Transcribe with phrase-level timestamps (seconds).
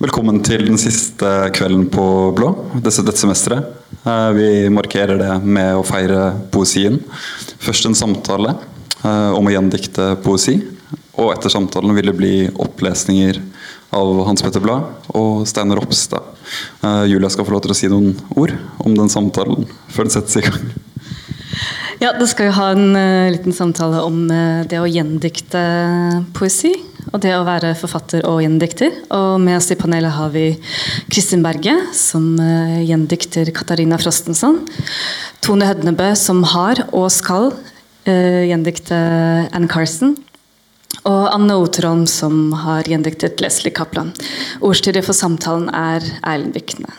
[0.00, 2.02] Velkommen til den siste kvelden på
[2.32, 3.66] Blå dette, dette semesteret.
[4.08, 6.96] Eh, vi markerer det med å feire poesien.
[7.60, 10.54] Først en samtale eh, om å gjendikte poesi.
[11.20, 13.42] Og etter samtalen vil det bli opplesninger
[13.92, 16.32] av Hans Petter Blad og Steinar Ropstad.
[16.80, 20.16] Eh, Julia skal få lov til å si noen ord om den samtalen før den
[20.16, 20.70] settes i gang.
[22.00, 24.22] Ja, Da skal vi ha en liten samtale om
[24.64, 25.60] det å gjendikte
[26.32, 26.72] poesi.
[27.10, 28.92] Og det å være forfatter og gjendikter.
[29.16, 30.46] Og med oss i panelet har vi
[31.10, 34.60] Kristin Berge, som uh, gjendikter Katarina Frostenson.
[35.44, 37.52] Tone Hødnebø, som har og skal
[38.10, 38.96] gjendikte
[39.54, 40.14] Anne Carson.
[41.06, 44.10] Og Anne Oterholm, som har gjendiktet Leslie Kaplan.
[44.64, 46.90] Ordstyret for samtalen er Erlend Vikne.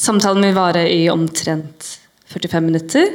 [0.00, 1.86] Samtalen vil vare i omtrent
[2.32, 3.08] 45 minutter.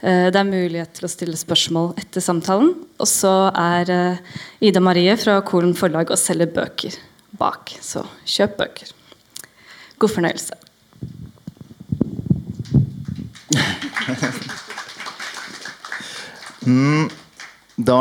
[0.00, 2.74] Eh, det er mulighet til å stille spørsmål etter samtalen.
[3.00, 6.98] Og så er eh, Ida Marie fra Kolen forlag og selger bøker
[7.38, 7.74] bak.
[7.82, 8.92] Så kjøp bøker.
[9.98, 10.60] God fornøyelse.
[16.64, 17.10] Mm,
[17.76, 17.98] da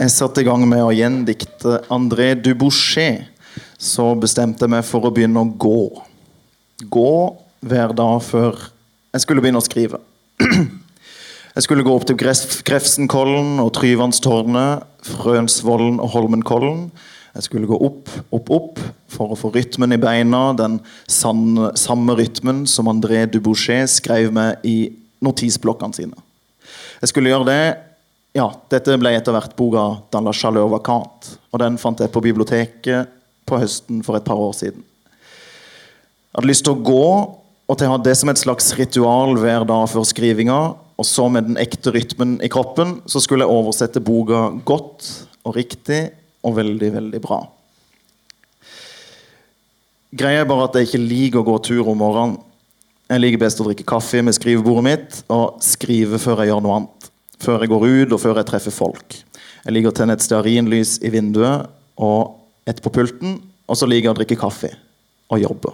[0.00, 3.28] jeg satte i gang med å gjendikte André Dubouchet,
[3.76, 5.82] så bestemte jeg meg for å begynne å gå.
[6.88, 7.12] Gå
[7.60, 8.56] hver dag før
[9.12, 10.00] jeg skulle begynne å skrive.
[11.50, 16.84] Jeg skulle gå opp til Grefsenkollen og Tryvannstårnet, Frønsvollen og Holmenkollen.
[17.34, 20.78] Jeg skulle gå opp, opp, opp for å få rytmen i beina, den
[21.10, 26.22] sanne, samme rytmen som André Dubouchet skrev med i notisblokkene sine.
[27.02, 27.62] Jeg skulle gjøre det
[28.38, 31.34] ja, Dette ble etter hvert boka 'Dans la chaleur vacante'.
[31.50, 33.08] Og den fant jeg på biblioteket
[33.46, 34.84] på høsten for et par år siden.
[36.30, 37.10] Jeg hadde lyst til å gå
[37.70, 40.60] og til å ha det som et slags ritual hver dag før skrivinga
[41.00, 45.06] og så med den ekte rytmen i kroppen så skulle jeg oversette boka godt
[45.48, 46.02] og riktig
[46.44, 47.40] og veldig, veldig bra.
[50.10, 52.36] Greia er bare at jeg ikke liker å gå tur om morgenen.
[53.10, 56.78] Jeg liker best å drikke kaffe med skrivebordet mitt og skrive før jeg gjør noe
[56.80, 57.10] annet.
[57.40, 59.16] Før jeg går ut, og før jeg treffer folk.
[59.64, 63.38] Jeg liker å tenne et stearinlys i vinduet og et på pulten.
[63.70, 64.74] Og så liker jeg å drikke kaffe
[65.30, 65.72] og jobbe.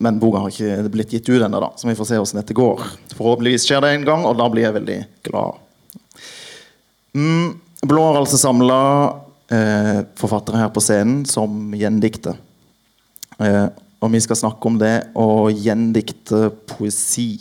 [0.00, 2.84] Men boka har ikke blitt gitt ut ennå, så vi får se hvordan dette går.
[3.18, 5.58] Forhåpentligvis skjer det en gang, og da blir jeg veldig glad.
[7.16, 8.80] Mm, Blå har altså samla
[9.52, 12.36] eh, forfattere her på scenen som gjendikter.
[13.40, 13.66] Eh,
[14.00, 17.34] og vi skal snakke om det å gjendikte poesi.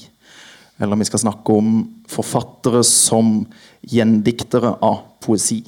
[0.79, 1.81] Eller vi skal snakke om
[2.11, 3.43] forfattere som
[3.83, 5.61] gjendiktere av poesi.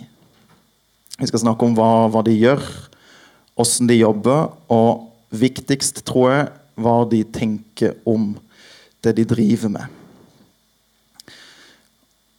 [1.19, 2.63] Vi skal snakke om hva, hva de gjør,
[3.59, 6.47] åssen de jobber, og viktigst, tror jeg,
[6.79, 8.35] hva de tenker om
[9.01, 9.97] det de driver med.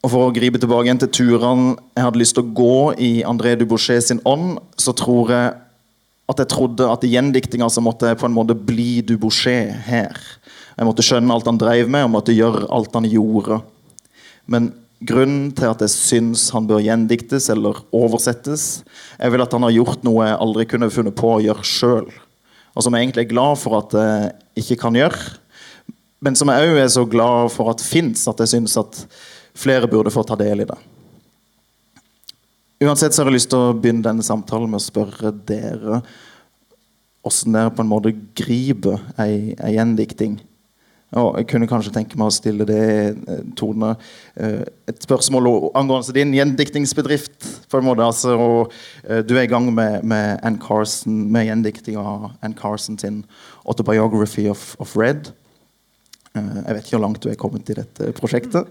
[0.03, 3.11] Og For å gripe tilbake igjen til turene jeg hadde lyst til å gå i
[3.27, 5.53] André Dubochet sin ånd, så tror jeg
[6.33, 10.19] at jeg trodde at i gjendiktinga så måtte jeg på en måte bli Dubochet her.
[10.75, 13.61] Jeg måtte skjønne alt han drev med, og måtte gjøre alt han gjorde.
[14.51, 14.73] Men
[15.07, 18.83] grunnen til at jeg syns han bør gjendiktes eller oversettes,
[19.23, 22.11] er vel at han har gjort noe jeg aldri kunne funnet på å gjøre sjøl
[22.73, 25.21] og som jeg egentlig er glad for at jeg ikke kan gjøre.
[26.23, 29.03] Men som jeg òg er så glad for at fins, at jeg syns at
[29.59, 30.79] flere burde få ta del i det.
[32.83, 36.01] Uansett så har jeg lyst til å begynne denne samtalen med å spørre dere
[37.23, 40.41] åssen dere på en måte griper ei, ei gjendikting.
[41.21, 42.85] Og jeg kunne kanskje tenke meg å stille det,
[43.29, 43.97] eh, Tone,
[44.37, 47.69] eh, et spørsmål angående din gjendiktingsbedrift.
[47.69, 48.73] på en måte, altså, og,
[49.05, 53.25] eh, Du er i gang med, med med gjendikting av Ann Carson sin
[53.67, 55.33] 'Autobiography of, of Red'.
[56.35, 58.67] Jeg vet ikke hvor langt du er kommet i dette prosjektet.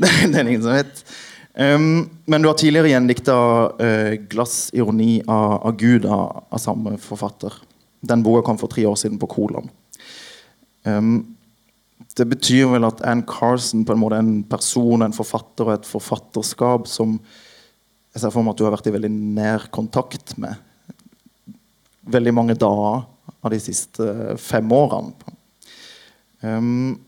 [0.00, 1.04] det er ingen som vet.
[1.56, 3.34] Um, men du har tidligere gjendikta
[3.78, 7.52] uh, 'Glassironi av, av Gud' av, av, samme forfatter.
[8.02, 9.70] Den boka kom for tre år siden på Kolon.
[10.84, 11.36] Um,
[12.14, 15.74] det betyr vel at Ann Carson på en måte er en person, en forfatter og
[15.78, 17.16] et forfatterskap som
[18.14, 20.54] jeg ser for meg at du har vært i veldig nær kontakt med
[22.14, 23.02] veldig mange dager
[23.44, 25.34] av de siste fem årene.
[26.44, 27.00] Um,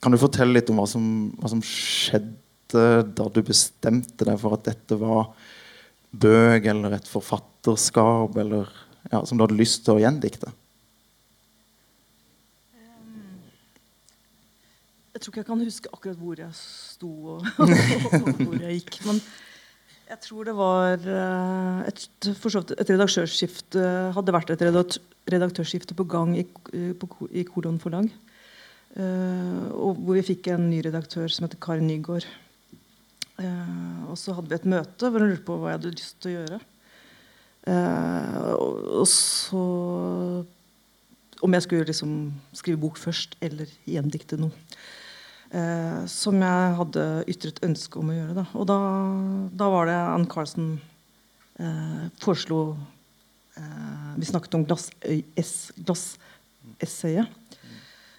[0.00, 1.04] kan du fortelle litt om hva som,
[1.38, 2.84] hva som, skjedde
[3.16, 5.30] da du bestemte deg for at dette var
[6.10, 8.70] bøk eller et forfatterskap eller,
[9.12, 10.52] ja, som du hadde lyst til å gjendikte?
[15.18, 19.00] Jeg tror ikke jeg kan huske akkurat hvor jeg sto og, og hvor jeg gikk.
[19.08, 19.18] Men
[20.08, 23.82] jeg tror det var eh, et, et redaktørskifte
[24.14, 24.62] hadde vært et
[25.34, 28.06] redaktørskifte på gang i, på, i Kolon forlag.
[28.98, 32.24] Og hvor vi fikk en ny redaktør som heter Karin Nygaard.
[34.08, 36.30] Og så hadde vi et møte hvor hun lurte på hva jeg hadde lyst til
[36.30, 36.62] å gjøre.
[37.68, 39.62] Eh, og, og så
[41.42, 42.12] Om jeg skulle liksom
[42.56, 44.50] skrive bok først, eller gjendikte noe.
[45.48, 48.34] Eh, som jeg hadde ytret ønske om å gjøre.
[48.36, 48.46] Da.
[48.58, 48.78] Og da,
[49.62, 50.74] da var det Ann Carlsen
[51.56, 52.76] eh, foreslo
[53.56, 55.78] eh, Vi snakket om glassessayet.
[55.88, 56.08] Glass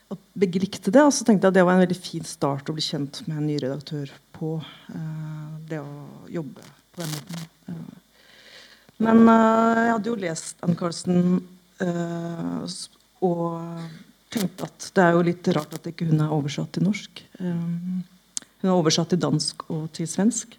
[0.09, 1.03] at begge likte det.
[1.05, 3.37] Og så tenkte jeg at det var en veldig fin start å bli kjent med
[3.37, 4.57] en ny redaktør på.
[4.93, 7.47] Eh, det å jobbe på den måten.
[7.69, 7.95] Eh,
[9.05, 11.39] men eh, jeg hadde jo lest Ann Carlsen
[13.23, 13.43] og
[14.29, 17.23] tenkte at det er jo litt rart at ikke hun er oversatt til norsk.
[17.39, 18.03] hun
[18.67, 20.57] er oversatt til dansk og til svensk.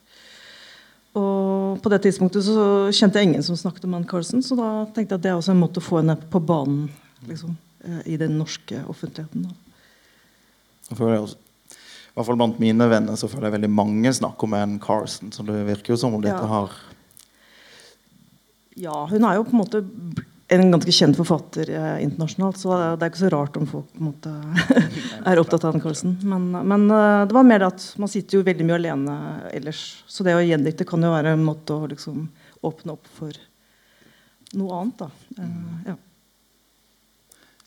[1.18, 2.64] Og på det tidspunktet så
[2.94, 5.38] kjente jeg ingen som snakket om Ann Carlsen, så da tenkte jeg at det er
[5.40, 6.86] også en måte å få henne på banen
[7.26, 7.56] liksom,
[8.06, 9.48] i den norske offentligheten.
[10.90, 14.78] Også, I hvert fall blant mine venner så føler jeg veldig mange snakker om Ann
[14.82, 15.34] Carlsen.
[15.34, 16.46] Så det virker jo som om dette Ja.
[16.46, 16.78] har
[18.80, 19.82] Ja, hun er jo på en måte
[20.50, 24.00] en ganske kjent forfatter eh, internasjonalt, så det er ikke så rart om folk på
[24.02, 24.32] en måte
[25.30, 26.16] er opptatt av Anne Carlsen.
[26.26, 29.14] Men, men eh, det var mer det at man sitter jo veldig mye alene
[29.54, 29.84] ellers.
[30.10, 32.26] Så det å gjendikte kan jo være en måte å liksom
[32.66, 33.38] åpne opp for
[34.58, 35.10] noe annet, da.
[35.38, 35.96] Eh, ja.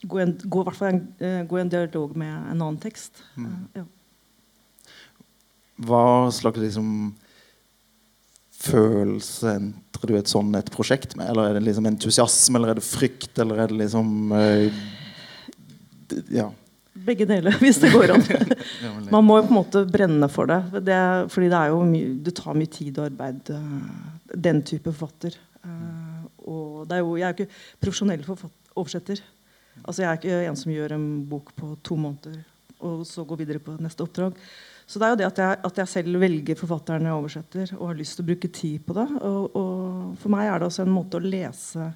[0.04, 3.24] Gå, i en, gå, i hvert fall en, eh, en dialog med en annen tekst.
[3.40, 3.88] Eh, ja.
[5.88, 7.14] Hva slags liksom
[8.64, 9.58] følelse
[10.10, 11.30] du et sånn et prosjekt med?
[11.32, 14.84] Eller er det liksom entusiasme, eller er det frykt, eller er det liksom øh,
[16.34, 16.50] Ja.
[16.94, 18.26] Begge deler, hvis det går an.
[19.14, 20.60] Man må jo på en måte brenne for det.
[20.86, 21.00] det
[21.34, 25.40] fordi det, mye, det tar mye tid og arbeid, eh, den type forfatter.
[25.64, 28.28] Eh, og det er jo, jeg er jo ikke profesjonell
[28.76, 29.24] oversetter.
[29.82, 32.44] Altså Jeg er ikke en som gjør en bok på to måneder
[32.84, 34.38] og så går videre på neste oppdrag.
[34.86, 37.90] Så det er jo det at jeg, at jeg selv velger forfatteren jeg oversetter, og
[37.92, 39.08] har lyst til å bruke tid på det.
[39.24, 41.90] Og, og for meg er det også en måte å lese,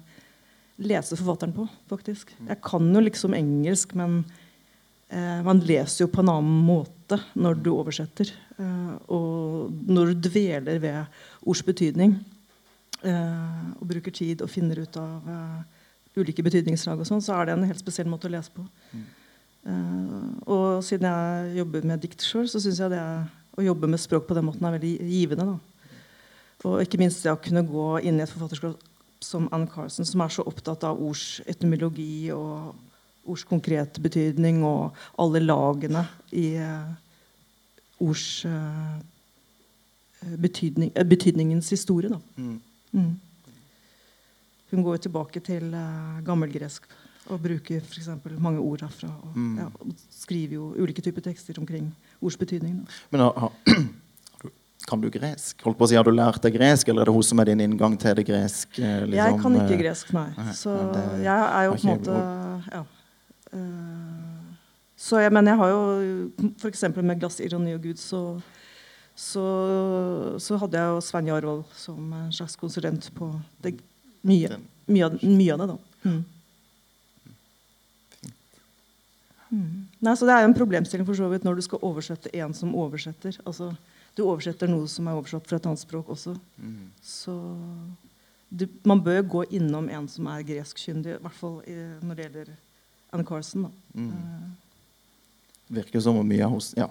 [0.80, 2.32] lese forfatteren på, faktisk.
[2.48, 4.22] Jeg kan jo liksom engelsk, men
[5.08, 8.30] Eh, man leser jo på en annen måte når du oversetter.
[8.60, 12.18] Eh, og når du dveler ved ords betydning
[13.00, 15.62] eh, og bruker tid og finner ut av eh,
[16.18, 18.66] ulike betydningslag, og sånn, så er det en helt spesiell måte å lese på.
[18.92, 19.06] Eh,
[19.66, 23.02] og siden jeg jobber med dikt sjøl, så syns jeg det
[23.58, 25.48] å jobbe med språk på den måten er veldig givende.
[25.50, 25.88] Da.
[26.68, 28.86] Og ikke minst det å kunne gå inn i et forfatterskap
[29.22, 32.74] som Anne Carson, som er så opptatt av ords etymologi og
[33.28, 36.92] ords konkrete betydning og alle lagene i eh,
[38.00, 38.94] ords eh,
[40.38, 42.10] betydning, eh, betydningens historie.
[42.14, 42.20] Da.
[42.36, 42.60] Mm.
[42.92, 43.20] Mm.
[44.70, 46.88] Hun går jo tilbake til eh, gammelgresk
[47.30, 49.08] og bruker eksempel mange ord herfra.
[49.22, 49.58] Og, Mm.
[49.58, 51.90] ja, og skriver jo ulike typer tekster omkring
[52.22, 52.78] ords betydning.
[52.84, 52.92] Da.
[53.10, 53.52] Men har,
[54.88, 55.60] kan du gresk?
[55.62, 57.44] Holdt på å si, Har du lært deg gresk, eller er det hun som er
[57.50, 58.68] din inngang til det gresk?
[58.78, 59.12] Liksom?
[59.12, 60.28] jeg kan ikke eh, gresk, nei.
[60.36, 62.84] nei, Så det jeg er jo på en måte ja.
[63.52, 64.54] Eh,
[64.96, 66.82] Så jeg, men jeg har jo f.eks.
[66.96, 68.40] med 'Glass, ironi og Gud' så,
[69.14, 69.44] så,
[70.40, 73.28] så hadde jeg jo Svein Jarvold som en slags konsulent på
[73.62, 73.76] det,
[74.24, 74.58] mye,
[74.88, 75.68] mye, mye av det.
[75.68, 75.76] da.
[76.02, 76.24] Mm.
[78.24, 78.32] Mm.
[79.50, 82.54] Nei, så Det er jo en problemstilling for så vidt når du skal oversette en
[82.54, 83.38] som oversetter.
[83.46, 83.72] Altså,
[84.16, 86.34] Du oversetter noe som er oversatt fra et annet språk også.
[86.58, 86.90] Mm.
[87.02, 87.34] Så
[88.50, 92.24] du, man bør gå innom en som er greskkyndig, i hvert fall i, når det
[92.24, 92.48] gjelder
[93.12, 93.68] Anne Carson.
[93.68, 94.00] Da.
[94.00, 94.08] Mm.
[94.10, 96.88] Eh, Virker som om mye hos Ja.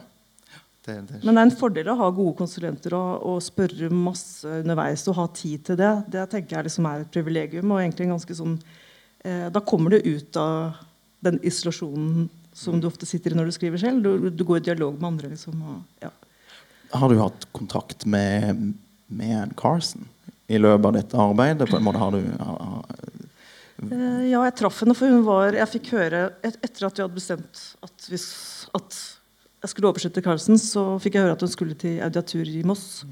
[0.87, 4.47] Det, det, Men det er en fordel å ha gode konsulenter og, og spørre masse
[4.47, 5.89] underveis og ha tid til det.
[6.13, 7.73] Det tenker jeg liksom er et privilegium.
[7.73, 8.53] og egentlig ganske sånn,
[9.25, 10.77] eh, Da kommer du ut av
[11.19, 14.01] den isolasjonen som du ofte sitter i når du skriver selv.
[14.03, 15.29] Du, du går i dialog med andre.
[15.35, 15.59] liksom.
[15.61, 16.09] Og, ja.
[16.97, 18.73] Har du hatt kontakt med,
[19.11, 20.07] med Carson
[20.47, 21.69] i løpet av dette arbeidet?
[21.69, 23.13] På en måte har du har, har-
[23.77, 27.03] Eh, ja, jeg traff henne, for hun var Jeg fikk høre et, Etter at vi
[27.03, 28.17] hadde bestemt at, vi,
[28.73, 28.95] at
[29.61, 33.03] jeg skulle oversette Carlsen, så fikk jeg høre at hun skulle til audiatur i Moss.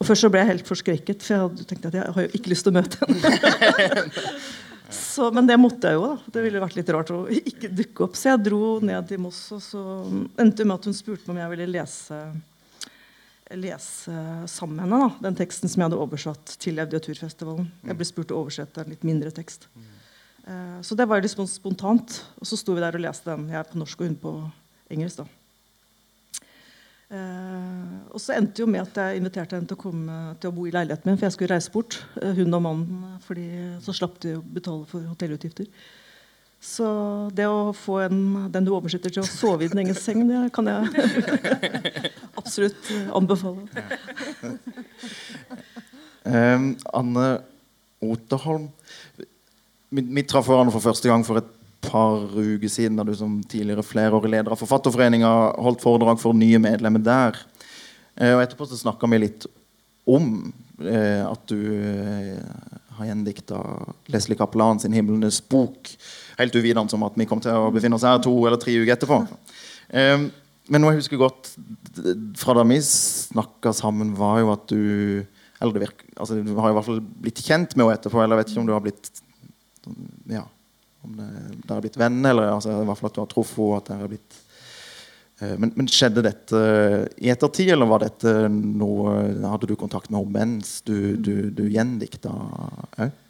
[0.00, 2.32] Og Først så ble jeg helt forskrekket, for jeg hadde tenkt at jeg har jo
[2.40, 4.10] ikke lyst til å møte henne.
[4.92, 6.08] så, men det måtte jeg jo.
[6.10, 8.18] da Det ville vært litt rart å ikke dukke opp.
[8.20, 9.84] Så jeg dro ned til Moss, og så
[10.36, 12.20] endte det med at hun spurte om jeg ville lese
[13.54, 14.12] lese
[14.48, 17.68] sammen med henne da, den teksten som jeg hadde oversatt til Audiaturfestivalen.
[17.84, 19.68] Jeg ble spurt å oversette en litt mindre tekst.
[20.46, 22.18] Eh, så det var litt spontant.
[22.40, 23.48] Og så sto vi der og leste den.
[23.52, 24.34] Jeg på norsk og hun på
[24.92, 25.22] engelsk.
[25.22, 25.43] da.
[27.14, 30.54] Eh, og så endte jo med at jeg inviterte henne til å komme til å
[30.56, 32.00] bo i leiligheten min, for jeg skulle reise bort.
[32.20, 33.46] eh, hun og mannen, fordi
[33.84, 35.68] så slapp de å betale for hotellutgifter.
[36.64, 36.86] Så
[37.36, 40.46] det å få en, den du oversetter til å sove i din egen seng, det
[40.56, 40.88] kan jeg
[42.40, 43.66] absolutt anbefale.
[46.24, 47.26] um, Anne,
[48.00, 48.70] Oterholm.
[49.92, 51.52] Vi, vi traff hverandre for første gang for et
[51.86, 55.30] par uker siden da du som tidligere flerårig leder av Forfatterforeninga
[55.62, 57.38] holdt foredrag for nye medlemmer der.
[58.16, 59.46] Eh, og etterpå så snakka vi litt
[60.10, 60.52] om
[60.84, 62.38] eh, at du eh,
[62.98, 63.58] har gjendikta
[64.12, 65.96] Leslie Kaplan sin 'Himlenes bok'.
[66.38, 68.94] Helt uvitende om at vi kom til å befinne oss her to eller tre uker
[68.94, 69.18] etterpå.
[69.94, 71.50] Men noe jeg husker godt
[72.40, 75.26] fra da vi snakka sammen, var jo at du
[75.60, 78.36] Eller det virker, altså, du har i hvert fall blitt kjent med henne etterpå, eller
[78.36, 79.10] jeg vet ikke om du har blitt
[80.28, 80.42] Ja,
[81.04, 81.28] om det,
[81.64, 83.90] dere har blitt venner, eller altså, i hvert fall at du har truffet henne, at
[83.90, 84.38] dere har blitt
[85.40, 86.62] eh, men, men, skjedde dette
[87.20, 91.66] i ettertid, eller var dette noe Hadde du kontakt med henne mens du, du, du
[91.68, 92.32] gjendikta
[92.96, 93.20] òg?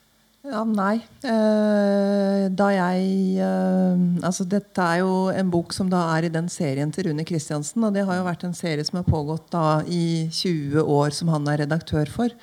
[0.45, 0.99] Ja, nei.
[1.25, 3.05] Eh, da jeg
[3.41, 7.25] eh, Altså, dette er jo en bok som da er i den serien til Rune
[7.25, 7.87] Kristiansen.
[7.87, 11.33] Og det har jo vært en serie som har pågått da i 20 år, som
[11.33, 12.35] han er redaktør for.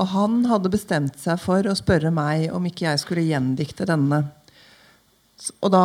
[0.00, 4.24] Og han hadde bestemt seg for å spørre meg om ikke jeg skulle gjendikte denne.
[5.60, 5.84] Og da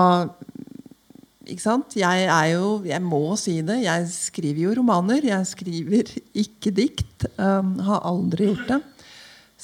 [1.45, 1.95] ikke sant?
[1.97, 3.81] Jeg er jo Jeg må si det.
[3.85, 5.25] Jeg skriver jo romaner.
[5.25, 6.11] Jeg skriver
[6.45, 7.27] ikke dikt.
[7.37, 8.81] Um, har aldri gjort det.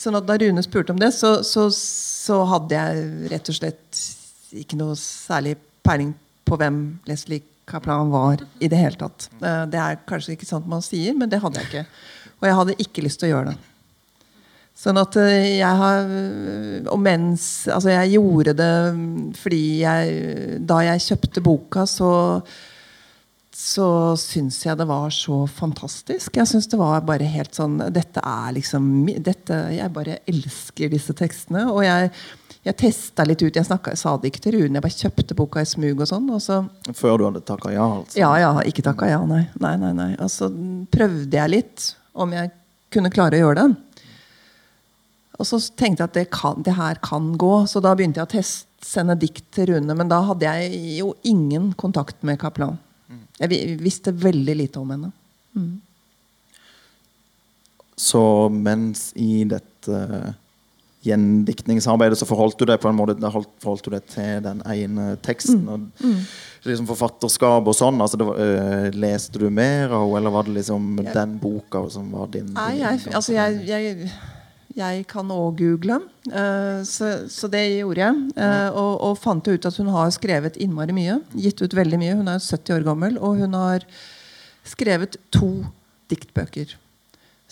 [0.01, 4.03] Sånn at da Rune spurte om det, så, så, så, hadde jeg rett og slett
[4.57, 6.13] ikke noe særlig peiling
[6.47, 6.77] på hvem
[7.09, 9.27] Leslie Kaplan var i det hele tatt.
[9.43, 11.83] Eh, det er kanskje ikke sant man sier, men det hadde jeg ikke.
[12.39, 13.70] Og jeg hadde ikke lyst til å gjøre det.
[14.81, 16.07] Sånn at eh, jeg har
[16.89, 18.73] Og mens Altså, jeg gjorde det
[19.37, 22.11] fordi jeg Da jeg kjøpte boka, så
[23.61, 26.37] så syns jeg det var så fantastisk.
[26.39, 28.87] Jeg syns det var bare helt sånn Dette er liksom
[29.21, 31.67] dette, Jeg bare elsker disse tekstene.
[31.69, 32.09] Og jeg,
[32.65, 33.53] jeg testa litt ut.
[33.53, 34.79] Jeg snakket, sa det ikke til Rune.
[34.79, 36.31] Jeg bare kjøpte boka i smug og sånn.
[36.33, 36.61] Og så,
[36.97, 37.85] Før du hadde takka ja?
[37.99, 38.17] altså?
[38.23, 38.51] Ja, ja.
[38.65, 39.43] Ikke takka ja, nei.
[39.61, 40.09] nei, nei, nei.
[40.23, 40.49] Og så
[40.95, 42.53] prøvde jeg litt om jeg
[42.91, 43.90] kunne klare å gjøre det.
[45.39, 47.53] Og så tenkte jeg at det, kan, det her kan gå.
[47.69, 49.93] Så da begynte jeg å teste, sende dikt til Rune.
[49.97, 52.79] Men da hadde jeg jo ingen kontakt med Kaplan.
[53.41, 55.11] Jeg visste veldig lite om henne.
[55.57, 55.79] Mm.
[57.97, 59.97] Så mens i dette
[61.01, 63.15] gjendiktningsarbeidet så forholdt du deg på en måte
[63.63, 65.63] forholdt du deg til den ene teksten.
[65.65, 65.71] Mm.
[65.73, 66.19] og mm.
[66.69, 68.01] liksom Forfatterskap og sånn.
[68.03, 71.87] altså var, øh, Leste du mer av henne, eller var det liksom jeg, den boka
[71.93, 72.53] som var din?
[72.57, 74.11] Nei, jeg, altså jeg, jeg
[74.77, 75.97] jeg kan òg google,
[76.31, 78.21] uh, så, det gjorde jeg.
[78.37, 81.19] Uh, og, og, fant ut at hun har skrevet innmari mye.
[81.35, 82.15] Gitt ut veldig mye.
[82.19, 83.85] Hun er 70 år gammel, og hun har
[84.67, 85.51] skrevet to
[86.11, 86.77] diktbøker.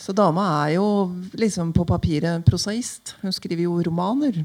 [0.00, 0.86] Så dama er jo
[1.36, 3.14] liksom på papiret prosaist.
[3.20, 4.40] Hun skriver jo romaner.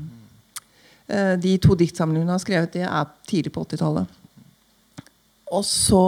[1.07, 4.21] Uh, de to diktsamlingene hun har skrevet, det er tidlig på 80-tallet.
[5.55, 6.03] Og så,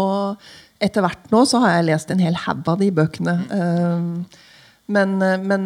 [0.83, 3.37] etter hvert nå, så har jeg lest en hel haug av de bøkene.
[3.53, 4.43] Uh,
[4.87, 5.63] men, eh, men,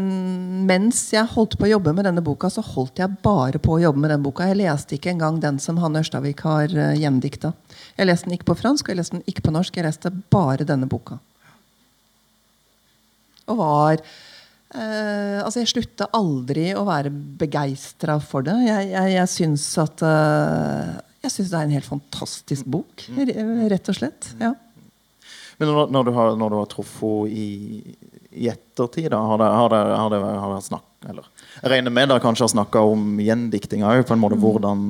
[0.66, 3.82] mens jeg holdt på å jobbe med denne boka, så holdt jeg bare på å
[3.84, 4.48] jobbe med den boka.
[4.50, 7.54] Jeg leste ikke engang den som Hanne Ørstavik har uh, gjendikta.
[8.00, 9.78] Jeg leste den ikke på fransk og jeg leste den ikke på norsk.
[9.78, 11.20] Jeg leste bare denne boka.
[13.52, 18.56] Og var eh, Altså, jeg slutta aldri å være begeistra for det.
[18.66, 20.92] Jeg, jeg, jeg syns at eh,
[21.26, 24.32] Jeg syns det er en helt fantastisk bok, rett og slett.
[24.42, 24.54] Ja.
[25.60, 27.50] Men når, når, du har, når du har truffet i
[28.32, 29.12] i ettertid?
[29.12, 29.20] da?
[29.20, 32.48] Har dere, har dere, har dere, har dere snakket, eller, Jeg regner med dere kanskje
[32.48, 34.06] har snakka om gjendikting òg.
[34.16, 34.86] måte, Hvordan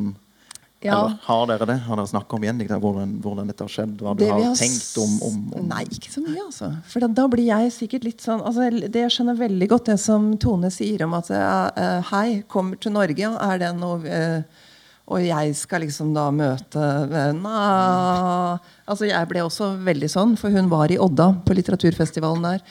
[0.81, 0.95] ja.
[0.97, 1.75] Eller har dere det?
[1.85, 2.79] Har dere snakka om gjendikting?
[2.81, 3.99] Hvordan, hvordan, dette har skjedd?
[4.01, 6.71] Hva du har, har tenkt om, om, om, Nei, ikke så mye, altså.
[6.89, 9.99] For da, da, blir jeg sikkert litt sånn altså, det Jeg skjønner veldig godt det
[10.01, 14.67] som Tone sier om at uh, hei, kommer til Norge, er det noe uh,
[15.11, 16.81] og jeg skal liksom da møte
[17.35, 17.55] na,
[18.87, 22.61] altså Jeg ble også veldig sånn, for hun var i Odda, på litteraturfestivalen der.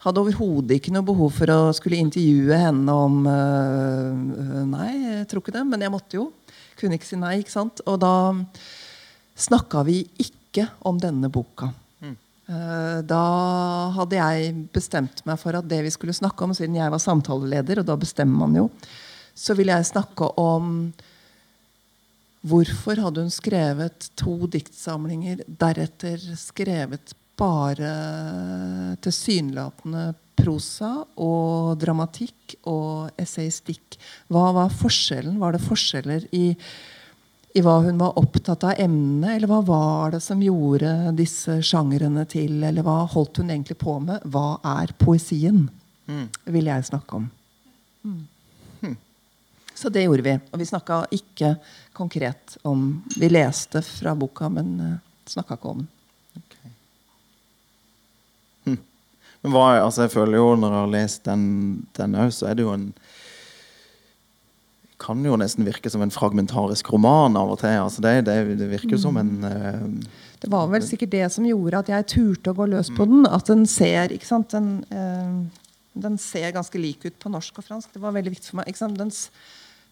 [0.00, 5.44] Hadde overhodet ikke noe behov for å skulle intervjue henne om øh, Nei, jeg tror
[5.44, 6.30] ikke det, men jeg måtte jo.
[6.80, 7.40] Kunne ikke si nei.
[7.42, 7.82] ikke sant?
[7.84, 8.14] Og da
[9.40, 11.68] snakka vi ikke om denne boka.
[12.00, 12.16] Mm.
[12.48, 13.20] Uh, da
[13.98, 17.82] hadde jeg bestemt meg for at det vi skulle snakke om, siden jeg var samtaleleder,
[17.82, 18.66] og da bestemmer man jo,
[19.36, 20.90] så ville jeg snakke om
[22.40, 27.90] Hvorfor hadde hun skrevet to diktsamlinger, deretter skrevet bare
[29.02, 33.98] tilsynelatende prosa og dramatikk og essaystikk.
[34.32, 35.38] Hva var forskjellen?
[35.40, 36.46] Var det forskjeller i,
[37.56, 39.36] i hva hun var opptatt av emnene?
[39.36, 42.58] eller hva var det som gjorde disse sjangrene til?
[42.62, 44.24] Eller hva holdt hun egentlig på med?
[44.24, 45.68] Hva er poesien?
[46.10, 46.26] Mm.
[46.50, 47.28] vil jeg snakke om.
[48.02, 48.22] Mm.
[48.80, 48.96] Hm.
[49.78, 50.32] Så det gjorde vi.
[50.50, 51.52] Og vi snakka ikke
[51.94, 54.96] konkret om Vi leste fra boka, men eh,
[55.30, 55.90] snakka ikke om den.
[59.40, 62.66] Men hva, altså jeg føler jo Når jeg har lest den òg, så er det
[62.66, 62.90] jo en
[65.00, 67.72] kan jo nesten virke som en fragmentarisk roman av og til.
[67.80, 70.10] Altså det, det, det virker som en uh,
[70.42, 73.24] Det var vel sikkert det som gjorde at jeg turte å gå løs på den.
[73.24, 74.52] At den ser ikke sant?
[74.52, 75.72] Den, uh,
[76.04, 77.94] den ser ganske lik ut på norsk og fransk.
[77.94, 78.68] Det var veldig viktig for meg.
[78.68, 79.00] Ikke sant?
[79.00, 79.14] Den,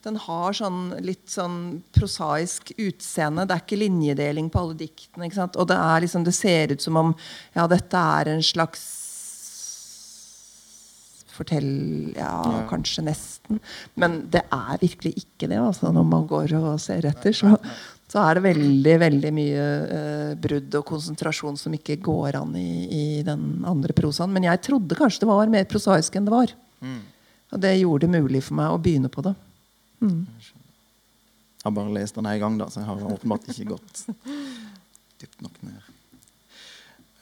[0.05, 1.59] den har sånn litt sånn
[1.97, 3.49] prosaisk utseende.
[3.49, 5.33] Det er ikke linjedeling på alle diktene.
[5.49, 7.17] Og det, er liksom, det ser ut som om
[7.57, 8.98] ja, dette er en slags
[11.39, 11.71] Fortell
[12.17, 13.61] Ja, kanskje nesten.
[13.99, 15.61] Men det er virkelig ikke det.
[15.63, 17.55] Altså, når man går og ser etter, så,
[18.11, 19.67] så er det veldig veldig mye
[19.99, 24.35] eh, brudd og konsentrasjon som ikke går an i, i den andre prosaen.
[24.35, 26.57] Men jeg trodde kanskje det var mer prosaisk enn det var.
[27.49, 29.35] Og det gjorde det mulig for meg å begynne på det.
[31.59, 34.05] Jeg har bare lest den en gang, da, så jeg har åpenbart ikke gått
[35.19, 35.89] dypt nok ned.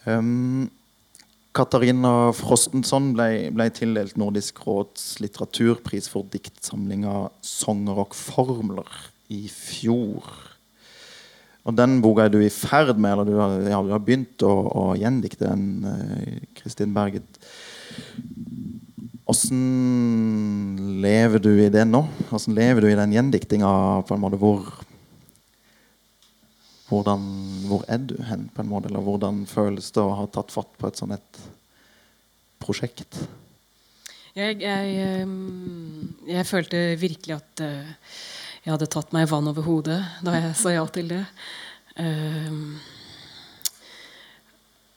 [0.06, 0.68] Um,
[1.56, 10.26] Katarina Frostensson ble, ble tildelt Nordisk råds litteraturpris for diktsamlinga 'Sanger og formler' i fjor.
[11.66, 14.44] Og Den boka er du i ferd med, eller du har, ja, du har begynt
[14.46, 17.40] å, å gjendikte den, eh, Kristin Berget.
[19.26, 22.04] Åssen lever du i det nå?
[22.30, 23.72] Åssen lever du i den gjendiktinga?
[24.06, 24.68] hvor,
[26.86, 27.24] hvordan,
[27.68, 28.90] hvor er du hen, på en måte?
[28.90, 31.42] Eller hvordan føles det å ha tatt fatt på et sånt et
[32.62, 33.20] prosjekt?
[34.36, 37.94] Jeg, jeg, ehm, jeg følte virkelig at eh,
[38.66, 41.22] jeg hadde tatt meg vann over hodet da jeg sa ja til det.
[41.96, 42.74] Um,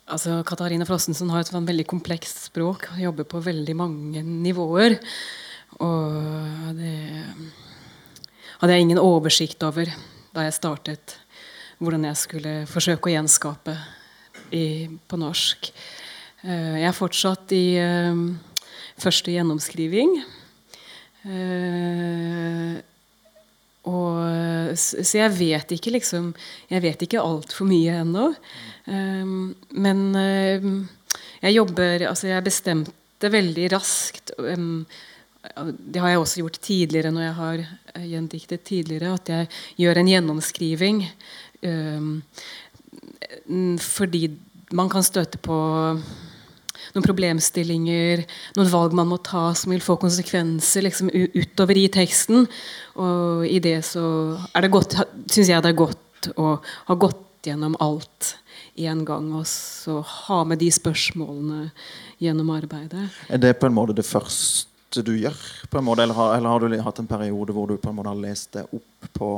[0.09, 2.89] altså Katarina Frostensen har et sånn veldig komplekst språk.
[2.99, 4.97] Jobber på veldig mange nivåer.
[5.85, 6.95] Og det
[8.59, 9.93] hadde jeg ingen oversikt over
[10.33, 11.15] da jeg startet
[11.79, 13.75] hvordan jeg skulle forsøke å gjenskape
[14.55, 15.71] i, på norsk.
[16.43, 18.21] Eh, jeg er fortsatt i eh,
[18.99, 20.19] første gjennomskriving.
[21.29, 22.77] Eh,
[23.89, 26.29] og, så jeg vet ikke liksom
[26.69, 28.25] Jeg vet ikke altfor mye ennå.
[28.85, 34.35] Men jeg jobber Altså, jeg bestemte veldig raskt
[35.65, 37.61] det har jeg også gjort tidligere når jeg har
[38.11, 39.47] gjendiktet tidligere, at jeg
[39.79, 40.99] gjør en gjennomskriving.
[41.65, 42.21] Um,
[43.81, 44.27] fordi
[44.75, 45.57] man kan støte på
[46.93, 48.23] noen problemstillinger,
[48.57, 52.47] noen valg man må ta som vil få konsekvenser liksom, utover i teksten.
[52.99, 54.03] Og i det så
[54.53, 54.97] er det godt,
[55.29, 58.35] syns jeg det er godt å ha gått gjennom alt
[58.79, 61.69] en gang, og så ha med de spørsmålene
[62.23, 63.09] gjennom arbeidet.
[63.31, 65.37] Er det på en måte det første du gjør?
[65.69, 67.95] på en måte, Eller har, eller har du hatt en periode hvor du på en
[67.95, 69.29] måte har lest det opp på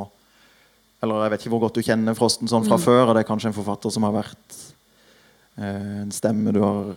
[1.02, 3.30] Eller jeg vet ikke hvor godt du kjenner Frosten sånn fra før, og det er
[3.30, 4.58] kanskje en forfatter som har vært
[5.58, 6.94] eh, en stemme du har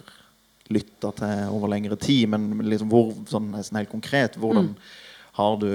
[0.72, 4.74] lytta til over lengre tid, men liksom hvor, sånn, nesten helt konkret, hvordan
[5.38, 5.70] har du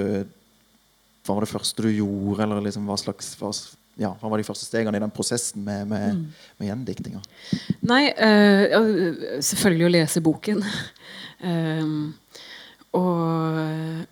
[1.28, 3.52] Hva var det første du gjorde, eller liksom hva slags hva,
[4.00, 6.24] ja, hva var de første stegene i den prosessen med, med,
[6.58, 7.20] med gjendiktinga?
[7.86, 10.64] Nei, øh, selvfølgelig å lese boken.
[11.44, 12.14] um,
[13.02, 14.08] og,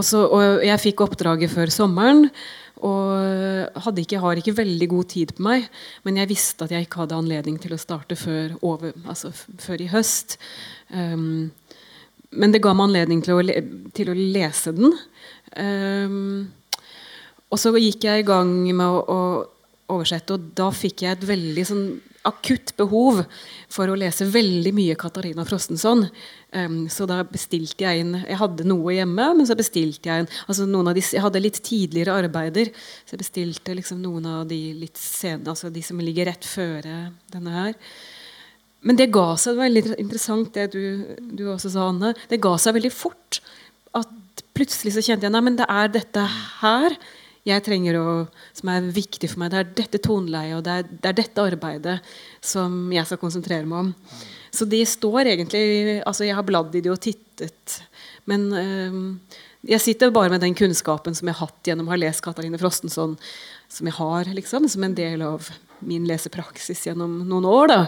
[0.00, 2.26] og, så, og jeg fikk oppdraget før sommeren.
[2.80, 5.66] Og ikke, har ikke veldig god tid på meg,
[6.06, 9.84] men jeg visste at jeg ikke hadde anledning til å starte før, over, altså, før
[9.84, 10.38] i høst.
[10.88, 11.50] Um,
[12.32, 13.60] men det ga meg anledning til å,
[13.92, 14.96] til å lese den.
[15.60, 16.48] Um,
[17.50, 21.28] og så gikk jeg i gang med å, å oversette, og da fikk jeg et
[21.34, 21.84] veldig sånn
[22.28, 23.22] akutt behov
[23.72, 26.04] for å lese veldig mye Katarina Frostenson.
[26.50, 30.30] Um, så da bestilte jeg inn Jeg hadde noe hjemme, men så bestilte jeg inn
[30.50, 32.72] altså noen av de, Jeg hadde litt tidligere arbeider,
[33.06, 37.12] så jeg bestilte liksom noen av de litt sene, altså de som ligger rett føre
[37.30, 37.76] denne her.
[38.82, 40.82] Men det ga seg det var veldig interessant, det du,
[41.38, 42.14] du også sa, Anne.
[42.30, 43.40] Det ga seg veldig fort.
[43.94, 46.26] At plutselig så kjente jeg nei, men det er dette
[46.64, 46.98] her
[47.46, 48.08] jeg trenger å,
[48.56, 49.52] som er viktig for meg.
[49.52, 51.96] Det er dette toneleiet og det er, det er dette arbeidet
[52.44, 53.94] som jeg skal konsentrere meg om.
[54.50, 57.80] Så de står egentlig altså Jeg har bladd i de og tittet.
[58.28, 58.98] Men øh,
[59.70, 62.58] jeg sitter bare med den kunnskapen som jeg har hatt gjennom å ha lest Katarine
[62.60, 63.16] Frostenson,
[63.68, 65.50] som jeg har liksom, som en del av
[65.84, 67.70] min lesepraksis gjennom noen år.
[67.70, 67.80] Da.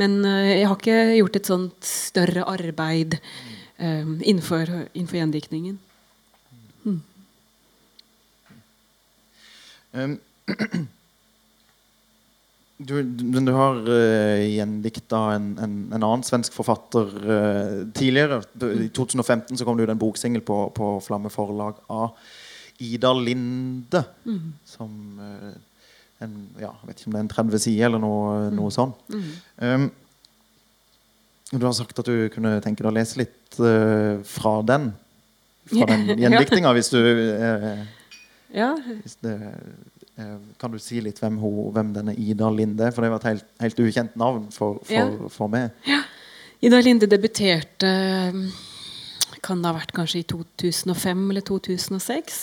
[0.00, 5.80] Men øh, jeg har ikke gjort et sånt større arbeid øh, innenfor, innenfor gjendiktningen.
[9.94, 10.18] Um,
[12.78, 18.40] du, du, du har uh, gjendikta en, en, en annen svensk forfatter uh, tidligere.
[18.86, 22.16] I 2015 så kom det ut en boksingel på, på Flamme forlag av
[22.82, 24.02] Ida Linde.
[24.66, 25.52] Som uh,
[26.24, 28.94] en, ja, jeg vet ikke om det er en 30 sider eller noe, noe sånn.
[29.60, 29.88] Um,
[31.54, 34.90] du har sagt at du kunne tenke deg å lese litt uh, fra den.
[35.70, 37.84] fra den gjendiktinga, hvis du eh,
[38.54, 38.74] Ja.
[38.76, 39.74] hvis det, eh,
[40.60, 42.94] Kan du si litt hvem, hun, hvem denne Ida Linde er?
[42.94, 45.28] For det var et helt, helt ukjent navn for, for, Ja.
[45.28, 45.74] for meg.
[46.62, 47.90] Ida Linde debuterte
[49.44, 52.38] kan det ha vært kanskje i 2005 eller 2006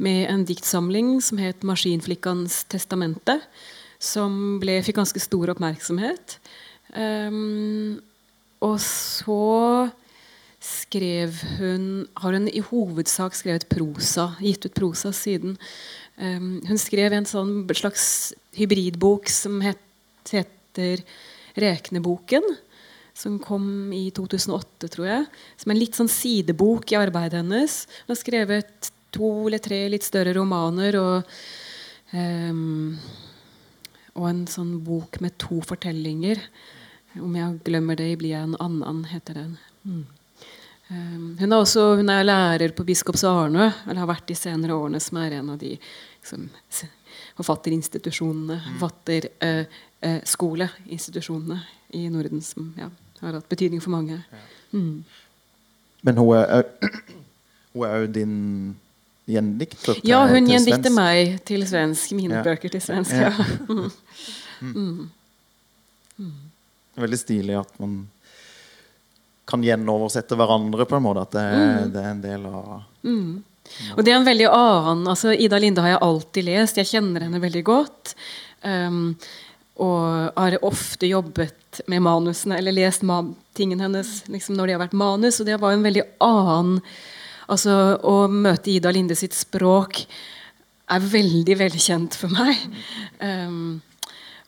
[0.00, 3.40] med en diktsamling som het 'Maskinflikkans testamente',
[3.98, 6.38] som ble, fikk ganske stor oppmerksomhet.
[6.96, 8.00] Um,
[8.60, 9.90] og så
[10.60, 15.56] skrev hun Har hun i hovedsak skrevet prosa, gitt ut prosa siden.
[16.20, 19.80] Um, hun skrev en sånn slags hybridbok som het,
[20.28, 21.00] heter
[21.56, 22.56] 'Rekneboken'.
[23.14, 25.26] Som kom i 2008, tror jeg.
[25.56, 27.86] Som en litt sånn sidebok i arbeidet hennes.
[28.06, 31.26] Hun har skrevet to eller tre litt større romaner og
[32.12, 32.96] um,
[34.20, 36.40] og en sånn bok med to fortellinger.
[37.18, 39.58] 'Om jeg glemmer det, blir jeg en annen', heter den.
[39.84, 40.06] Mm.
[40.90, 44.74] Um, hun, er også, hun er lærer på Biskops Arnø, eller har vært de senere
[44.74, 45.76] årene, som er en av de
[46.20, 46.84] liksom, s-
[47.36, 54.20] forfatterinstitusjonene, forfatterskoleinstitusjonene i Norden som ja, har hatt betydning for mange.
[54.72, 55.04] Mm.
[56.02, 56.64] Men hun er
[57.74, 58.36] hun er jo din
[59.30, 62.12] gjendikter Ja, hun gjendikter meg til svensk.
[62.18, 62.44] Mine Ja.
[62.46, 63.12] bøker til svensk.
[63.12, 63.32] Ja.
[63.34, 63.44] Ja.
[64.60, 65.08] Mm.
[67.00, 67.94] Veldig stilig at man
[69.48, 71.22] kan gjenoversette hverandre på en måte.
[71.24, 71.92] At det, Mm.
[71.94, 73.40] det er en del av Mm.
[73.96, 76.80] Og det er en veldig annen altså Ida Linde har jeg alltid lest.
[76.80, 78.14] Jeg kjenner henne veldig godt.
[78.64, 79.14] Um,
[79.80, 83.06] og har ofte jobbet med manusene, eller lest
[83.56, 85.40] tingene hennes liksom når de har vært manus.
[85.40, 86.82] Og det var en veldig annen
[87.50, 87.72] Altså
[88.06, 90.04] å møte Ida Linde sitt språk
[90.90, 92.60] er veldig velkjent for meg.
[93.18, 93.80] Um,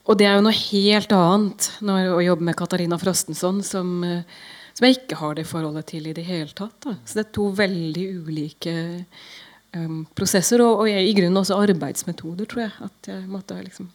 [0.07, 4.23] og det er jo noe helt annet når, å jobbe med Katarina Frostenson, som, eh,
[4.73, 6.77] som jeg ikke har det forholdet til i det hele tatt.
[6.85, 6.97] Da.
[7.05, 8.75] Så det er to veldig ulike
[9.77, 12.73] um, prosesser, og, og jeg, i grunnen også arbeidsmetoder, tror jeg.
[12.89, 13.91] At jeg måtte liksom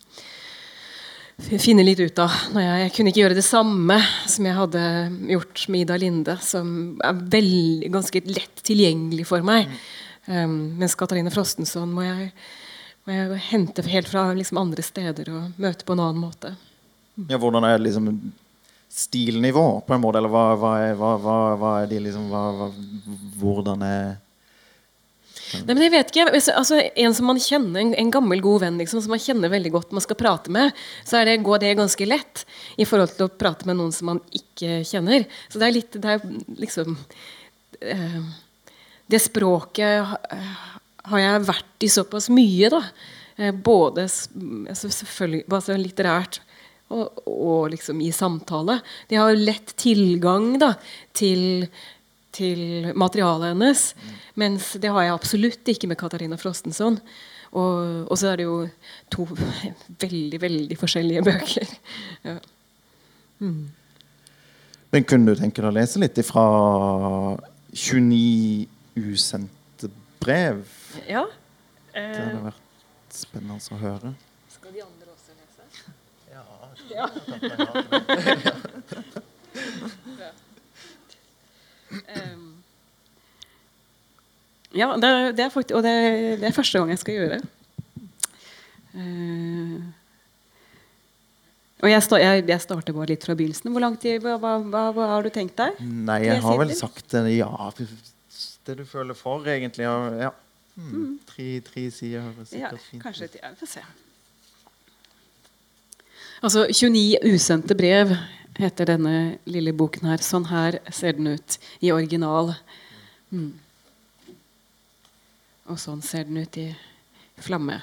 [1.38, 2.34] finne litt ut av.
[2.58, 3.98] Jeg, jeg kunne ikke gjøre det samme
[4.30, 4.86] som jeg hadde
[5.34, 6.72] gjort med Ida Linde, som
[7.06, 9.70] er veldig, ganske lett tilgjengelig for meg.
[10.28, 12.32] Um, mens Katarina Frostenson må jeg,
[13.08, 16.58] må jeg hente helt fra liksom andre steder og møte på en annen måte.
[17.30, 18.12] Ja, hvordan er liksom
[18.98, 20.22] stilnivå, på en måte?
[20.22, 21.12] Eller hva, hva, er, hva,
[21.58, 22.32] hva, er de liksom
[23.38, 24.16] Hvordan er
[25.48, 26.26] Nei, men jeg vet ikke,
[26.60, 29.94] altså, En som man kjenner, en, gammel, god venn liksom, som man kjenner veldig godt,
[29.96, 30.76] man skal prate med,
[31.08, 32.44] så det, går det ganske lett
[32.76, 35.24] i forhold til å prate med noen som man ikke kjenner.
[35.48, 36.26] Så det er litt det er
[36.60, 36.98] liksom
[37.80, 38.20] eh,
[39.08, 40.66] Det språket eh,
[41.14, 42.84] har jeg vært i såpass mye, da.
[43.38, 46.42] Eh, både altså, selvfølgelig altså, litterært
[46.94, 48.80] og, og liksom i samtale.
[49.10, 50.74] De har lett tilgang da,
[51.18, 51.68] til
[52.38, 53.82] til materialet hennes.
[54.38, 57.00] Mens det har jeg absolutt ikke med Katarina Frostenson.
[57.58, 58.60] Og, og så er det jo
[59.14, 59.26] to
[60.04, 61.74] veldig, veldig forskjellige bøker.
[62.28, 62.38] Ja.
[64.94, 66.46] Men kunne du tenke deg å lese litt ifra
[67.74, 68.68] 29
[69.08, 70.64] usendte brev?
[71.08, 71.28] ja.
[71.98, 74.12] Det hadde vært spennende å høre.
[74.54, 74.97] Skal de andre?
[82.18, 82.56] Um,
[84.82, 85.94] ja, det, det er faktisk, og det,
[86.42, 87.40] det er første gang jeg skal gjøre.
[88.98, 89.80] Uh,
[91.78, 93.70] og jeg, sta, jeg, jeg starter bare litt fra begynnelsen.
[93.70, 95.78] Hvor lang tid, hva, hva, hva, hva har du tenkt deg?
[95.84, 97.28] Nei, jeg har vel sagt det.
[97.38, 99.86] Ja, det du føler for, egentlig.
[99.86, 99.98] Ja.
[100.28, 100.34] ja.
[100.78, 101.20] Hmm.
[101.26, 103.86] Tre, tre sider høres Ja, sikkert fint kanskje ja, til, Vi får se.
[106.42, 108.12] Altså 29 usendte brev
[108.58, 110.22] heter denne lille boken her.
[110.22, 112.54] Sånn her ser den ut i original.
[113.34, 113.54] Mm.
[115.68, 116.68] Og sånn ser den ut i
[117.42, 117.80] flamme.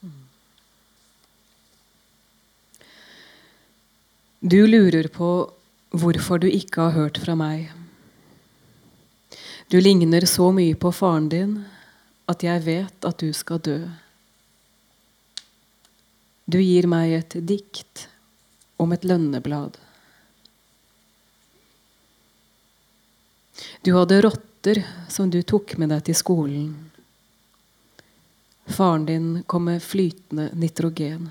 [0.00, 0.22] Mm.
[4.40, 5.32] Du lurer på
[5.90, 7.72] hvorfor du ikke har hørt fra meg.
[9.70, 11.58] Du ligner så mye på faren din
[12.30, 13.80] at jeg vet at du skal dø.
[16.50, 18.08] Du gir meg et dikt
[18.82, 19.76] om et lønneblad.
[23.86, 26.72] Du hadde rotter som du tok med deg til skolen.
[28.66, 31.30] Faren din kom med flytende nitrogen.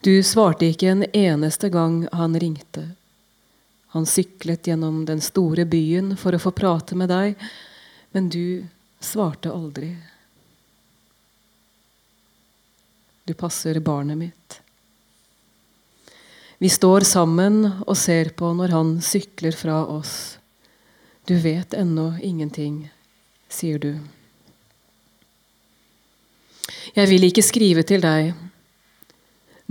[0.00, 2.88] Du svarte ikke en eneste gang han ringte.
[3.92, 7.36] Han syklet gjennom den store byen for å få prate med deg,
[8.16, 8.64] men du
[9.00, 9.92] svarte aldri.
[13.26, 14.60] Du passer barnet mitt.
[16.58, 20.38] Vi står sammen og ser på når han sykler fra oss.
[21.26, 22.84] Du vet ennå ingenting,
[23.50, 23.98] sier du.
[26.94, 28.30] Jeg vil ikke skrive til deg.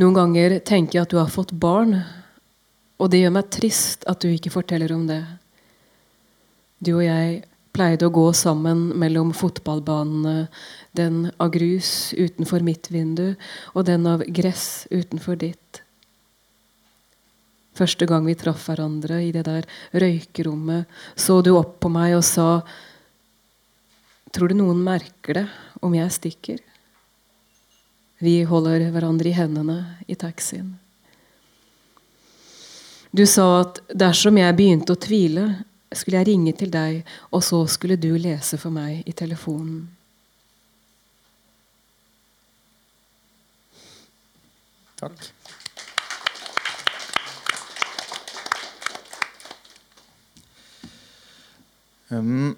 [0.04, 1.96] Noen ganger tenker jeg at du har fått barn,
[3.00, 5.24] og det gjør meg trist at du ikke forteller om det.
[6.84, 10.50] Du og jeg pleide å gå sammen mellom fotballbanene,
[10.96, 13.36] den av grus utenfor mitt vindu
[13.74, 15.82] og den av gress utenfor ditt.
[17.76, 22.24] Første gang vi traff hverandre i det der røykerommet, så du opp på meg og
[22.26, 22.50] sa
[24.36, 25.46] Tror du noen merker det
[25.80, 26.58] om jeg stikker?
[28.20, 29.78] Vi holder hverandre i hendene
[30.12, 30.74] i taxien.
[33.16, 35.46] Du sa at dersom jeg begynte å tvile,
[35.96, 39.86] skulle jeg ringe til deg, og så skulle du lese for meg i telefonen.
[45.06, 45.26] Takk.
[52.10, 52.56] Um,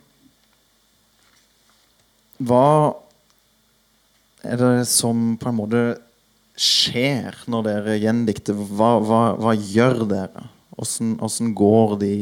[2.39, 2.93] hva
[4.47, 5.81] er det som på en måte
[6.55, 8.55] skjer når dere gjendikter?
[8.55, 10.47] Hva, hva, hva gjør dere?
[10.77, 12.15] Åssen går de,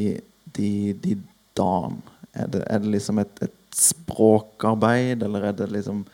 [0.58, 0.72] de,
[1.06, 1.20] de
[1.58, 2.02] dagene?
[2.36, 6.06] Er er det liksom et, et, språkarbeid, eller er det liksom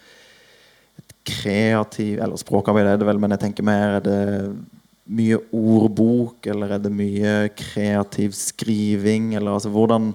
[1.27, 4.21] kreativ Eller språkarbeid er det vel, men jeg tenker mer Er det
[5.11, 9.33] mye ordbok, eller er det mye kreativ skriving?
[9.35, 10.13] Eller altså hvordan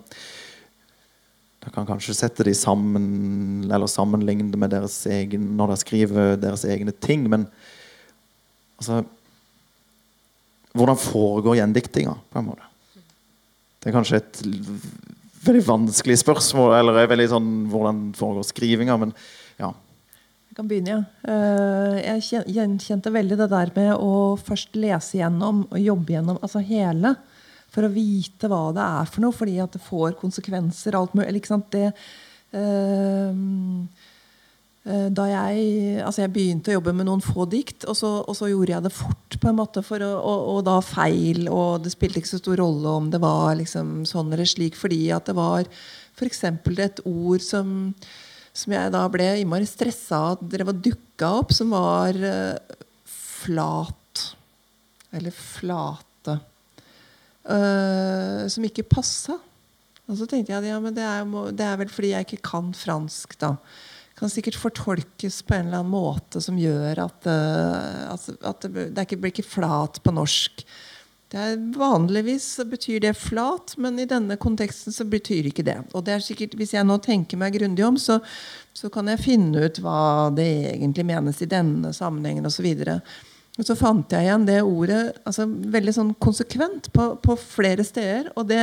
[1.61, 6.37] Dere kan kanskje sette de sammen eller sammenligne det med deres egen, når de skriver
[6.39, 7.27] deres egne ting.
[7.29, 7.49] Men
[8.79, 9.03] altså
[10.77, 12.67] Hvordan foregår gjendiktinga, på en måte?
[13.81, 14.41] Det er kanskje et
[15.47, 19.15] veldig vanskelig spørsmål, eller er veldig sånn hvordan foregår skrivinga, men
[19.57, 19.71] ja.
[20.57, 21.01] Kan begynne, ja.
[21.29, 26.63] Eh, jeg gjenkjente veldig det der med å først lese gjennom og jobbe gjennom altså
[26.65, 27.13] hele
[27.73, 30.97] for å vite hva det er for noe, fordi at det får konsekvenser.
[30.97, 31.69] alt mulig, ikke sant?
[31.75, 31.91] Det,
[32.57, 33.85] øh,
[34.87, 38.49] da jeg, altså jeg begynte å jobbe med noen få dikt, og så, og så
[38.49, 39.37] gjorde jeg det fort.
[39.43, 42.97] på en måte, å, og, og, da feil, og det spilte ikke så stor rolle
[43.03, 45.67] om det var liksom sånn eller slik, fordi at det var
[46.17, 46.45] f.eks.
[46.47, 47.93] et ord som,
[48.57, 52.77] som jeg da ble innmari stressa av drev og dukka opp, som var uh,
[53.09, 54.23] flat.
[55.17, 56.39] Eller flate.
[57.47, 59.37] Uh, som ikke passa.
[60.07, 62.73] Og så tenkte jeg at ja, det er, det er, vel fordi jeg ikke kan
[62.77, 63.57] fransk, da.
[64.17, 68.91] Kan sikkert fortolkes på en eller annen måte som gjør at, uh, at, at det,
[68.97, 70.65] det ikke, blir ikke flat på norsk.
[71.35, 75.81] Er, vanligvis betyr det flat, men i denne konteksten så betyr ikke det.
[75.93, 78.21] Og det er sikkert, Hvis jeg nå tenker meg grundig om, så,
[78.73, 82.69] så kan jeg finne ut hva det egentlig menes i denne sammenhengen osv.
[82.87, 83.11] Og,
[83.59, 88.31] og så fant jeg igjen det ordet altså, veldig sånn konsekvent på, på, flere steder.
[88.37, 88.63] Og det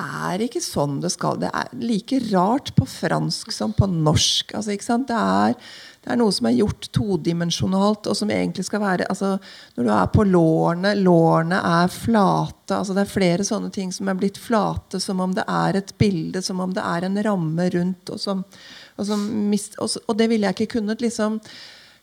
[0.00, 1.38] er ikke sånn det skal.
[1.40, 4.54] Det er like rart på fransk som på norsk.
[4.56, 5.56] Altså, det, er,
[6.02, 9.36] det, er, noe som er gjort todimensjonalt, og som egentlig skal være altså,
[9.76, 12.76] Når du er på lårene, lårene er flate.
[12.78, 15.92] Altså, det er flere sånne ting som er blitt flate, som om det er et
[16.00, 18.14] bilde, som om det er en ramme rundt.
[18.14, 18.46] Og, som,
[18.96, 21.40] og, som mist, og, og det ville jeg ikke kunnet liksom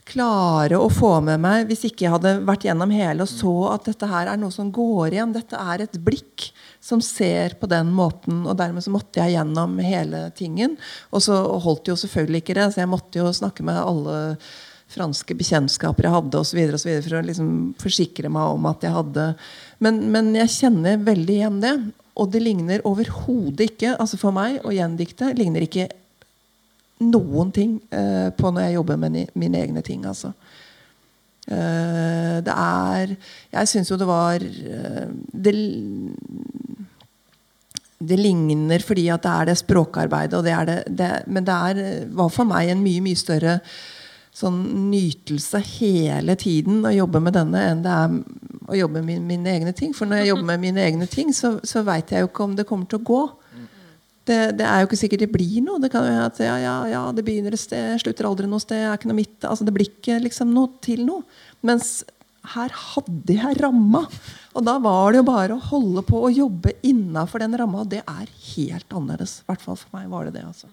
[0.08, 3.90] klare å få med meg hvis ikke jeg hadde vært gjennom hele og så at
[3.90, 5.36] dette her er noe som går igjen.
[5.36, 6.50] Dette er et blikk
[6.84, 8.46] som ser på den måten.
[8.48, 10.78] Og dermed så måtte jeg gjennom hele tingen.
[11.12, 14.18] Og så holdt jo selvfølgelig ikke det, så jeg måtte jo snakke med alle
[14.88, 16.60] franske bekjentskaper jeg hadde osv.
[17.04, 19.26] for å liksom forsikre meg om at jeg hadde
[19.84, 21.76] men, men jeg kjenner veldig igjen det.
[22.18, 25.90] Og det ligner overhodet ikke altså for meg å gjendikte ligner ikke
[27.04, 30.06] noen ting eh, på når jeg jobber med mine egne ting.
[30.06, 30.34] altså.
[31.48, 33.16] Eh, det er
[33.54, 35.54] Jeg syns jo det var eh, det,
[38.00, 42.08] det ligner fordi at det er det språkarbeidet, det er det, det, men det er,
[42.12, 43.62] var for meg en mye, mye større
[44.38, 48.20] sånn nytelse hele tiden å jobbe med denne enn det er
[48.68, 49.94] å jobbe med mine egne ting.
[49.96, 52.56] For når jeg jobber med mine egne ting, så, så veit jeg jo ikke om
[52.58, 53.22] det kommer til å gå.
[54.28, 55.80] Det, det, er jo ikke sikkert det blir noe.
[55.80, 58.84] Det kan jo at ja, ja, ja, det begynner et sted, slutter aldri noe sted.
[58.84, 61.24] er ikke noe midt, altså Det blir ikke liksom noe til noe.
[61.68, 62.02] Mens
[62.54, 64.06] her hadde jeg ramma.
[64.58, 67.84] Og da var det jo bare å holde på å jobbe innafor den ramma.
[67.84, 69.42] Og det er helt annerledes.
[69.44, 70.46] I hvert fall for meg var det det.
[70.48, 70.72] altså.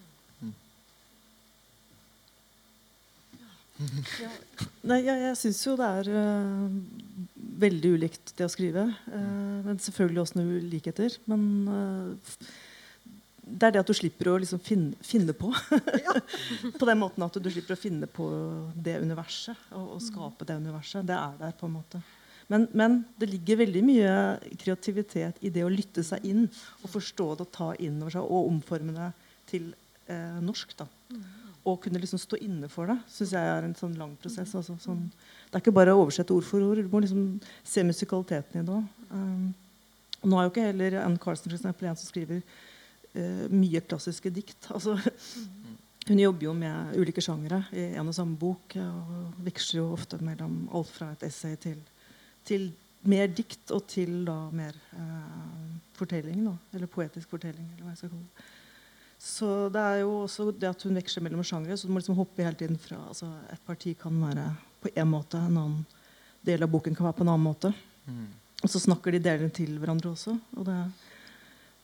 [4.23, 4.29] Ja.
[4.87, 6.69] Nei, jeg, jeg syns jo det er uh,
[7.59, 8.87] veldig ulikt det å skrive.
[9.09, 11.17] Uh, men selvfølgelig også noen likheter.
[11.29, 12.47] Men uh,
[13.45, 15.51] det er det at du slipper å liksom finne, finne, på.
[16.79, 18.27] på den måten at du slipper å finne på
[18.73, 21.05] det universet og, og, skape det universet.
[21.05, 22.01] Det er der, på en måte.
[22.49, 24.15] Men, men det ligger veldig mye
[24.61, 28.25] kreativitet i det å lytte seg inn og forstå det og ta inn over seg
[28.25, 29.09] og omforme det
[29.49, 29.71] til
[30.09, 30.75] eh, norsk.
[30.81, 30.89] da.
[31.65, 34.53] Og kunne liksom stå inne for det, syns jeg er en sånn lang prosess.
[34.57, 35.07] Altså, sånn,
[35.49, 36.81] det er ikke bare å oversette ord for ord.
[36.81, 39.01] Du må liksom se musikaliteten i det òg.
[39.13, 39.49] Um,
[40.25, 42.41] nå er jo ikke heller Ann Carson for eksempel, en som skriver
[43.51, 44.69] mye klassiske dikt.
[44.75, 44.97] Altså,
[46.07, 48.75] hun jobber jo med ulike sjangere i en og samme bok.
[48.81, 51.79] Og veksler jo ofte mellom alt fra et essay til,
[52.45, 52.67] til
[53.09, 56.43] mer dikt og til da mer uh, fortelling.
[56.45, 57.65] Da, eller poetisk fortelling.
[57.73, 58.51] eller hva jeg skal kalle det.
[59.25, 61.77] Så det er jo også det at hun veksler mellom sjangere.
[61.77, 64.49] Så du må liksom hoppe hele tiden fra altså Et parti kan være
[64.83, 65.85] på én måte, en annen
[66.45, 67.71] del av boken kan være på en annen måte.
[68.05, 68.27] Mm.
[68.61, 70.35] Og så snakker de delene til hverandre også.
[70.59, 70.77] Og det,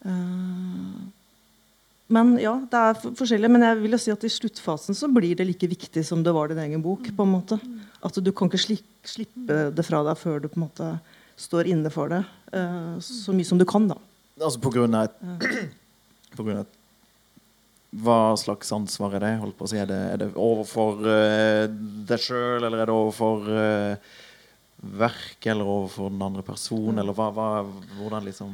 [0.05, 0.99] øh,
[2.13, 3.49] men ja, det er forskjellig.
[3.51, 6.33] Men jeg vil jo si at i sluttfasen så blir det like viktig som det
[6.35, 7.07] var din egen bok.
[7.15, 7.57] på en måte.
[8.03, 10.91] At du kan ikke sli slippe det fra deg før du på en måte
[11.41, 12.19] står inne for det
[12.53, 13.87] øh, så mye som du kan.
[13.89, 13.97] da.
[14.41, 15.71] Altså på grunn av et,
[16.37, 16.77] på grunn av et
[17.91, 19.31] hva slags ansvar er det?
[19.41, 19.79] Holdt på å si.
[19.81, 21.65] Er det, er det overfor uh,
[22.07, 24.13] deg sjøl, eller er det overfor uh,
[25.01, 27.49] verk, eller overfor den andre personen, eller hva, hva,
[27.97, 28.53] hvordan liksom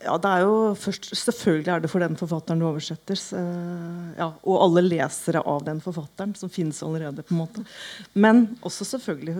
[0.00, 3.20] Ja, det er jo først Selvfølgelig er det for den forfatteren du oversetter.
[4.16, 7.22] Ja, og alle lesere av den forfatteren, som finnes allerede.
[7.22, 7.64] på en måte.
[8.14, 9.36] Men også selvfølgelig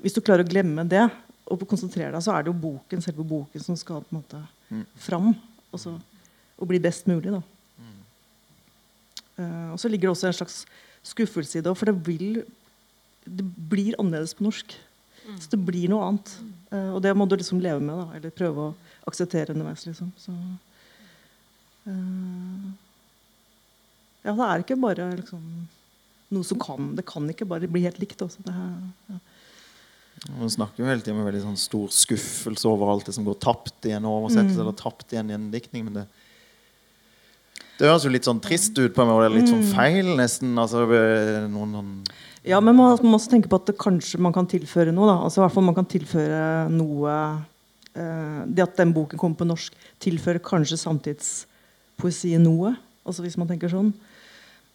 [0.00, 1.08] Hvis du klarer å glemme det
[1.50, 4.46] og konsentrere deg, så er det jo boken, selve boken som skal på en måte
[4.70, 4.84] Mm.
[5.02, 5.34] fram.
[5.72, 5.96] Og så
[6.60, 7.32] og bli best mulig.
[7.32, 7.40] Da.
[9.40, 10.58] Uh, og så ligger det også en slags
[11.02, 12.42] skuffelse i det, for det, vil,
[13.24, 14.76] det blir annerledes på norsk.
[15.40, 16.32] Så det blir noe annet.
[16.72, 18.74] Uh, og det må du liksom leve med, da, eller prøve å
[19.08, 19.86] akseptere underveis.
[19.86, 20.12] Liksom.
[20.18, 20.32] Så,
[21.86, 22.70] uh,
[24.24, 25.42] ja, det er ikke bare liksom,
[26.30, 28.20] noe som kan Det kan ikke bare bli helt likt.
[28.22, 28.42] Også.
[28.44, 28.72] Det her,
[29.08, 29.18] ja.
[30.36, 33.38] Man snakker jo hele tiden med veldig sånn stor skuffelse over alt det som går
[33.40, 34.64] tapt i en oversettelse Mm.
[34.66, 35.84] eller tapt i en gjendiktning.
[35.86, 36.06] Men det,
[37.78, 39.30] det høres jo litt sånn trist ut, på en måte.
[39.32, 39.72] Litt sånn Mm.
[39.72, 40.52] feil, nesten.
[40.58, 40.84] Altså,
[41.48, 42.04] noen, noen
[42.44, 45.06] Ja, men man, må også tenke på at det kanskje man kan tilføre noe.
[45.08, 45.24] Da.
[45.24, 47.44] Altså, i hvert fall man kan tilføre noe
[47.90, 52.76] Det at den boken kommer på norsk, tilfører kanskje samtidspoesien noe.
[53.02, 53.90] Altså hvis man tenker sånn.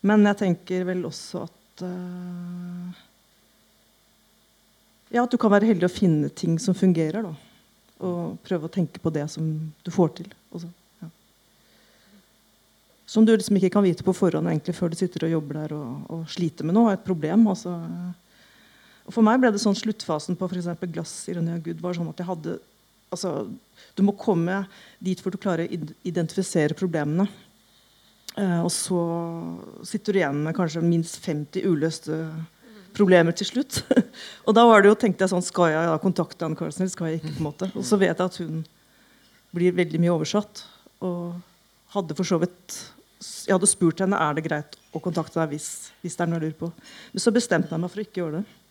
[0.05, 3.03] Men jeg tenker vel også at uh,
[5.13, 7.23] Ja, at du kan være heldig å finne ting som fungerer.
[7.23, 7.33] da.
[8.03, 9.47] Og prøve å tenke på det som
[9.85, 10.27] du får til.
[10.51, 10.67] Også.
[10.99, 11.07] Ja.
[13.07, 15.75] Som du liksom ikke kan vite på forhånd egentlig før du sitter og jobber der
[15.77, 16.97] og, og sliter med noe.
[16.97, 17.47] Et problem.
[17.53, 17.77] Altså.
[19.05, 20.73] Og for meg ble det sånn sluttfasen på f.eks.
[20.83, 22.59] 'Glass ironi av Gud' var sånn at jeg hadde
[23.13, 23.47] altså,
[23.95, 24.65] Du må komme
[25.03, 27.27] dit for å klare å identifisere problemene.
[28.35, 28.99] Eh, og så
[29.87, 32.17] sitter du igjen med kanskje minst 50 uløste
[32.95, 33.81] problemer til slutt.
[34.47, 36.95] og da var det jo, tenkte jeg sånn Skal jeg da kontakte Anne Carlsen, eller
[36.95, 37.35] skal jeg ikke?
[37.37, 37.69] på en måte?
[37.75, 38.65] Og så vet jeg at hun
[39.55, 40.65] blir veldig mye oversatt.
[41.05, 41.37] Og
[41.95, 42.81] hadde for så vidt
[43.45, 45.69] Jeg hadde spurt henne er det greit å kontakte deg hvis,
[46.03, 46.71] hvis det er noe jeg lurer på.
[47.13, 48.61] Men så bestemte jeg meg for å ikke gjøre det.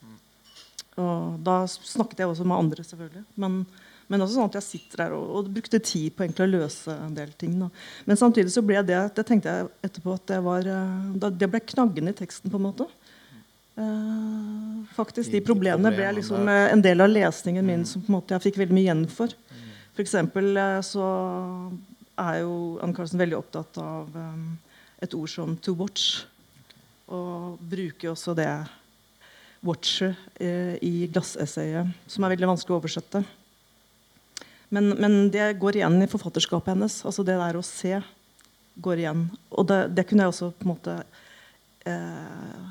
[1.01, 3.25] Og da snakket jeg også med andre, selvfølgelig.
[3.41, 3.65] Men,
[4.13, 7.15] men også sånn at jeg sitter der og, og brukte tid på å løse en
[7.17, 7.57] del ting.
[7.63, 7.71] Da.
[8.09, 11.63] Men samtidig så ble det det tenkte jeg etterpå at det var eh, Det ble
[11.73, 12.89] knaggende i teksten, på en måte.
[13.75, 18.19] Uh, faktisk, De problemene ble liksom eh, en del av lesningen min som på en
[18.21, 19.33] måte jeg fikk veldig mye igjen for.
[19.95, 21.09] For eksempel så
[22.19, 24.47] er jo Anne Carlsen veldig opptatt av um,
[25.03, 26.25] et ord som 'to watch'.
[27.09, 28.51] Og bruker også det
[29.63, 30.15] 'watcher'
[30.83, 33.25] i glassessayet, som er veldig vanskelig å oversette.
[34.75, 37.01] Men, men det går igjen i forfatterskapet hennes.
[37.07, 37.99] altså Det der å se
[38.85, 39.27] går igjen.
[39.55, 40.97] Og det, det kunne jeg også på en måte
[41.87, 42.65] eh,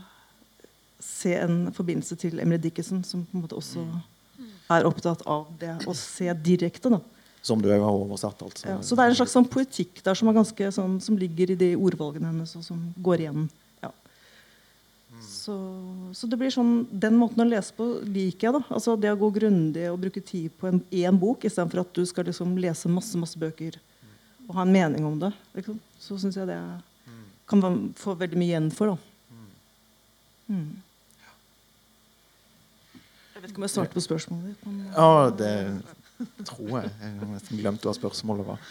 [1.03, 3.85] se en forbindelse til Emily Dickinson, som på en måte også
[4.73, 6.91] er opptatt av det å se direkte.
[6.91, 6.99] da.
[7.43, 8.67] Som du har oversatt, altså.
[8.69, 11.51] Ja, så det er en slags sånn poetikk der som, er ganske, sånn, som ligger
[11.51, 13.49] i de ordvalgene hennes, og som går igjen.
[15.21, 15.55] Så,
[16.15, 18.55] så det blir sånn, Den måten å lese på liker jeg.
[18.55, 18.61] da.
[18.73, 22.27] Altså Det å gå grundig og bruke tid på én bok istedenfor at du skal
[22.29, 23.77] liksom lese masse masse bøker
[24.47, 25.31] og ha en mening om det.
[25.55, 25.77] Liksom.
[25.99, 26.59] Så syns jeg det
[27.47, 28.93] kan man få veldig mye igjen for.
[28.93, 28.97] da.
[30.51, 30.81] Mm.
[33.33, 34.65] Jeg vet ikke om jeg svarte på spørsmålet ditt.
[34.67, 36.91] Men, Ja, det tror jeg.
[37.01, 38.61] Jeg har nesten glemt hva spørsmålet var.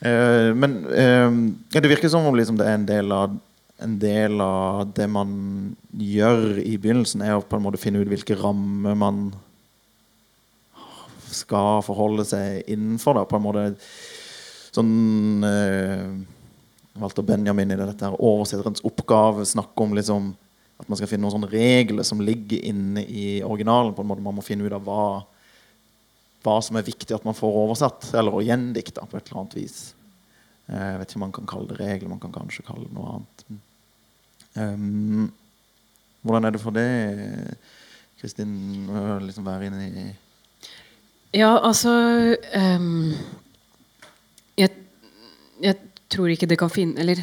[0.00, 1.36] Eh, men eh,
[1.80, 3.36] det virker som om liksom, det er en del av
[3.82, 5.32] en del av det man
[5.92, 9.26] gjør i begynnelsen, er å på en måte finne ut hvilke rammer man
[11.26, 13.18] skal forholde seg innenfor.
[13.18, 13.66] Da, på en måte
[14.76, 16.08] sånn eh,
[16.96, 20.32] Walter Benjamin i dette her oversetterens oppgave snakker om liksom
[20.76, 23.94] at man skal finne noen sånne regler som ligger inne i originalen.
[23.96, 25.24] på en måte Man må finne ut av hva,
[26.44, 29.78] hva som er viktig at man får oversatt, eller gjendikta på et eller annet vis.
[30.68, 32.96] Eh, Jeg vet ikke om man kan kalle det regler, man kan kanskje kalle det
[32.96, 33.44] noe annet.
[34.56, 35.32] Um,
[36.24, 36.86] hvordan er det for det,
[38.20, 40.04] Kristin, å liksom være inne i
[41.36, 41.92] Ja, altså
[42.56, 43.12] um,
[44.56, 44.72] jeg,
[45.60, 45.76] jeg
[46.08, 47.20] tror ikke det kan finne Eller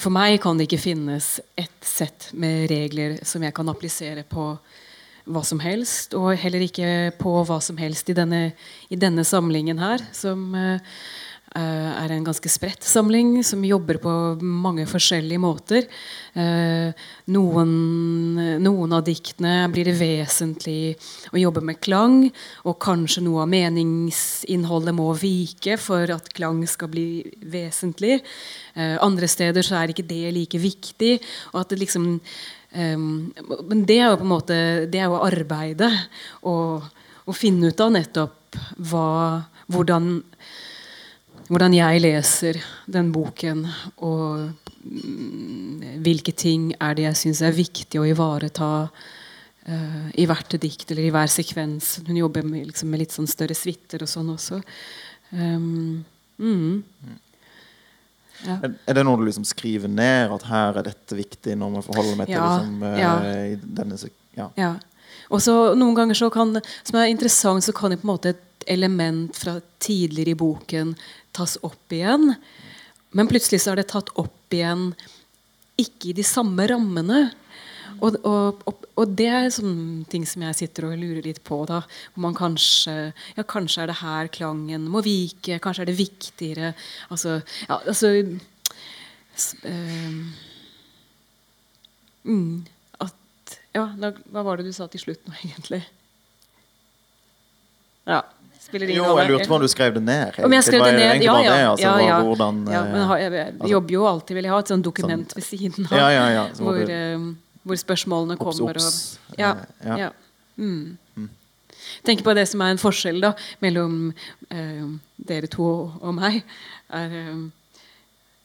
[0.00, 4.48] for meg kan det ikke finnes ett sett med regler som jeg kan applisere på
[5.30, 8.40] hva som helst, og heller ikke på hva som helst i denne,
[8.90, 10.82] i denne samlingen her, som eh,
[11.60, 15.88] er en ganske spredt samling som jobber på mange forskjellige måter.
[16.32, 17.72] Eh, noen,
[18.62, 20.94] noen av diktene blir det vesentlig
[21.32, 22.24] å jobbe med klang,
[22.64, 27.06] og kanskje noe av meningsinnholdet må vike for at klang skal bli
[27.52, 28.22] vesentlig.
[28.74, 31.18] Eh, andre steder så er ikke det like viktig.
[31.52, 32.20] og at det liksom
[32.72, 34.56] men det er jo på en måte
[34.88, 35.90] Det er jo arbeidet
[36.40, 38.56] å finne ut av nettopp
[38.88, 39.42] hva,
[39.72, 40.22] hvordan,
[41.52, 43.66] hvordan jeg leser den boken,
[44.00, 44.52] og
[44.88, 50.94] mm, hvilke ting er det jeg syns er viktig å ivareta uh, i hvert dikt
[50.94, 51.98] eller i hver sekvens.
[52.06, 54.62] Hun jobber med, liksom, med litt sånn større suiter og sånn også.
[55.32, 56.00] Um,
[56.40, 57.18] mm.
[58.46, 58.56] Ja.
[58.88, 62.16] Er det noe du liksom skriver ned, at her er dette viktig når man forholder
[62.18, 63.12] meg til ja, liksom, ja.
[63.52, 64.00] i denne
[64.38, 64.48] ja.
[64.56, 64.72] ja.
[65.28, 68.48] Og så Noen ganger så kan, som er interessant, så kan på en måte et
[68.72, 70.94] element fra tidligere i boken
[71.36, 72.34] tas opp igjen.
[73.12, 74.92] Men plutselig så er det tatt opp igjen
[75.80, 77.30] ikke i de samme rammene.
[78.02, 78.62] Og, og,
[78.98, 81.60] og, det er sånne ting som jeg sitter og lurer litt på.
[81.68, 81.82] da,
[82.14, 86.72] hvor man Kanskje ja, kanskje er det her klangen må vike, kanskje er det viktigere
[87.14, 88.10] Altså, ja, altså
[89.70, 90.18] øh,
[92.26, 92.66] mm,
[93.06, 95.84] at, ja, da, Hva var det du sa til slutt nå, egentlig?
[98.08, 98.24] Ja.
[98.62, 100.36] Spiller ingen jo, jeg lurte på om du skrev det ned.
[100.46, 101.24] Om jeg skrev det ned?
[101.26, 101.50] Ja, ja.
[101.50, 102.18] Det, altså, ja, ja.
[102.22, 105.34] Hvordan, ja men jeg, jeg, jeg, jobber jo alltid vil jeg ha et sånt dokument
[105.36, 105.96] ved siden av.
[105.98, 106.44] Ja, ja, ja.
[106.62, 107.24] hvor, uh,
[107.66, 108.78] hvor spørsmålene Ops, kommer.
[108.78, 109.98] Og, ja, Ja.
[110.06, 110.12] ja.
[110.56, 110.98] Mm.
[112.06, 113.32] Tenk på det som er en forskjell da,
[113.62, 114.12] mellom
[114.50, 114.86] eh,
[115.22, 116.40] dere to og meg.
[116.92, 117.84] Er, eh,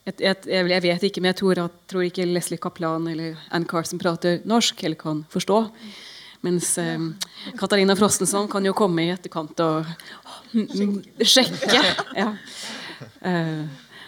[0.08, 3.68] jeg, jeg, jeg vet ikke, men jeg tror, at, tror ikke Leslie Kaplan eller Ann
[3.70, 5.64] Carson prater norsk eller kan forstå.
[6.48, 6.98] Mens eh,
[7.60, 9.90] Katarina Frostenson kan jo komme i etterkant og
[10.56, 11.82] mm, sjekke.
[12.16, 12.32] Ja.
[13.22, 13.66] Eh,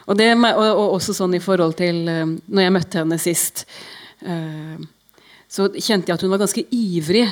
[0.07, 3.67] og, det, og, og også sånn i forhold til eh, Når jeg møtte henne sist
[4.25, 4.79] eh,
[5.49, 7.23] så kjente jeg at hun var ganske ivrig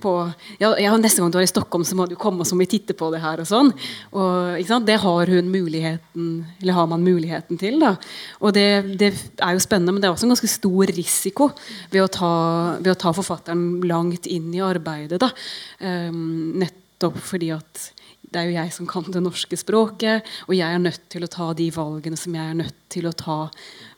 [0.00, 0.12] på
[0.56, 2.70] ja, ja, Neste gang du er i Stockholm, så må du komme så må vi
[2.78, 3.42] titte på det her.
[3.42, 3.72] og sånn.
[4.16, 6.30] Og, det har hun muligheten
[6.62, 7.76] eller har man muligheten til.
[7.82, 7.92] da.
[8.40, 11.50] Og det, det, er jo spennende, men det er også en ganske stor risiko
[11.92, 12.32] ved å ta,
[12.80, 15.20] ved å ta forfatteren langt inn i arbeidet.
[15.20, 15.28] da.
[15.84, 17.90] Um, nettopp fordi at
[18.28, 21.30] det er jo jeg som kan det norske språket, og jeg er nødt til å
[21.32, 23.38] ta de valgene som jeg er nødt til å ta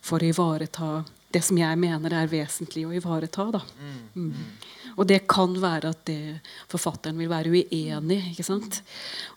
[0.02, 0.90] for å ivareta
[1.30, 3.46] det som jeg mener er vesentlig å ivareta.
[3.54, 3.60] Da.
[4.18, 4.32] Mm.
[4.96, 8.80] Og det kan være at det forfatteren vil være uenig ikke sant?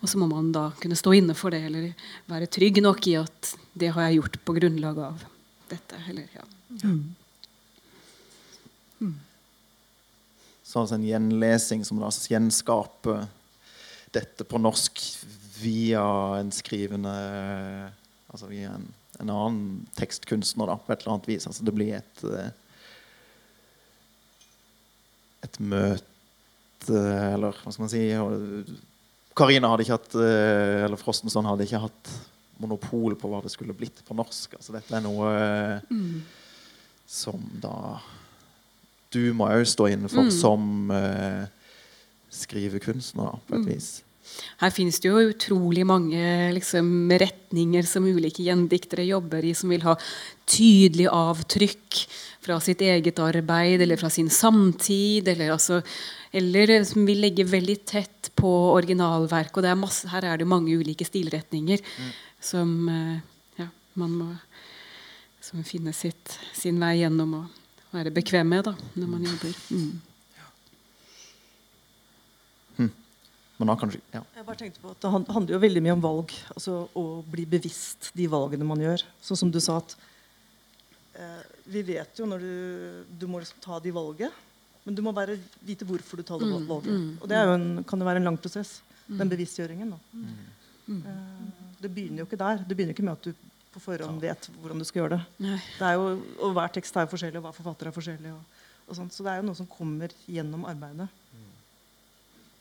[0.00, 1.92] Og så må man da kunne stå inne for det, eller
[2.30, 5.22] være trygg nok i at det har jeg gjort på grunnlag av
[5.70, 6.00] dette.
[6.10, 6.44] Eller, ja.
[6.82, 7.14] Mm.
[8.98, 9.14] Mm.
[10.64, 13.20] Så altså en gjenlesing som lar oss gjenskape
[14.14, 15.00] dette på norsk
[15.60, 16.04] via
[16.40, 17.12] en skrivende
[18.34, 18.88] Altså via en
[19.24, 19.64] en annen
[19.98, 21.48] tekstkunstner da, på et eller annet vis.
[21.48, 22.52] Altså, det blir et eh,
[25.44, 27.00] et møte
[27.34, 28.04] Eller hva skal man si
[29.36, 32.14] Karina hadde ikke hatt eh, Eller Frostenson hadde ikke hatt
[32.62, 34.52] monopol på hva det skulle blitt på norsk.
[34.54, 35.30] Altså, dette er noe
[35.90, 36.20] mm.
[37.10, 37.98] som da
[39.10, 40.32] du må òg stå inne for mm.
[40.34, 41.42] som uh,
[42.30, 43.68] skrivekunstner, på et mm.
[43.72, 43.88] vis.
[44.60, 46.20] Her finnes det jo utrolig mange
[46.56, 46.88] liksom,
[47.20, 49.96] retninger som ulike gjendiktere jobber i, som vil ha
[50.50, 52.00] tydelig avtrykk
[52.44, 55.28] fra sitt eget arbeid eller fra sin samtid.
[55.32, 55.80] Eller, altså,
[56.32, 59.60] eller som vil legge veldig tett på originalverket.
[59.60, 62.10] Og er masse, her er det mange ulike stilretninger mm.
[62.52, 63.20] som uh,
[63.60, 63.68] ja,
[64.00, 64.32] man må
[65.44, 69.56] som finne sitt, sin vei gjennom og være bekvem med da, når man jobber.
[69.76, 70.13] Mm.
[73.64, 74.20] Men da kanskje, ja.
[74.36, 76.32] Jeg bare tenkte på at Det handler jo veldig mye om valg.
[76.54, 79.04] altså Å bli bevisst de valgene man gjør.
[79.24, 79.94] Sånn som du sa at
[81.16, 81.42] eh,
[81.72, 84.32] Vi vet jo når du, du må liksom ta de valget,
[84.84, 86.92] men du må bare vite hvorfor du tar det Mm, valget.
[86.92, 88.82] mm, Og det er jo en, kan jo være en lang prosess.
[89.08, 89.30] Den Mm.
[89.32, 89.90] bevisstgjøringen.
[89.90, 89.98] da.
[90.12, 91.02] Mm.
[91.06, 92.56] Eh, det begynner jo ikke der.
[92.68, 93.32] Det begynner ikke med at du
[93.74, 95.26] på forhånd vet hvordan du skal gjøre det.
[95.40, 95.56] Nei.
[95.78, 98.32] det er jo, og Hver tekst er jo forskjellig, og hver forfatter er forskjellig.
[98.32, 98.44] Og,
[98.88, 101.08] og sånt, så det er jo noe som kommer gjennom arbeidet.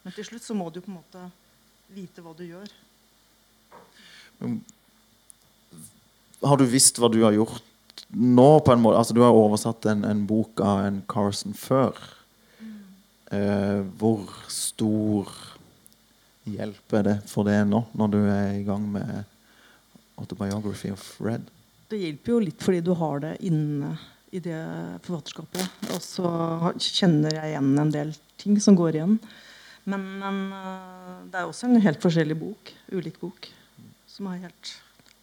[0.04, 1.28] Men til slutt så må du på en måte
[1.94, 2.72] vite hva du gjør.
[6.44, 7.64] Har du visst hva du har gjort
[8.10, 8.50] nå?
[8.66, 9.00] på en måte?
[9.00, 11.98] Altså, du har oversatt en, en bok av en Carson før.
[13.34, 15.32] Eh, hvor stor
[16.44, 19.24] hjelp er det for det nå, når du er i gang med
[20.20, 21.48] Autobiography of Red?
[21.90, 23.96] Det hjelper jo litt fordi du har det inne
[24.34, 24.60] i det
[25.06, 25.90] forfatterskapet.
[25.94, 26.30] Og så
[26.82, 29.18] kjenner jeg igjen en del ting som går igjen.
[29.90, 32.74] Men, men eh, det er også en helt forskjellig bok.
[32.94, 33.50] Ulik bok.
[34.08, 34.76] Som har helt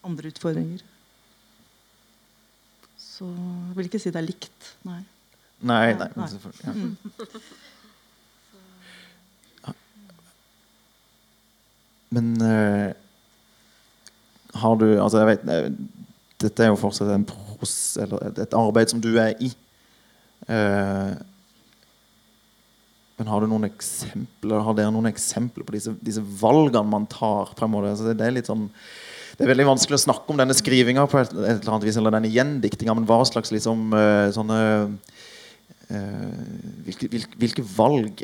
[0.05, 0.83] andre utfordringer.
[2.97, 4.71] Så jeg vil ikke si det er likt.
[4.87, 5.01] Nei.
[5.61, 6.27] Nei, nei, Nei.
[6.29, 6.65] selvfølgelig.
[6.65, 6.73] Ja.
[6.73, 6.97] Mm.
[12.11, 12.91] Men uh,
[14.53, 15.71] har du Altså, jeg vet eh,
[16.41, 19.51] Dette er jo fortsatt en pros, eller et, arbeid som du er i.
[20.49, 21.11] Eh,
[23.21, 27.53] men har du noen eksempler Har dere noen eksempler på disse, disse valgene man tar?
[27.53, 27.93] på en måte?
[27.93, 28.65] Altså, det, er sånn
[29.37, 31.97] det er veldig vanskelig å snakke om denne skrivinga på et, et eller annet vis,
[31.97, 34.57] eller denne gjendiktinga, men hva slags liksom eh, sånne
[35.87, 36.41] eh,
[36.85, 38.21] hvilke, hvilke, hvilke valg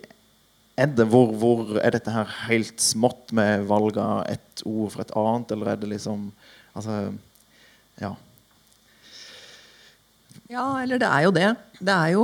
[0.78, 1.08] er det?
[1.10, 5.56] Hvor, hvor er dette her helt smått med valg av ett ord for et annet,
[5.56, 6.32] eller er det liksom
[6.78, 7.08] Altså,
[7.98, 8.12] ja.
[10.48, 11.50] Ja, eller det er jo det.
[11.80, 12.24] Det er jo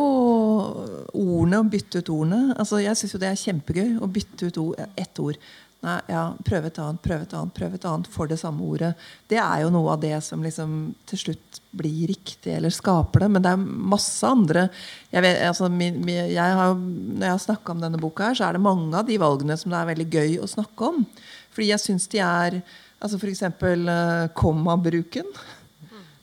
[1.12, 2.56] ordene, å bytte ut ordene.
[2.56, 5.40] Altså, jeg syns jo det er kjempegøy å bytte ut ord, ett ord.
[5.84, 8.94] Nei, ja, prøve et annet, prøve et annet, prøve et annet for det samme ordet.
[9.28, 10.78] Det er jo noe av det som liksom
[11.12, 13.30] til slutt blir riktig, eller skaper det.
[13.36, 14.70] Men det er masse andre
[15.12, 18.40] jeg vet, altså, min, min, jeg har, Når jeg har snakka om denne boka, her,
[18.40, 21.04] så er det mange av de valgene som det er veldig gøy å snakke om.
[21.52, 22.62] Fordi jeg syns de er
[23.04, 23.44] altså F.eks.
[23.60, 25.28] Uh, kommabruken.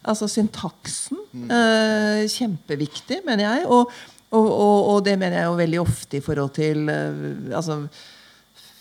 [0.08, 1.18] Altså syntaksen.
[1.34, 3.66] Eh, kjempeviktig, mener jeg.
[3.68, 3.90] Og,
[4.30, 7.82] og, og, og det mener jeg jo veldig ofte i forhold til eh, altså,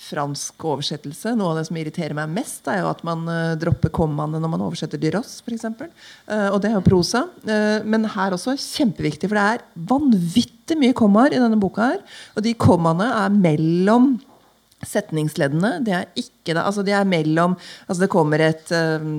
[0.10, 1.34] fransk oversettelse.
[1.38, 4.54] Noe av det som irriterer meg mest, er jo at man eh, dropper kommaene når
[4.54, 5.68] man oversetter Dyros, f.eks.
[6.30, 7.26] Uh, og det er jo prosa.
[7.44, 11.92] Eh, men her også kjempeviktig, for det er vanvittig mye kommaer i denne boka.
[11.94, 14.16] her Og de kommaene er mellom
[14.88, 15.80] setningsleddene.
[15.84, 16.64] Det er ikke det.
[16.64, 17.58] Altså, de er mellom
[17.88, 19.10] Altså, det kommer et, eh,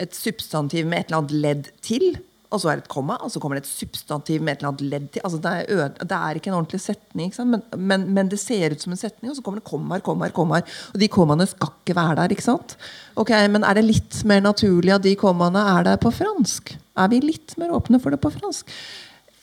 [0.00, 2.14] et substantiv med et eller annet ledd til.
[2.54, 4.70] Og så er det et komma, og så kommer det et substantiv med et eller
[4.70, 5.22] annet ledd til.
[5.26, 7.32] Altså det, er det er ikke en ordentlig setning?
[7.50, 10.34] Men, men, men det ser ut som en setning, og så kommer det kommaer, kommaer,
[10.36, 10.76] kommaer.
[10.92, 12.36] Og de kommaene skal ikke være der.
[12.36, 12.76] ikke sant?
[13.18, 16.76] Ok, Men er det litt mer naturlig at de kommaene er der på fransk?
[16.94, 18.70] Er vi litt mer åpne for det på fransk?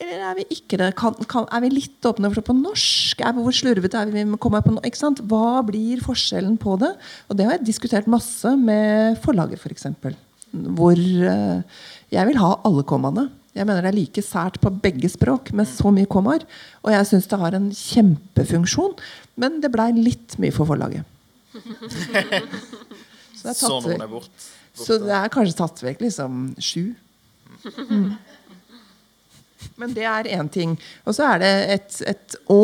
[0.02, 0.90] Eller er vi ikke det?
[0.98, 3.20] Kan, kan, er vi litt åpne for det på norsk?
[3.20, 5.20] Er vi, hvor slurvete er vi med kommaer på ikke sant?
[5.28, 6.94] Hva blir forskjellen på det?
[7.28, 9.68] Og det har jeg diskutert masse med forlaget, f.eks.
[9.68, 10.16] For eksempel.
[10.52, 11.62] Hvor eh,
[12.12, 13.28] jeg vil ha alle kommaene.
[13.52, 16.44] Jeg mener det er like sært på begge språk med så mye kommaer.
[16.84, 18.94] Og jeg syns det har en kjempefunksjon,
[19.40, 21.04] men det blei litt mye for forlaget.
[23.42, 24.02] Så det er Så tatt noen vekk.
[24.04, 24.44] er bort.
[24.78, 26.92] Så det er kanskje tatt vekk liksom sju.
[27.90, 28.12] Mm.
[29.80, 30.76] Men det er én ting.
[31.04, 32.60] Og så er det et, et å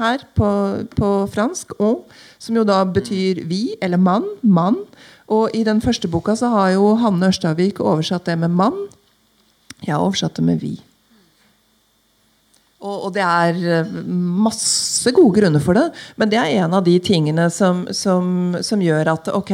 [0.00, 0.48] her på,
[0.96, 1.74] på fransk.
[1.82, 1.90] Å,
[2.40, 4.26] som jo da betyr vi, eller mann.
[4.42, 4.78] Mann.
[5.30, 8.78] Og i den første boka så har jo Hanne Ørstavik oversatt det med mann.
[9.84, 10.74] Jeg har oversatt det med vi.
[12.80, 13.94] Og, og det er eh,
[14.40, 18.80] masse gode grunner for det, men det er en av de tingene som, som, som
[18.80, 19.52] gjør at ok,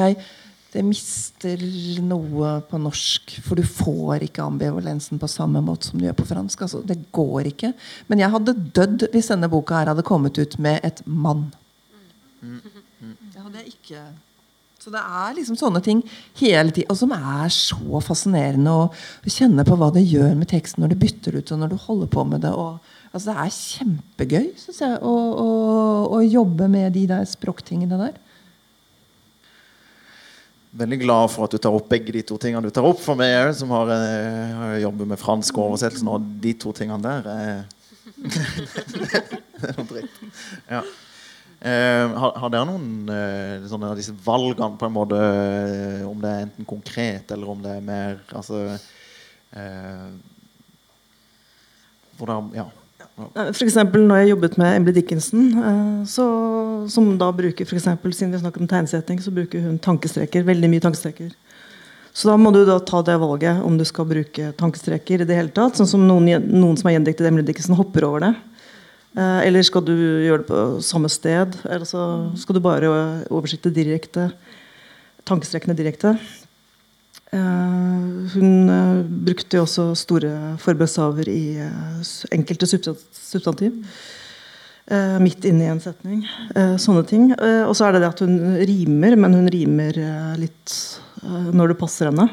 [0.76, 1.62] det mister
[2.04, 3.34] noe på norsk.
[3.42, 6.66] For du får ikke ambivalensen på samme måte som du gjør på fransk.
[6.66, 7.72] Altså, det går ikke.
[8.12, 11.48] Men jeg hadde dødd hvis denne boka her hadde kommet ut med et mann.
[12.42, 14.04] Det hadde jeg ikke
[14.86, 16.00] så det er liksom sånne ting
[16.38, 18.84] hele tiden, og som er så fascinerende å
[19.26, 22.10] kjenne på hva det gjør med teksten når du bytter ut og når du holder
[22.12, 22.52] på med det.
[22.54, 25.48] Og, altså det er kjempegøy synes jeg, å, å,
[26.14, 28.20] å jobbe med de der språktingene der.
[30.78, 33.18] Veldig glad for at du tar opp begge de to tingene du tar opp for
[33.18, 36.06] meg òg, som har, eh, har jobbet med fransk oversettelse.
[36.14, 37.66] Og de to tingene der er
[38.22, 40.22] Det er noe dritt.
[40.70, 40.86] Ja.
[41.60, 46.32] Eh, har, har dere noen eh, sånne disse valgene, på en måte, eh, om det
[46.32, 48.58] er enten konkret eller om det er mer Altså
[49.56, 50.10] eh,
[52.18, 52.66] Hvordan Ja.
[53.48, 56.26] Eksempel når jeg jobbet med Emily Dickinson, eh, så,
[56.92, 60.44] som da bruker for eksempel, Siden vi snakker om tegnsetting, så bruker hun tankestreker.
[60.44, 61.32] Veldig mye tankestreker.
[62.12, 65.36] Så da må du da ta det valget om du skal bruke tankestreker i det
[65.36, 65.76] hele tatt.
[65.76, 68.34] Sånn som noen, noen som har gjendiktet Emily Dickinson, hopper over det.
[69.16, 71.56] Eh, eller skal du gjøre det på samme sted?
[71.64, 72.90] Eller skal du bare
[73.32, 74.30] oversette direkte
[75.26, 76.12] tankestrekene direkte.
[77.34, 78.04] Eh,
[78.36, 80.30] hun eh, brukte jo også store
[80.62, 81.40] forbudstaver i
[82.36, 83.82] enkelte substantiv.
[85.18, 86.20] Midt inne i en setning.
[86.78, 87.24] Sånne ting.
[87.34, 88.36] Og så er det det at hun
[88.68, 89.96] rimer, men hun rimer
[90.38, 90.74] litt
[91.26, 92.28] når det passer henne.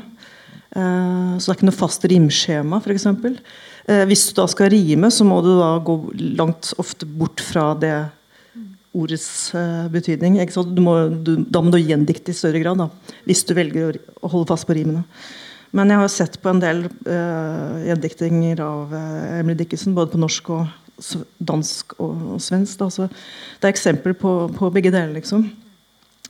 [0.69, 3.07] Så det er ikke noe fast rimskjema, f.eks.
[3.89, 5.97] Eh, hvis du da skal rime, så må du da gå
[6.39, 7.95] langt ofte bort fra det
[8.93, 10.37] ordets eh, betydning.
[10.83, 14.51] Må, du, da må du gjendikte i større grad, da, hvis du velger å, holde
[14.53, 15.03] fast på rimene.
[15.73, 20.19] Men jeg har sett på en del uh, gjendiktinger av uh, Emily Dickinson, både på
[20.21, 20.67] norsk og
[21.41, 22.77] dansk og, og svensk.
[22.77, 22.91] Da.
[22.93, 25.47] Så det er eksempler på, på begge deler, liksom.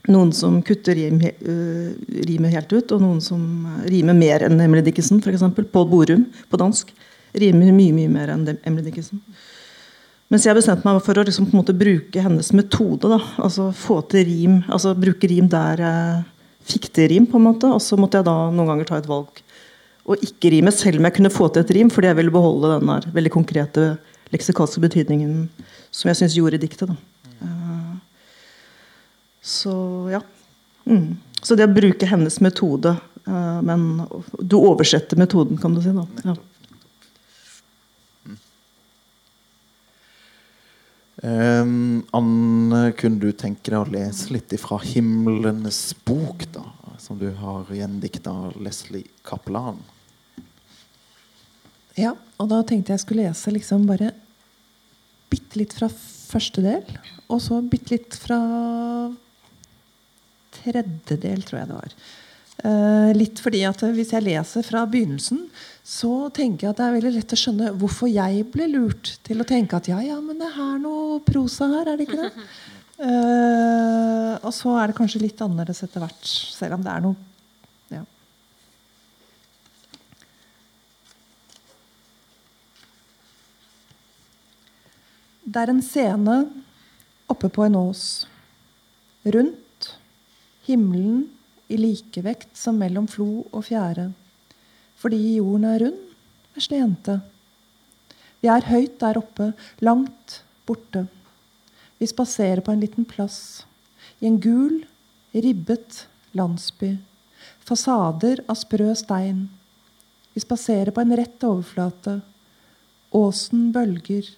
[0.08, 1.92] Noen som kutter rim, øh,
[2.28, 3.44] rimet helt ut, og noen som
[3.88, 5.22] rimer mer enn Emily Dickinson.
[5.32, 5.68] Eksempel.
[5.72, 6.92] Pål Borum på dansk
[7.34, 9.22] rimer mye mye mer enn Emily Dickinson.
[10.32, 13.10] Mens jeg bestemte meg for å liksom, bruke hennes metode.
[13.12, 13.20] Da.
[13.44, 16.24] Altså få til rim, altså bruke rim der jeg
[16.74, 17.26] fikk til rim.
[17.28, 19.44] på en måte, Og så måtte jeg da noen ganger ta et valg
[20.04, 22.74] og ikke rime, selv om jeg kunne få til et rim, fordi jeg ville beholde
[22.74, 23.86] den der veldig konkrete
[24.34, 25.46] leksikalske betydningen
[25.94, 26.92] som jeg syns gjorde diktet.
[26.92, 26.96] da.
[27.40, 27.94] Eh,
[29.40, 29.76] så
[30.12, 30.20] ja.
[30.90, 31.16] Mm.
[31.44, 32.92] Så det å bruke hennes metode
[33.28, 34.04] eh, Men
[34.40, 35.94] du oversetter metoden, kan du si.
[35.96, 36.04] da.
[36.26, 36.36] Ja.
[41.24, 46.66] Um, Anne, kunne du tenke deg å lese litt fra 'Himlenes bok', da,
[47.00, 49.80] som du har gjendikta av Leslie Kaplan?
[51.96, 52.12] Ja,
[52.42, 54.12] og da tenkte jeg skulle lese liksom bare
[55.32, 56.84] bitte litt fra første del,
[57.32, 58.42] og så bitte litt fra
[60.60, 61.96] tredje del, tror jeg det var.
[62.64, 65.48] Uh, litt fordi at Hvis jeg leser fra begynnelsen,
[65.84, 69.44] så tenker jeg at det er veldig lett å skjønne hvorfor jeg ble lurt til
[69.44, 72.32] å tenke at ja, ja, men det er noe prosa her, er det ikke det?
[73.04, 77.20] Uh, og så er det kanskje litt annerledes etter hvert, selv om det er noe
[77.92, 78.06] ja.
[85.44, 86.40] Det er en scene
[87.28, 88.08] oppe på en ås.
[89.28, 89.92] Rundt.
[90.64, 91.26] Himmelen
[91.68, 94.14] i likevekt som mellom flo og fjære.
[95.04, 96.00] Fordi jorden er rund,
[96.56, 97.18] vesle jente.
[98.40, 99.50] Vi er høyt der oppe,
[99.84, 101.06] langt borte.
[102.00, 103.66] Vi spaserer på en liten plass.
[104.24, 104.86] I en gul,
[105.36, 106.94] ribbet landsby.
[107.68, 109.50] Fasader av sprø stein.
[110.34, 112.22] Vi spaserer på en rett overflate.
[113.12, 114.32] Åsen bølger.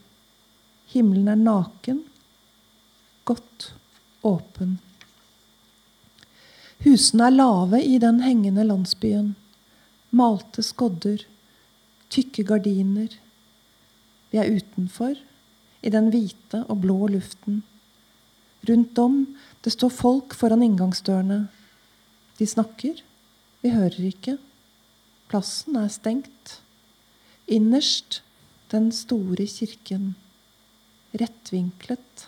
[0.92, 2.04] Himmelen er naken,
[3.26, 3.72] godt
[4.26, 4.78] åpen.
[6.86, 9.34] Husene er lave i den hengende landsbyen.
[10.16, 11.26] Malte skodder,
[12.14, 13.12] tykke gardiner.
[14.32, 15.18] Vi er utenfor,
[15.86, 17.62] i den hvite og blå luften.
[18.66, 19.22] Rundt om
[19.66, 21.46] det står folk foran inngangsdørene.
[22.40, 23.02] De snakker,
[23.62, 24.38] vi hører ikke.
[25.30, 26.60] Plassen er stengt.
[27.46, 28.22] Innerst
[28.72, 30.16] den store kirken
[31.20, 32.28] rettvinklet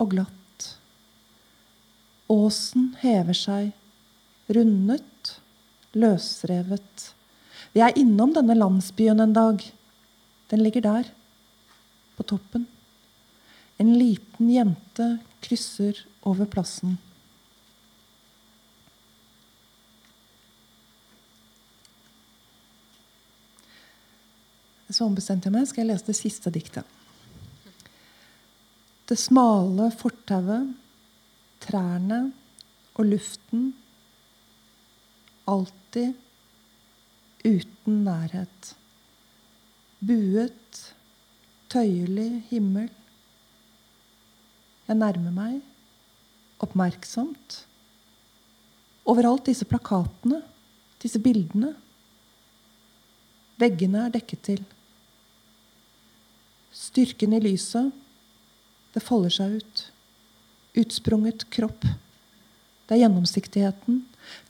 [0.00, 0.68] og glatt.
[2.32, 3.72] Åsen hever seg,
[4.52, 5.04] rundet,
[5.98, 7.06] løsrevet.
[7.72, 9.64] Vi er innom denne landsbyen en dag.
[10.52, 11.08] Den ligger der,
[12.16, 12.66] på toppen.
[13.80, 16.98] En liten jente krysser over plassen.
[24.92, 25.68] Så ombestemte jeg meg.
[25.68, 26.84] Skal jeg lese det siste diktet?
[29.08, 30.68] Det smale fortauet,
[31.64, 32.20] trærne
[32.94, 33.72] og luften.
[35.48, 36.14] Alltid
[37.44, 38.74] uten nærhet.
[40.02, 40.80] Buet,
[41.70, 42.90] tøyelig himmel.
[44.88, 45.60] Jeg nærmer meg,
[46.62, 47.62] oppmerksomt.
[49.06, 50.42] Overalt disse plakatene,
[51.02, 51.72] disse bildene.
[53.58, 54.62] Veggene er dekket til.
[56.72, 57.92] Styrken i lyset
[58.92, 59.82] det folder seg ut.
[60.82, 61.84] Utsprunget kropp.
[62.92, 64.02] Det er gjennomsiktigheten.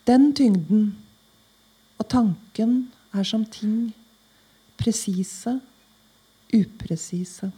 [0.03, 0.97] Den tyngden.
[2.03, 2.73] Og tanken
[3.15, 3.93] er som ting.
[4.83, 5.61] Presise,
[6.51, 7.53] upresise.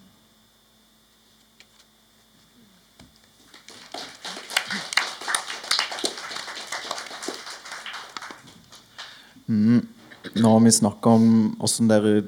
[9.49, 9.89] Mm.
[10.37, 11.28] Nå har vi snakka om
[11.64, 12.26] åssen dere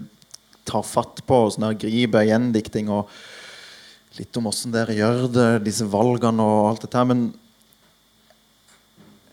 [0.64, 3.12] tar fatt på, åssen dere griper gjendikting, og
[4.16, 7.28] litt om åssen dere gjør det, disse valgene og alt dette men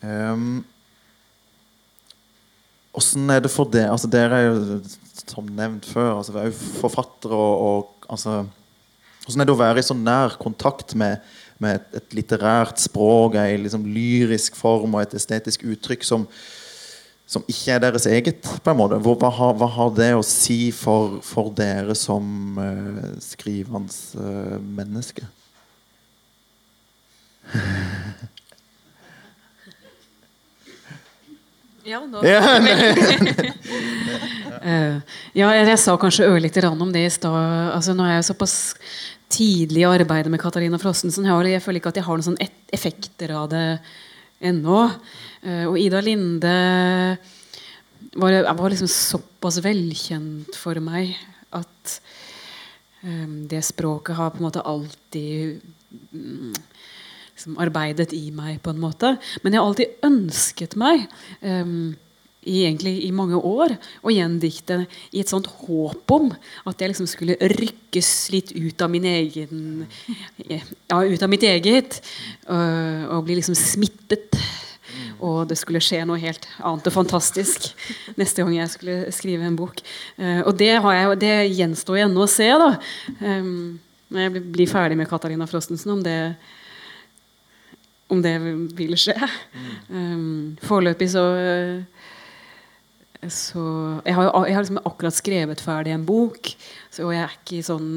[0.03, 0.63] um,
[2.93, 3.87] Åssen er det for det?
[3.89, 4.81] Altså, dere er jo,
[5.25, 8.43] som nevnt før, altså, er jo forfattere og, og altså,
[9.23, 11.23] Åssen er det å være i så nær kontakt med,
[11.63, 16.27] med et, et litterært språk, ei liksom lyrisk form og et estetisk uttrykk som
[17.33, 18.99] som ikke er deres eget, på en måte.
[19.01, 23.89] Hvor, hva, har, hva, har, det å si for, for dere som uh, skrivende
[24.19, 25.25] uh, menneske?
[31.83, 32.39] Ja, ja,
[35.41, 37.35] ja, jeg, sa kanskje ørlite grann om det i stad.
[37.75, 38.55] Altså, nå er jeg såpass
[39.33, 41.27] tidlig i arbeidet med Katarina Frostensen.
[41.27, 42.39] Jeg, føler ikke at jeg har noen sånn
[42.73, 43.65] effekter av det
[44.43, 44.85] ennå.
[45.43, 46.55] Uh, og Ida Linde
[48.15, 51.17] var, var liksom såpass velkjent for meg
[51.51, 51.99] at
[53.03, 55.59] um, det språket har på en måte alltid
[56.15, 56.53] um,
[57.43, 59.17] liksom arbeidet i meg, på en måte.
[59.43, 61.03] Men jeg har alltid ønsket meg
[61.41, 61.93] um,
[62.43, 66.31] i, egentlig i mange år å gjendikte i et sånt håp om
[66.67, 69.85] at jeg liksom skulle rykkes litt ut av min egen
[70.47, 71.99] Ja, ut av mitt eget.
[72.47, 74.39] Og, og bli liksom smittet.
[75.23, 77.71] Og det skulle skje noe helt annet og fantastisk
[78.19, 79.79] neste gang jeg skulle skrive en bok.
[80.15, 82.75] Uh, og det, jeg, det gjenstår ennå å se, da.
[83.19, 83.79] Um,
[84.13, 86.35] når jeg blir ferdig med Katarina Frostensen, om det
[88.13, 88.37] om det
[88.77, 89.17] vil skje.
[89.89, 91.25] Um, foreløpig så
[93.31, 93.61] så
[94.03, 96.49] Jeg har, jeg har liksom akkurat skrevet ferdig en bok,
[96.91, 97.91] så jeg er ikke sånn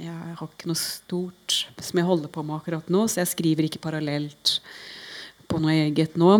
[0.00, 3.68] Jeg har ikke noe stort som jeg holder på med akkurat nå, så jeg skriver
[3.68, 4.58] ikke parallelt
[5.50, 6.32] på noe eget nå.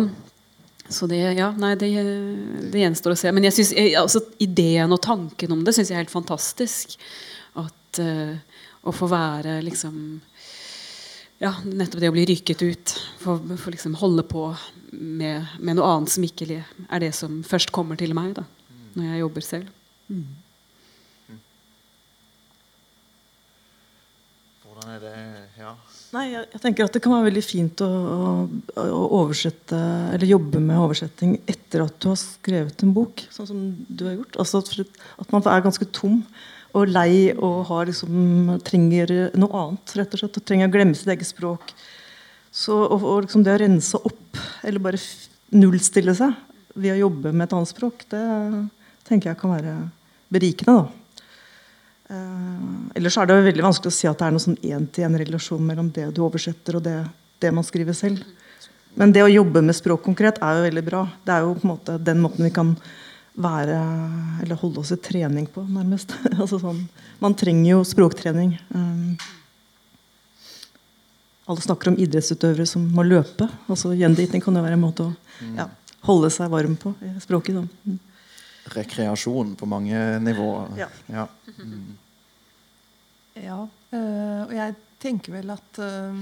[0.91, 1.89] Så det, ja, nei, det,
[2.71, 3.31] det gjenstår å se.
[3.31, 6.97] Men jeg synes, jeg, altså, ideen og tanken om det syns jeg er helt fantastisk.
[7.59, 8.35] At uh,
[8.87, 9.95] å få være liksom
[11.41, 12.93] ja, nettopp det å bli ryket ut.
[13.21, 14.51] For, for liksom holde på
[14.91, 18.45] med, med, noe annet som ikke er det som først kommer til meg da,
[18.93, 19.73] når jeg jobber selv.
[20.11, 20.27] Mm.
[24.65, 25.15] Hvordan er det
[25.61, 25.73] ja.
[26.11, 28.31] Nei, jeg, jeg, tenker at Det kan være veldig fint å, å,
[28.81, 29.77] å, oversette
[30.15, 34.17] eller jobbe med oversetting etter at du har skrevet en bok, sånn som du har
[34.17, 34.39] gjort.
[34.43, 36.21] Altså at, at man er ganske tom
[36.77, 39.95] og lei og har liksom, trenger noe annet.
[39.99, 41.73] rett og slett, og Trenger å glemme sitt eget språk.
[42.51, 45.01] Så og, og liksom det å rense opp, eller bare
[45.55, 46.35] nullstille seg
[46.75, 48.23] ved å jobbe med et annet språk, det
[49.07, 49.75] tenker jeg kan være
[50.31, 50.77] berikende.
[50.79, 51.27] da.
[52.11, 55.91] Eh, ellers er det veldig vanskelig å si at det er noen sånn én-til-én-relasjon mellom
[55.95, 56.97] det du oversetter, og det,
[57.43, 58.23] det, man skriver selv.
[58.99, 61.05] Men det å jobbe med språk konkret er jo veldig bra.
[61.23, 62.73] Det er jo på en måte den måten vi kan
[63.31, 63.77] være
[64.43, 66.11] Eller holde oss i trening på, nærmest.
[66.41, 66.81] altså sånn,
[67.23, 68.57] man trenger jo språktrening.
[68.75, 69.15] Um,
[71.51, 73.47] alle snakker om idrettsutøvere som må løpe.
[73.71, 75.55] altså Gjenditing kan jo være en måte å mm.
[75.57, 75.67] ja,
[76.07, 77.63] holde seg varm på i språket.
[77.87, 77.99] Mm.
[78.75, 80.75] Rekreasjon på mange nivåer.
[80.79, 80.89] Ja.
[81.11, 81.27] ja.
[81.57, 81.95] Mm.
[83.41, 86.13] ja øh, og jeg tenker vel at øh,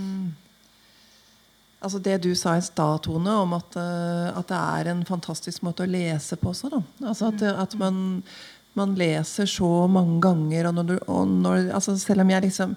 [1.80, 5.64] Altså Det du sa i stad, Tone, om at, uh, at, det er en fantastisk
[5.64, 6.72] måte å lese på også.
[6.74, 6.82] Da.
[7.08, 8.20] Altså at, at man,
[8.76, 10.68] man, leser så mange ganger.
[10.70, 12.76] Og når du, og når, altså selv om jeg liksom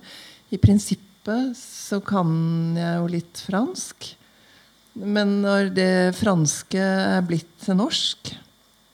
[0.54, 2.30] I prinsippet så kan
[2.78, 4.12] jeg jo litt fransk.
[4.94, 8.34] Men når det franske er blitt norsk,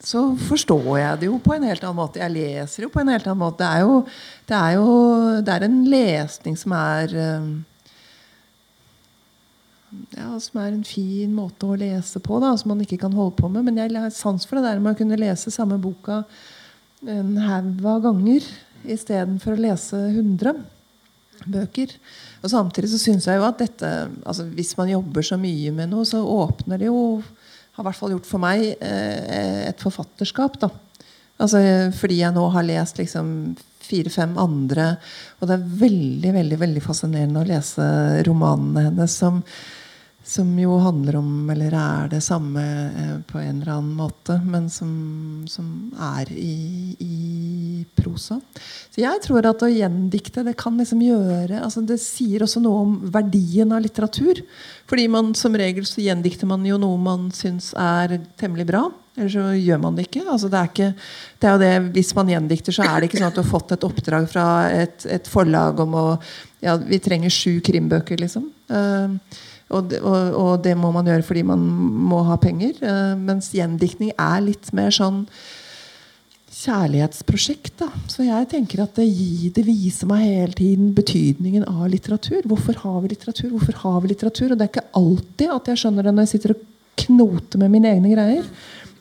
[0.08, 2.20] så forstår jeg det jo på en helt annen måte.
[2.22, 3.64] Jeg leser jo på en helt annen måte.
[3.64, 3.96] Det er jo,
[4.48, 4.92] det er, jo,
[5.42, 7.48] det er en lesning som er uh,
[10.16, 13.36] ja, som er en fin måte å lese på, da, som man ikke kan holde
[13.38, 13.66] på med.
[13.66, 16.22] Men jeg har sans for det der med å kunne lese samme boka
[17.06, 18.46] en haug av ganger
[18.88, 20.54] istedenfor å lese 100
[21.46, 21.94] bøker.
[22.42, 23.88] Og Samtidig så syns jeg jo at dette
[24.26, 27.22] altså Hvis man jobber så mye med noe, så åpner det jo
[27.76, 30.58] Har i hvert fall gjort for meg eh, et forfatterskap.
[30.62, 30.70] da
[31.38, 31.60] Altså
[31.94, 33.56] Fordi jeg nå har lest liksom
[33.88, 34.90] fire-fem andre.
[35.38, 37.84] Og det er veldig veldig, veldig fascinerende å lese
[38.26, 39.38] romanene hennes som
[40.28, 44.66] som jo handler om, eller er det samme eh, på en eller annen måte, men
[44.68, 44.90] som,
[45.48, 48.36] som er i, i, prosa.
[48.92, 52.82] Så jeg tror at å gjendikte det kan liksom gjøre altså Det sier også noe
[52.84, 54.42] om verdien av litteratur.
[54.90, 58.84] Fordi man som regel så gjendikter man jo noe man syns er temmelig bra.
[59.16, 60.26] Eller så gjør man det ikke.
[60.28, 60.92] Altså det, ikke
[61.40, 63.52] det er jo det, hvis man gjendikter, så er det ikke sånn at du har
[63.56, 66.08] fått et oppdrag fra et, et forlag om å
[66.58, 68.48] ja, Vi trenger sju krimbøker, liksom.
[68.66, 69.14] Uh,
[69.68, 71.62] og, og, og, det må man gjøre fordi man
[72.08, 72.78] må ha penger.
[72.80, 75.26] Uh, mens gjendiktning er litt mer sånn
[76.58, 77.74] kjærlighetsprosjekt.
[77.82, 77.90] Da.
[78.10, 79.06] Så jeg tenker at det,
[79.54, 82.42] det, viser meg hele tiden betydningen av litteratur.
[82.48, 83.52] Hvorfor har vi litteratur?
[83.52, 84.50] Hvorfor har vi litteratur?
[84.50, 86.66] Og det er ikke alltid at jeg skjønner det når jeg sitter og
[86.98, 88.48] knoter med mine egne greier.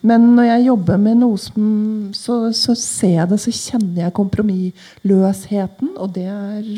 [0.06, 1.64] Men når jeg jobber med noe som
[2.14, 5.96] så, så ser jeg det, så kjenner jeg kompromissløsheten.
[5.98, 6.70] Og det er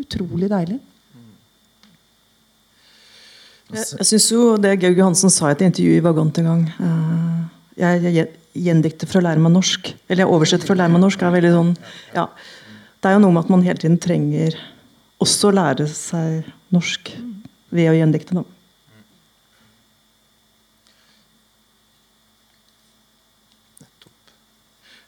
[0.00, 0.80] utrolig deilig.
[3.74, 6.64] Jeg, jeg syns jo det Georg Johansen sa i et intervju i Vagant en gang,
[6.78, 7.40] uh,
[7.80, 8.28] jeg, jeg
[8.66, 9.90] gjendikter for å lære meg norsk.
[10.06, 11.22] Eller jeg oversetter for å lære meg norsk.
[11.22, 11.74] er veldig sånn,
[12.14, 12.28] ja.
[13.02, 14.56] Det er jo noe med at man hele tiden trenger
[15.22, 17.10] også å lære seg norsk
[17.74, 18.38] ved å gjendikte.
[18.38, 18.44] Da.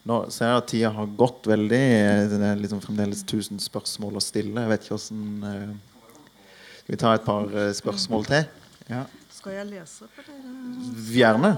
[0.07, 1.83] Nå ser jeg at tida har gått veldig.
[2.31, 4.62] Det er liksom fremdeles 1000 spørsmål å stille.
[4.62, 5.86] Jeg vet ikke hvordan uh,
[6.87, 8.45] Skal vi ta et par uh, spørsmål til?
[8.87, 9.01] Ja.
[9.34, 10.93] Skal jeg lese for dere?
[11.11, 11.49] Gjerne.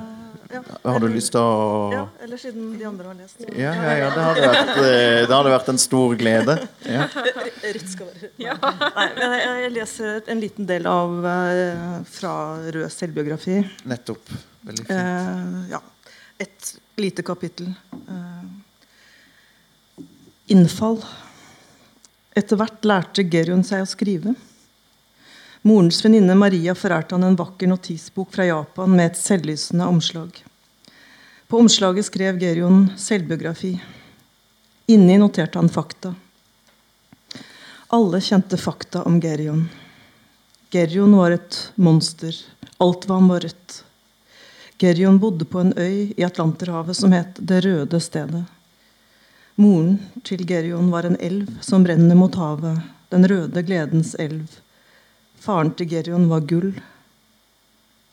[0.49, 0.63] Ja.
[0.87, 1.59] Har du lyst til å
[1.93, 3.43] Ja, eller siden de andre har lest.
[3.53, 4.87] Ja, ja, ja det, hadde vært, uh,
[5.27, 6.57] det hadde vært en stor glede.
[6.89, 7.11] Ja.
[7.77, 11.21] Rett skal være Nei, jeg, jeg leser en liten del av
[12.09, 13.61] fra Rød selvbiografi.
[13.93, 14.33] Nettopp.
[14.73, 15.71] Veldig fint.
[15.75, 15.85] ja.
[16.41, 16.75] Et
[17.05, 17.69] lite kapittel.
[20.49, 21.03] Innfall.
[22.33, 24.39] Etter hvert lærte Gerun seg å skrive.
[25.63, 30.45] Morens venninne Maria forærte han en vakker notisbok fra Japan med et selvlysende omslag.
[31.49, 33.73] På omslaget skrev Gerion selvbiografi.
[34.87, 36.15] Inni noterte han fakta.
[37.89, 39.65] Alle kjente fakta om Gerion.
[40.71, 42.37] Gerion var et monster.
[42.79, 43.83] Alt han var rødt.
[44.79, 48.45] Gerion bodde på en øy i Atlanterhavet som het Det røde stedet.
[49.57, 52.79] Moren til Gerion var en elv som brenner mot havet,
[53.11, 54.61] den røde gledens elv.
[55.39, 56.73] Faren til Gerion var gull.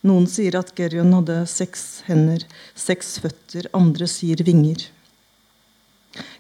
[0.05, 2.43] Noen sier at Gerion hadde seks hender,
[2.77, 4.85] seks føtter, andre sier vinger.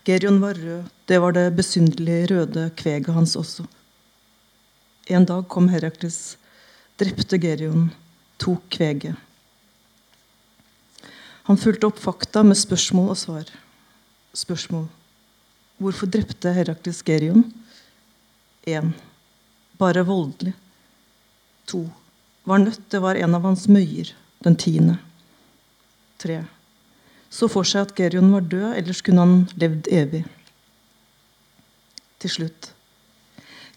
[0.05, 3.65] Gerion var rød, det var det besynderlige røde kveget hans også.
[5.09, 6.37] En dag kom Herakles,
[7.01, 7.89] drepte Gerion,
[8.41, 9.17] tok kveget.
[11.45, 13.49] Han fulgte opp fakta med spørsmål og svar
[14.35, 14.87] spørsmål.
[15.77, 17.43] Hvorfor drepte Herakles Gerion?
[18.65, 18.93] 1.
[19.77, 20.55] Bare voldelig.
[21.71, 21.83] 2.
[22.45, 24.11] Var nødt det var en av hans møyer.
[24.45, 24.99] Den tiende.
[26.21, 26.43] Tre.
[27.29, 30.23] Så for seg at Gerion var død, ellers kunne han levd evig.
[32.21, 32.71] Til slutt.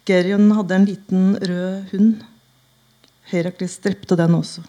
[0.08, 2.20] Gerion hadde en liten rød hund.
[3.28, 4.62] Herakles drepte den også.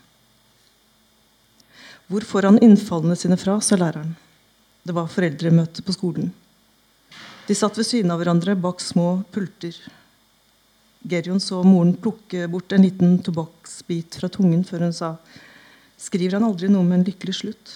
[2.09, 4.15] Hvor får han innfallene sine fra, sa læreren.
[4.83, 6.31] Det var foreldremøte på skolen.
[7.47, 9.75] De satt ved siden av hverandre bak små pulter.
[10.99, 15.13] Gerion så moren plukke bort en liten tobakksbit fra tungen før hun sa
[15.99, 17.71] Skriver han aldri noe med en lykkelig slutt?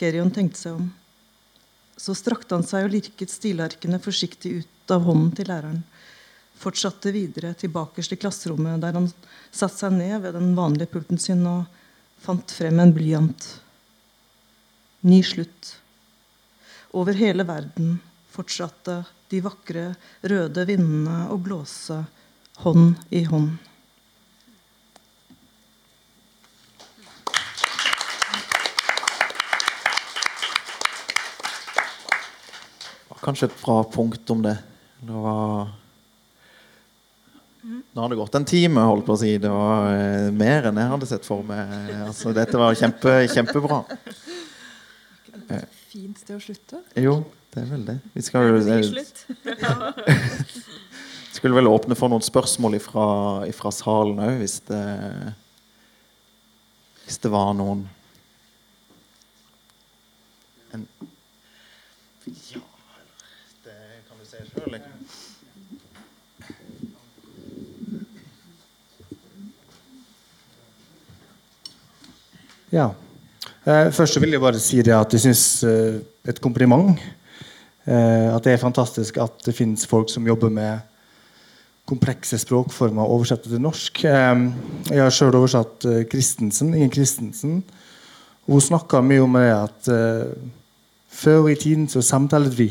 [0.00, 0.86] Gerion tenkte seg om.
[2.00, 5.82] Så strakte han seg og lirket stilarkene forsiktig ut av hånden til læreren.
[6.60, 9.10] Fortsatte videre tilbake i klasserommet, der han
[9.50, 11.68] satte seg ned ved den vanlige pulten sin og
[12.24, 13.48] fant frem en blyant.
[15.04, 15.74] Ny slutt.
[16.96, 17.98] Over hele verden
[18.32, 19.02] fortsatte
[19.32, 19.86] de vakre,
[20.22, 22.02] røde vindene og blåse
[22.64, 23.54] hånd i hånd.
[33.24, 34.58] Kanskje et bra punkt om det.
[35.00, 35.70] Det var
[37.64, 39.30] Nå har det gått en time, holdt på å si.
[39.40, 41.70] Det var eh, mer enn jeg hadde sett for meg.
[42.04, 43.78] Altså, dette var kjempe, kjempebra.
[45.88, 46.82] Fint sted å slutte.
[47.00, 47.14] Jo,
[47.54, 47.98] det er vel det.
[48.14, 48.58] Vi skal jo
[51.34, 53.06] Skulle vel åpne for noen spørsmål ifra,
[53.46, 54.82] ifra salen òg, hvis det
[57.04, 57.84] Hvis det var noen
[60.74, 60.88] en,
[62.50, 62.62] Ja
[63.62, 63.78] Det
[64.08, 64.80] kan du se sjøl,
[72.74, 72.88] Ja.
[73.64, 76.98] Eh, først så vil jeg bare si det at jeg syns eh, et kompliment.
[77.84, 80.80] Eh, at det er fantastisk at det finnes folk som jobber med
[81.84, 84.04] komplekse språkformer og oversetter til norsk.
[84.08, 84.44] Eh,
[84.88, 87.58] jeg har sjøl oversatt eh, Christensen, Ingen Christensen.
[88.48, 89.86] Hun snakka mye om det at
[91.08, 92.66] før i tiden så samtalet vi.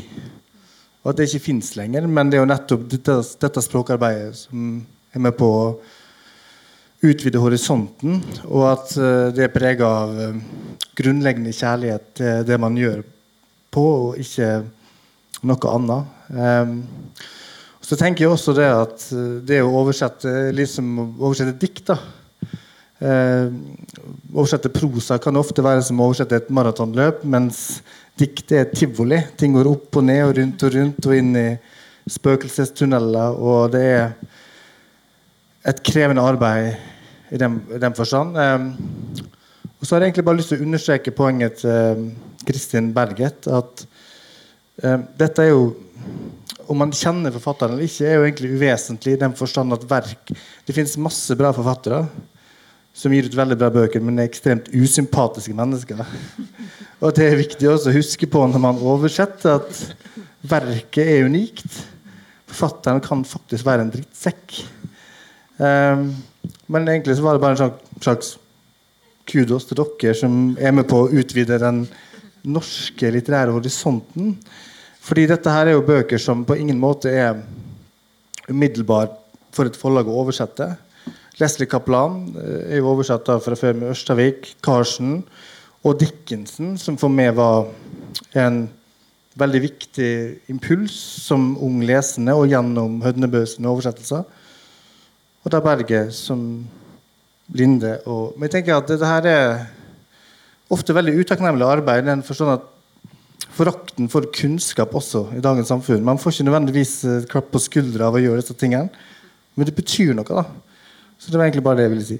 [1.02, 2.06] Og at det ikke fins lenger.
[2.06, 4.68] Men det er jo nettopp dette, dette språkarbeidet som
[5.10, 5.64] er med på å
[7.04, 8.94] utvide horisonten, og at
[9.34, 10.14] det er prega av
[10.96, 13.02] grunnleggende kjærlighet til det man gjør
[13.74, 14.62] på, og ikke
[15.48, 16.12] noe annet.
[16.34, 16.76] Um,
[17.84, 21.98] så tenker jeg også det at uh, det å oversette liksom oversette dikt da,
[23.04, 27.82] Oversette prosa kan ofte være som å oversette et maratonløp, mens
[28.16, 29.18] dikt er tivoli.
[29.36, 31.48] Ting går opp og ned og rundt og rundt og inn i
[32.14, 34.06] spøkelsestunneler, og det er
[35.68, 36.74] et krevende arbeid
[37.34, 38.36] i den, i den forstand.
[38.36, 38.70] Um,
[39.80, 42.04] og så har jeg egentlig bare lyst til å understreke poenget til
[42.48, 43.48] Kristin Berget.
[43.52, 43.84] At
[44.74, 45.74] dette er jo
[46.66, 50.32] Om man kjenner forfatteren eller ikke, er jo egentlig uvesentlig i den forstand at verk
[50.66, 52.06] Det finnes masse bra forfattere.
[52.94, 55.98] som gir ut veldig bra bøker, men er ekstremt usympatiske mennesker.
[57.02, 61.80] Og det er viktig også å huske på når man oversetter, at verket er unikt.
[62.46, 64.60] Forfatteren kan faktisk være en drittsekk.
[65.58, 66.06] Um,
[66.70, 68.36] men egentlig så var det bare en slags
[69.26, 71.84] kudos til dere som er med på å utvide den
[72.44, 74.34] norske litterære horisonten.
[75.04, 77.42] Fordi dette her er jo bøker som på ingen måte er
[78.48, 79.10] umiddelbar
[79.54, 80.70] for et forlag å oversette.
[81.40, 85.18] Leslie Kaplan eh, er jo oversatt fra før med Ørstavik, Carsen
[85.84, 87.68] og Dickinson, som for meg var
[88.38, 88.64] en
[89.34, 90.10] veldig viktig
[90.52, 94.22] impuls som ung lesende og gjennom Hødnebøs oversettelser.
[95.44, 96.64] Og da Berget som
[97.52, 97.98] Linde.
[98.08, 99.50] Og, men jeg tenker at det her er
[100.74, 102.04] ofte veldig utakknemlig arbeid.
[102.06, 102.70] den forstand at
[103.54, 106.02] Forakten for kunnskap også i dagens samfunn.
[106.02, 108.90] Man får ikke nødvendigvis eh, klapp på skuldra av å gjøre disse tingene,
[109.54, 110.26] men det betyr noe.
[110.26, 110.42] da
[111.18, 112.18] så det var egentlig bare det jeg ville si.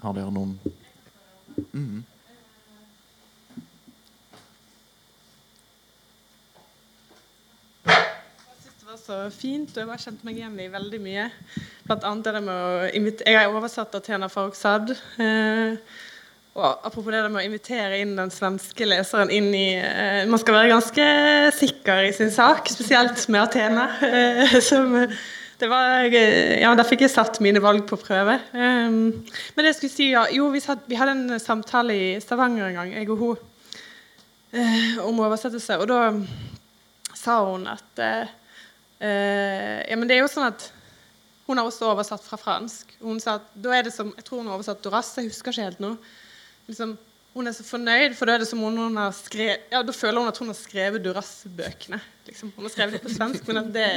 [0.00, 0.54] Har dere noen
[1.74, 2.09] mm.
[9.10, 11.26] Så fint, og jeg har kjent meg igjen i veldig mye.
[11.88, 12.86] Blant annet det med å
[13.26, 14.92] Jeg har oversatt Athena Farrokhzad.
[15.18, 15.98] Eh,
[16.54, 20.56] og apropos det med å invitere inn den svenske leseren inn i eh, Man skal
[20.58, 21.06] være ganske
[21.56, 23.88] sikker i sin sak, spesielt med Athena.
[24.06, 24.94] Eh, som,
[25.60, 28.38] var, ja, Der fikk jeg satt mine valg på prøve.
[28.54, 29.00] Um,
[29.56, 32.70] men det jeg skulle si, ja, jo, vi, satt, vi, hadde en samtale i Stavanger
[32.70, 33.42] en gang, jeg og hun,
[34.54, 35.80] uh, om oversettelse.
[35.82, 36.00] Og da
[37.20, 38.36] sa hun at eh, eh,
[39.00, 40.66] Ja, men det er jo sånn at
[41.46, 42.92] hun har også oversatt fra fransk.
[43.00, 45.54] Hun sa at da er det som, Jeg tror hun har oversatt Doras, jeg husker
[45.54, 45.94] ikke helt nå
[46.70, 46.96] liksom,
[47.34, 49.94] hun er så fornøyd, for da er det som om hun har skrevet Ja, da
[49.94, 52.00] føler hun at hun har skrevet Duras-bøkene.
[52.26, 52.52] Liksom.
[52.56, 53.90] Hun har skrevet det på svensk, men at det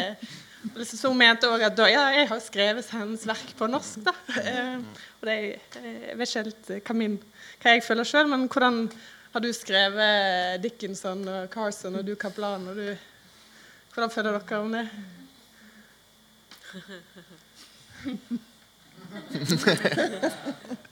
[0.76, 4.06] liksom, Så hun mente òg at da, ja, jeg har skrevet hennes verk på norsk,
[4.06, 4.14] da.
[4.44, 4.78] Eh,
[5.20, 5.38] og det,
[5.80, 7.18] jeg vet ikke helt hva, min,
[7.64, 8.84] hva jeg føler sjøl, men hvordan
[9.34, 12.70] har du skrevet Dickinson og Carson og du Kaplan?
[12.70, 12.88] Og du,
[13.94, 14.88] føler dere om det?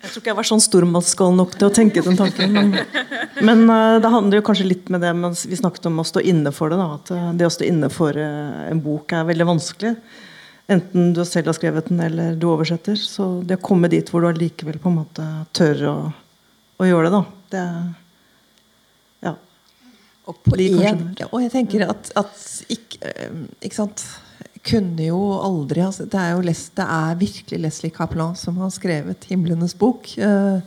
[0.01, 2.53] Jeg tror ikke jeg var sånn stormannsgal nok til å tenke den tanken.
[2.53, 2.73] Men,
[3.41, 6.23] men uh, det handler jo kanskje litt med det mens vi snakket om å stå
[6.29, 6.77] inne for det.
[6.81, 9.95] Da, at uh, det å stå inne for uh, en bok er veldig vanskelig.
[10.71, 12.99] Enten du selv har skrevet den eller du oversetter.
[12.99, 15.27] Så det å komme dit hvor du allikevel på en måte
[15.57, 15.97] tør å,
[16.77, 18.00] å gjøre det, da det Ja.
[20.31, 23.15] Og, på en, og jeg tenker at, at ikke,
[23.61, 24.05] ikke sant
[24.65, 28.71] kunne jo aldri altså, det er, jo Les, det er virkelig Leslie Kaplan som har
[28.73, 30.13] skrevet 'Himlenes bok'.
[30.21, 30.61] Uh,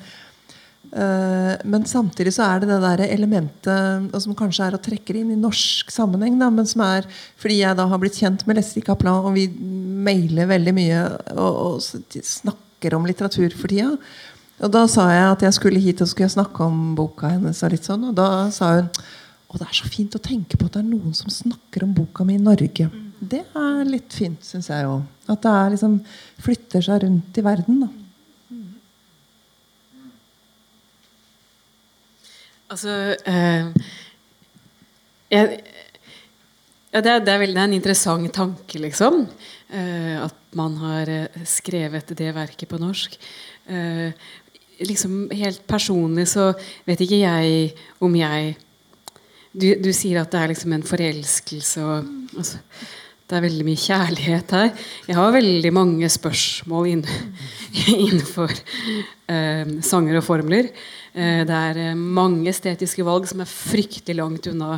[0.91, 5.31] uh, men samtidig så er det det der elementet som kanskje er å trekke inn
[5.31, 6.39] i norsk sammenheng.
[6.43, 7.07] Da, men som er
[7.39, 9.47] fordi jeg da har blitt kjent med Leslie Kaplan, og vi
[10.05, 11.03] mailer veldig mye
[11.37, 11.83] og, og
[12.19, 13.95] snakker om litteratur for tida.
[14.63, 17.63] Og da sa jeg at jeg skulle hit og skulle snakke om boka hennes.
[17.63, 18.91] Og litt sånn, og da sa hun
[19.55, 21.93] og det er så fint å tenke på at det er noen som snakker om
[21.95, 22.89] boka mi i Norge.
[23.23, 25.05] Det er litt fint, syns jeg òg.
[25.31, 26.01] At det er liksom
[26.43, 27.85] flytter seg rundt i verden.
[27.85, 27.93] da.
[32.75, 32.97] Altså
[33.31, 33.71] eh,
[35.31, 35.63] jeg,
[36.91, 39.23] ja, det, er, det, er veldig, det er en interessant tanke, liksom.
[39.71, 43.15] Eh, at man har eh, skrevet det verket på norsk.
[43.71, 44.11] Eh,
[44.83, 46.51] liksom Helt personlig så
[46.87, 48.57] vet ikke jeg om jeg
[49.55, 52.61] du, du, sier at det er liksom en forelskelse og altså,
[53.25, 54.67] Det er veldig mye kjærlighet her.
[55.09, 57.05] Jeg har veldig mange spørsmål inn,
[57.95, 60.69] innenfor eh, sanger og formler.
[61.17, 64.77] Eh, det er eh, mange estetiske valg som er fryktelig langt unna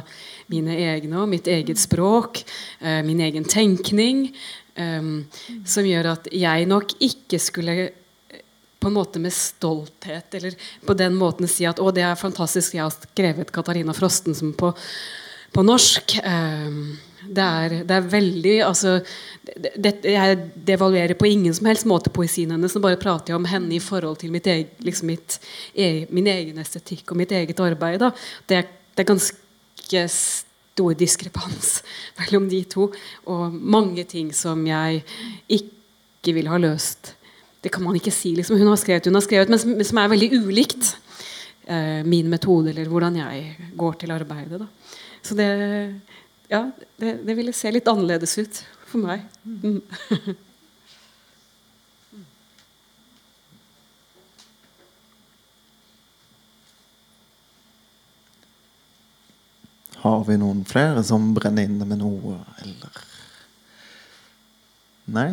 [0.52, 2.44] mine egne og mitt eget språk,
[2.78, 4.28] eh, min egen tenkning,
[4.78, 5.10] eh,
[5.66, 7.90] som gjør at jeg nok ikke skulle
[8.86, 10.54] på en måte med stolthet eller
[10.86, 14.68] på den måten si at å, det er fantastisk, jeg har skrevet Katarina Frostensen på,
[15.50, 16.14] på norsk.
[16.22, 16.92] Um,
[17.26, 18.92] det, er, det er, veldig altså,
[19.74, 20.38] det, Jeg
[20.70, 22.78] devaluerer på ingen som helst måte poesien hennes.
[22.78, 25.40] Nå bare prater jeg om henne i forhold til egen, liksom mitt,
[25.74, 28.06] e, min egen estetikk og mitt eget arbeid.
[28.46, 28.62] Det,
[28.94, 31.80] det er ganske stor diskrepans
[32.22, 32.92] mellom de to.
[33.26, 35.02] Og mange ting som jeg
[35.58, 37.15] ikke vil ha løst
[37.66, 38.30] det kan man ikke si.
[38.36, 38.60] Liksom.
[38.60, 40.92] Hun har skrevet, hun har skrevet, men som, som er veldig ulikt
[41.66, 44.60] eh, min metode, eller hvordan jeg går til arbeidet.
[44.62, 44.66] Da.
[45.18, 45.48] Så det,
[46.46, 46.70] ja,
[47.02, 49.26] det, det, ville se litt annerledes ut for meg.
[49.42, 49.82] Mm.
[60.06, 63.02] Har vi noen flere som brenner inne med noe, eller
[65.18, 65.32] Nei?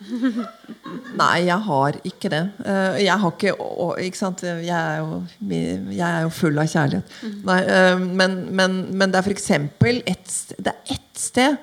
[1.20, 2.42] Nei, jeg har ikke det.
[2.64, 3.52] Eh, Jeg har ikke,
[4.06, 4.42] ikke sant?
[4.42, 5.18] Jeg er jo,
[5.50, 7.16] jeg er jo full av kjærlighet.
[7.46, 9.50] Nei, eh, men, men, men det er f.eks.
[9.50, 11.58] ett et sted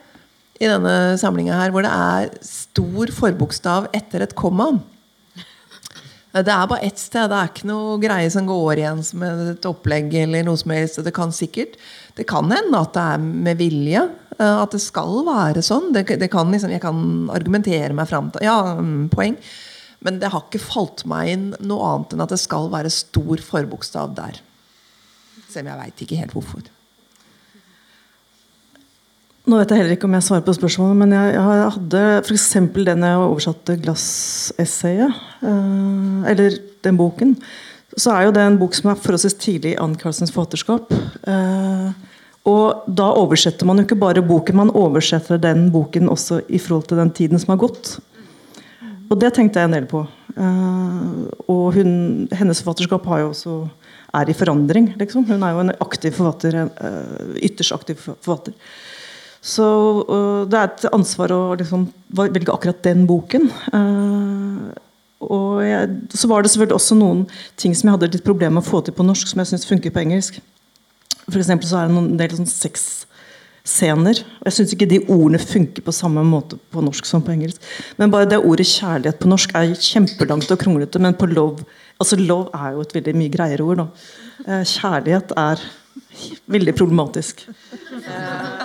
[0.62, 4.70] i denne samlinga her hvor det er stor forbokstav etter et komma.
[5.38, 7.30] Eh, Det er bare ett sted.
[7.32, 10.14] Det er ikke noe greie som går igjen som et opplegg.
[10.14, 11.02] eller noe som helst.
[11.04, 11.78] Det kan sikkert
[12.18, 14.08] Det kan hende at det er med vilje.
[14.40, 15.92] Eh, At det skal være sånn.
[15.96, 17.02] Det, det kan liksom, jeg kan
[17.34, 19.38] argumentere meg fram til Ja, mm, poeng.
[20.06, 23.42] Men det har ikke falt meg inn noe annet enn at det skal være stor
[23.44, 24.42] forbokstav der.
[25.48, 26.68] Selv om jeg veit ikke helt hvorfor.
[29.48, 32.48] Nå vet jeg heller ikke om jeg svarer på spørsmålet, men jeg, jeg hadde f.eks.
[32.76, 37.32] den jeg oversatte glassessayet, eh, eller den boken.
[37.96, 40.92] Så er jo det en bok som er forholdsvis tidlig i Ann Carlsens forfatterskap.
[41.32, 42.07] Eh,
[42.48, 46.88] og da oversetter man jo ikke bare boken, man oversetter den boken også i forhold
[46.88, 47.98] til den tiden som har gått.
[49.08, 50.04] Og det tenkte jeg en del på.
[50.38, 51.20] Eh,
[51.52, 51.92] og hun,
[52.36, 53.56] hennes forfatterskap har jo også,
[54.20, 54.94] er i forandring.
[55.00, 55.26] Liksom.
[55.28, 58.56] Hun er jo en aktiv forfatter, en eh, ytterst aktiv forfatter.
[59.44, 59.68] Så
[60.08, 63.48] øh, det er et ansvar å liksom, velge akkurat den boken.
[63.48, 64.84] Eh,
[65.28, 67.26] og jeg, så var det selvfølgelig også noen
[67.60, 69.68] ting som jeg hadde litt problemer med å få til på norsk, som jeg syns
[69.68, 70.40] funker på engelsk.
[71.28, 74.22] For eksempel så er det en del sånn sexscener.
[74.46, 77.60] Jeg syns ikke de ordene funker på samme måte på norsk som på engelsk.
[78.00, 81.68] Men bare det ordet kjærlighet på norsk er kjempelangt og kronglete, men på love
[81.98, 83.80] Altså love er jo et veldig mye greiere ord.
[83.82, 83.86] Da.
[84.46, 85.64] Eh, Kjærlighet er
[86.46, 87.42] veldig problematisk.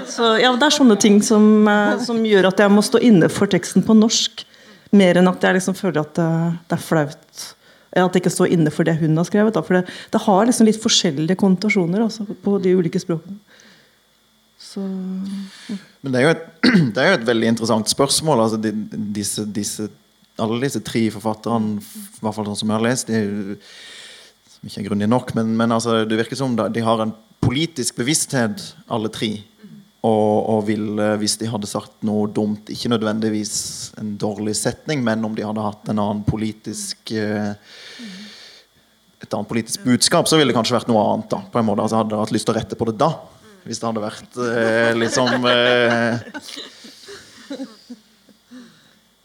[0.04, 3.30] Så ja, Det er sånne ting som, eh, som gjør at jeg må stå inne
[3.32, 4.44] for teksten på norsk.
[4.92, 7.54] Mer enn at jeg liksom føler at det, det er flaut.
[7.92, 9.54] At det ikke står inne for det hun har skrevet.
[9.56, 9.62] Da.
[9.64, 13.36] For det, det har liksom litt forskjellige konnotasjoner altså, på de ulike språkene.
[14.62, 16.46] Så Men det er jo et,
[16.94, 18.46] det er jo et veldig interessant spørsmål.
[18.46, 18.72] Altså, de,
[19.18, 19.88] disse, disse,
[20.40, 23.58] alle disse tre forfatterne, i hvert fall sånn som jeg har lest, de
[24.52, 27.12] som ikke er grundig nok, men, men altså, det virker som de har en
[27.42, 28.62] politisk bevissthet,
[28.92, 29.34] alle tre.
[30.02, 33.54] Og, og vil, eh, hvis de hadde sagt noe dumt, ikke nødvendigvis
[34.02, 37.54] en dårlig setning, men om de hadde hatt en annen politisk eh,
[39.22, 41.30] et annet politisk budskap, så ville det kanskje vært noe annet.
[41.30, 43.12] da på en måte, altså Hadde hatt lyst til å rette på det da.
[43.62, 46.18] Hvis det hadde vært eh, liksom eh,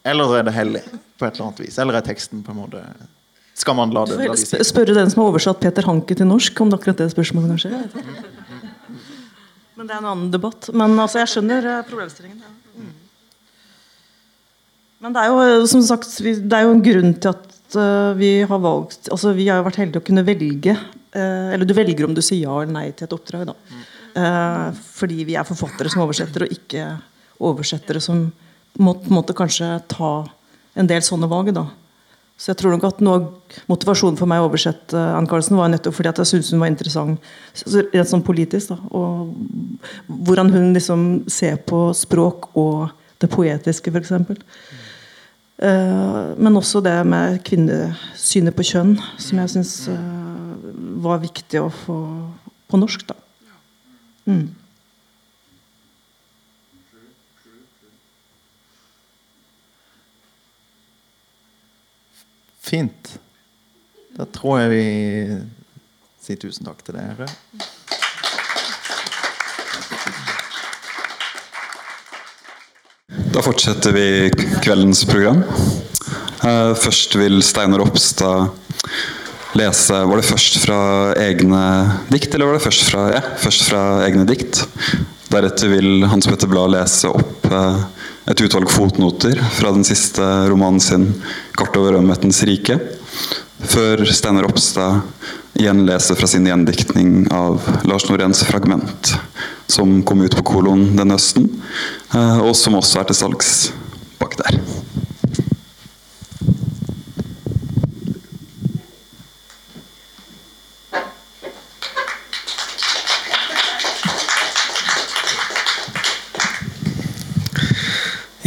[0.07, 0.84] Eller så er det hellig
[1.17, 1.80] på et eller annet vis.
[1.82, 2.84] Eller er teksten på en måte
[3.57, 6.61] Skal man la det la de spørre den som har oversatt Peter Hanke til norsk,
[6.61, 7.71] om det akkurat det spørsmålet kanskje.
[9.78, 10.71] Men det er en annen debatt.
[10.73, 12.39] Men altså, jeg skjønner eh, problemstillingen.
[12.41, 12.82] Ja.
[12.82, 12.93] Mm.
[15.05, 18.13] Men det er jo eh, som sagt, det er jo en grunn til at eh,
[18.17, 20.78] vi har valgt altså Vi har jo vært heldige å kunne velge.
[21.17, 23.47] eller du velger om du sier ja eller nei til et oppdrag.
[23.49, 24.73] da.
[24.97, 26.84] Fordi vi er forfattere som oversetter, og ikke
[27.47, 28.28] oversettere som
[28.78, 30.11] må måte kanskje ta
[30.78, 31.53] en del sånne valg.
[31.55, 31.65] da.
[32.38, 33.19] Så jeg tror nok at noe
[33.70, 36.70] motivasjonen for meg å oversette Ann Carlsen var nettopp fordi at jeg syntes hun var
[36.70, 37.32] interessant
[37.95, 38.75] rett sånn politisk.
[38.75, 39.33] da, Og
[40.07, 44.13] hvordan hun liksom ser på språk og det poetiske, f.eks.
[45.57, 49.74] Uh, men også det med kvinnesynet på kjønn, som jeg syns
[51.01, 51.97] var viktig å få
[52.67, 53.07] på norsk.
[53.07, 53.16] da.
[54.28, 54.47] Mm.
[62.67, 63.13] Fint.
[64.17, 64.85] Da tror jeg vi
[66.25, 67.27] sier tusen takk til dere.
[73.33, 74.07] Da fortsetter vi
[74.63, 75.43] kveldens program.
[76.43, 78.49] Eh, Først vil Steinar Opstad
[79.57, 80.77] lese Var det først fra
[81.17, 81.61] egne
[82.11, 84.61] dikt, eller var det først fra, ja, først fra egne dikt?
[85.31, 87.79] Deretter vil Hans Petter Blad lese opp eh,
[88.28, 91.13] et utvalg fotnoter fra den siste romanen sin
[91.55, 92.79] 'Kart over ømhetens rike'.
[93.63, 95.01] Før Steinar Opstad
[95.58, 99.16] gjenleser fra sin gjendiktning av Lars Noréns 'Fragment',
[99.67, 101.49] som kom ut på kolon denne høsten,
[102.13, 103.71] eh, og som også er til salgs
[104.20, 104.59] bak der.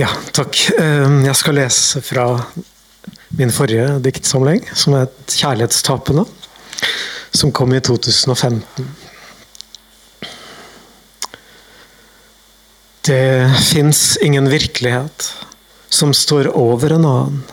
[0.00, 0.56] Ja, takk.
[0.80, 2.22] Ehm, jeg skal lese fra
[3.36, 6.24] min forrige diktsamling, som het 'Kjærlighetstapene',
[7.32, 8.88] som kom i 2015.
[13.02, 15.32] Det fins ingen virkelighet
[15.90, 17.44] som står over en annen.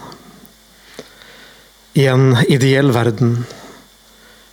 [1.95, 3.45] I en ideell verden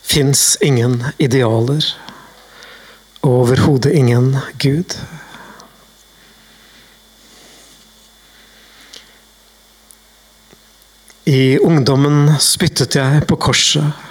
[0.03, 1.95] fins ingen idealer,
[3.21, 4.97] og overhodet ingen Gud.
[11.25, 14.03] I ungdommen spyttet jeg på korset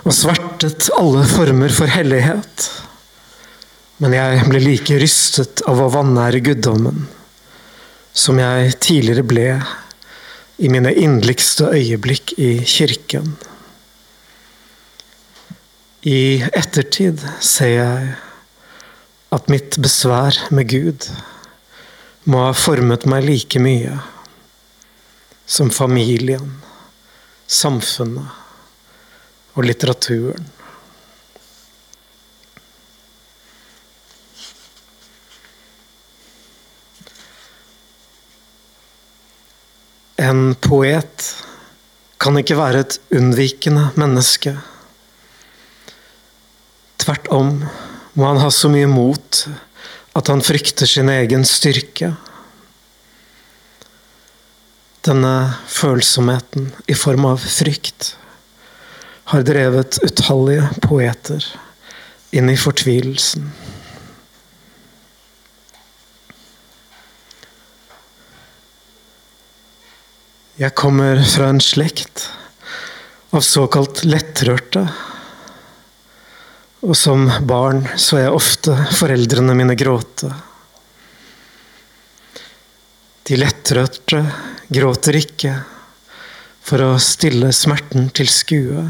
[0.00, 2.62] og svertet alle former for hellighet.
[4.00, 7.02] Men jeg ble like rystet av å vanære guddommen
[8.16, 9.44] som jeg tidligere ble
[10.64, 13.34] i mine inderligste øyeblikk i kirken.
[16.08, 18.14] I ettertid ser jeg
[19.36, 21.10] at mitt besvær med Gud
[22.24, 24.00] må ha formet meg like mye
[25.50, 26.60] som familien,
[27.50, 28.30] samfunnet
[29.58, 30.46] og litteraturen.
[40.20, 41.26] En poet
[42.20, 44.54] kan ikke være et unnvikende menneske.
[47.00, 47.56] Tvert om
[48.14, 49.46] må han ha så mye mot
[50.14, 52.12] at han frykter sin egen styrke.
[55.00, 55.34] Denne
[55.68, 58.14] følsomheten i form av frykt
[59.32, 61.46] har drevet utallige poeter
[62.36, 63.46] inn i fortvilelsen.
[70.60, 72.26] Jeg kommer fra en slekt
[73.32, 74.82] av såkalt lettrørte.
[76.84, 80.28] Og som barn så jeg ofte foreldrene mine gråte.
[83.24, 84.20] De lettrørte
[84.70, 85.54] gråter ikke
[86.62, 88.84] for å stille smerten til skue,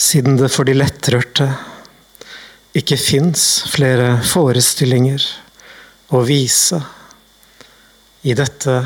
[0.00, 1.46] siden det for de lettrørte
[2.74, 5.22] ikke fins flere forestillinger
[6.14, 6.80] å vise
[8.26, 8.80] i dette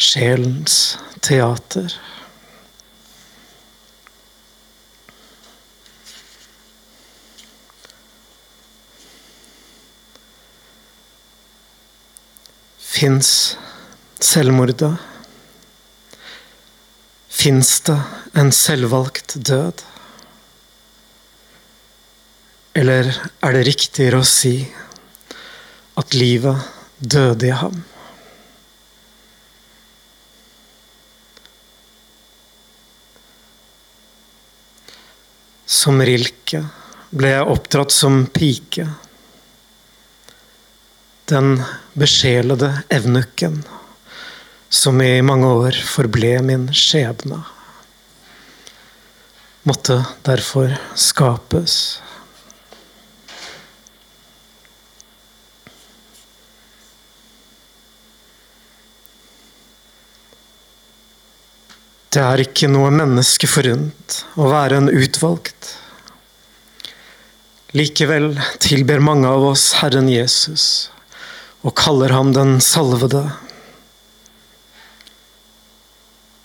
[0.00, 1.92] sjelens teater.
[12.90, 13.56] Fins
[14.24, 14.96] selvmordet?
[17.28, 17.96] Fins det
[18.36, 19.82] en selvvalgt død?
[22.76, 23.08] Eller
[23.42, 24.58] er det riktigere å si
[26.00, 26.68] at livet
[26.98, 27.80] døde i ham?
[35.70, 36.62] Som Rilke
[37.10, 38.86] ble jeg oppdratt som pike.
[41.30, 41.56] Den
[41.98, 43.62] besjelede evnukken
[44.70, 47.40] som i mange år forble min skjebne,
[49.66, 51.98] måtte derfor skapes.
[62.10, 65.74] Det er ikke noe menneske forunt å være en utvalgt.
[67.74, 68.32] Likevel
[68.62, 70.64] tilber mange av oss Herren Jesus
[71.62, 73.28] og kaller ham den salvede.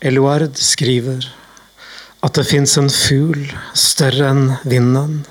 [0.06, 1.26] Eluard skriver
[2.26, 5.24] at det fins en fugl større enn vinden.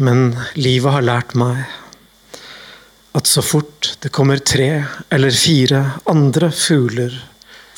[0.00, 1.66] Men livet har lært meg
[3.18, 4.70] at så fort det kommer tre
[5.12, 7.14] eller fire andre fugler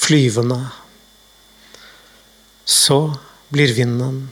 [0.00, 0.60] flyvende,
[2.64, 3.00] så
[3.50, 4.28] blir vinden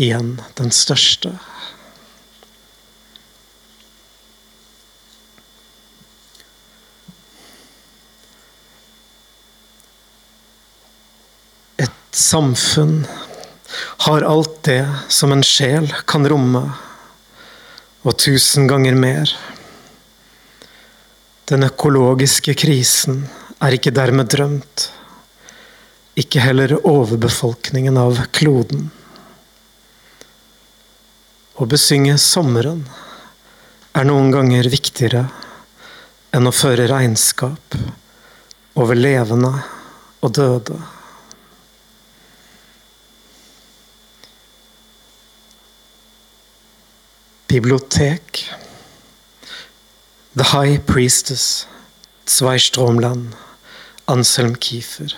[0.00, 1.34] igjen den største.
[12.14, 13.06] Samfunn
[14.06, 16.62] har alt det som en sjel kan romme,
[18.06, 19.32] og tusen ganger mer.
[21.50, 23.24] Den økologiske krisen
[23.58, 24.86] er ikke dermed drømt,
[26.14, 28.92] ikke heller overbefolkningen av kloden.
[31.58, 32.86] Å besynge sommeren
[33.90, 35.26] er noen ganger viktigere
[36.30, 37.74] enn å føre regnskap
[38.78, 39.56] over levende
[40.22, 40.93] og døde.
[47.54, 48.50] Bibliotek.
[50.34, 51.68] The High Priestess,
[52.26, 53.36] Zweistromland,
[54.10, 55.14] Anselm Kiefer.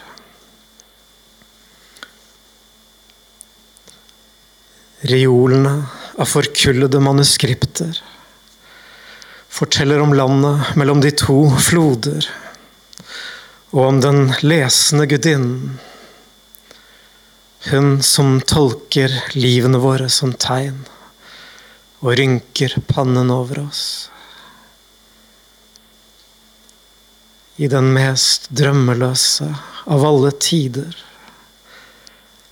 [5.01, 5.87] Reolene
[6.19, 8.03] av forkullede manuskripter.
[9.49, 12.27] forteller om landet mellom de to floder,
[13.73, 15.79] og om den lesende gudinnen.
[17.71, 20.83] Hun som tolker livene våre som tegn,
[22.03, 23.85] og rynker pannen over oss.
[27.57, 29.49] I den mest drømmeløse
[29.89, 30.93] av alle tider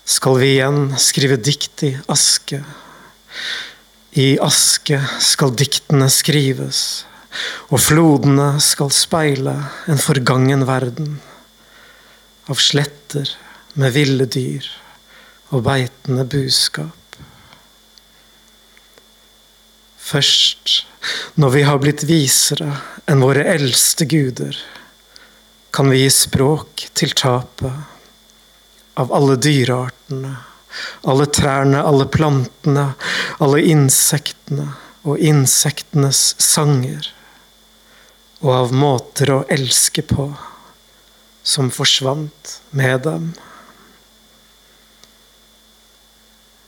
[0.09, 2.63] skal vi igjen skrive dikt i aske.
[4.17, 7.05] I aske skal diktene skrives,
[7.69, 9.57] og flodene skal speile
[9.91, 11.19] en forgangen verden
[12.49, 13.33] av sletter
[13.81, 14.69] med ville dyr
[15.51, 17.04] og beitende buskap.
[20.05, 20.85] Først
[21.41, 22.71] når vi har blitt visere
[23.09, 24.57] enn våre eldste guder,
[25.75, 30.35] kan vi gi språk til tapet av alle dyreartene,
[31.09, 32.91] alle trærne, alle plantene,
[33.43, 34.69] alle insektene
[35.05, 37.09] og insektenes sanger,
[38.45, 40.29] og av måter å elske på
[41.45, 43.33] som forsvant med dem.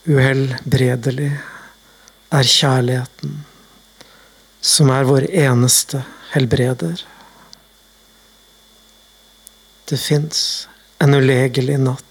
[0.07, 1.31] Uhelbredelig
[2.33, 3.37] er kjærligheten,
[4.61, 7.03] som er vår eneste helbreder.
[9.87, 10.67] Det fins
[10.99, 12.07] en ulegelig natt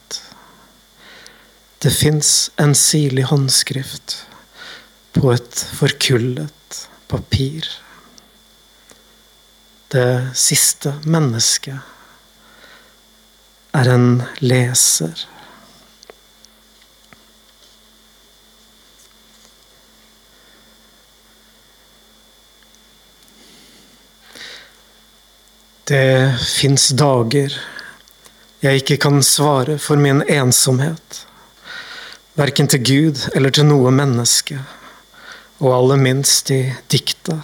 [1.86, 4.14] det fins en sirlig håndskrift
[5.12, 7.68] på et forkullet papir.
[9.92, 11.78] Det siste mennesket
[13.76, 14.08] er en
[14.40, 15.26] leser.
[25.86, 27.52] Det fins dager
[28.58, 31.20] jeg ikke kan svare for min ensomhet.
[32.34, 34.58] Verken til Gud eller til noe menneske,
[35.62, 36.58] og aller minst i
[36.90, 37.38] dikta.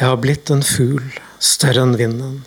[0.00, 1.04] Jeg har blitt en fugl
[1.36, 2.40] større enn vinden,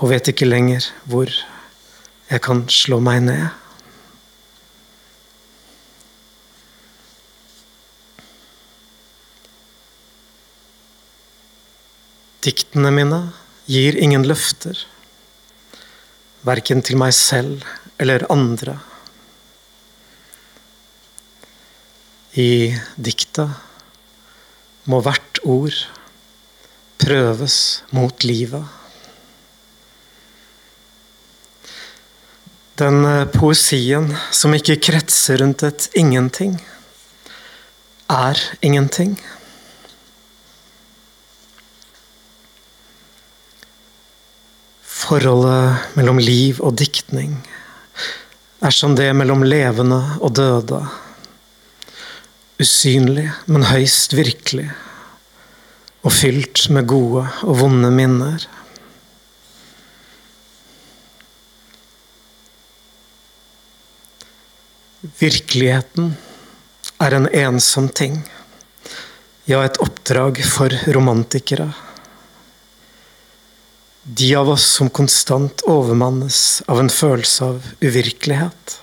[0.00, 3.50] og vet ikke lenger hvor jeg kan slå meg ned.
[12.46, 13.20] Diktene mine
[13.66, 14.78] gir ingen løfter,
[16.46, 17.64] verken til meg selv
[17.98, 18.76] eller andre.
[22.38, 23.48] I dikta
[24.86, 25.78] må hvert ord
[27.02, 27.56] prøves
[27.96, 28.62] mot livet.
[32.76, 36.58] Den eh, poesien som ikke kretser rundt et ingenting,
[38.12, 39.16] er ingenting.
[45.06, 47.36] Forholdet mellom liv og diktning
[48.66, 50.80] er som det mellom levende og døde.
[52.58, 54.66] Usynlig, men høyst virkelig.
[56.02, 58.48] Og fylt med gode og vonde minner.
[65.22, 66.16] Virkeligheten
[66.98, 68.24] er en ensom ting.
[69.46, 71.70] Ja, et oppdrag for romantikere.
[74.08, 78.74] De av oss som konstant overmannes av en følelse av uvirkelighet,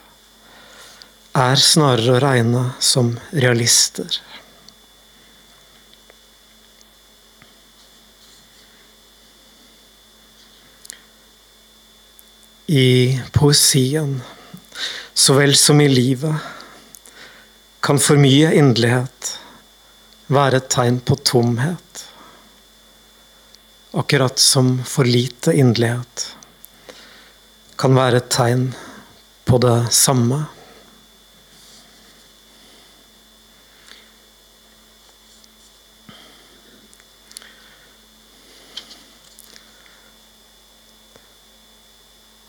[1.39, 4.19] er snarere å regne som realister.
[12.67, 14.17] I poesien,
[15.15, 16.35] så vel som i livet,
[17.79, 19.37] kan for mye inderlighet
[20.27, 22.09] være et tegn på tomhet.
[23.95, 26.36] Akkurat som for lite inderlighet
[27.78, 28.64] kan være et tegn
[29.45, 30.40] på det samme.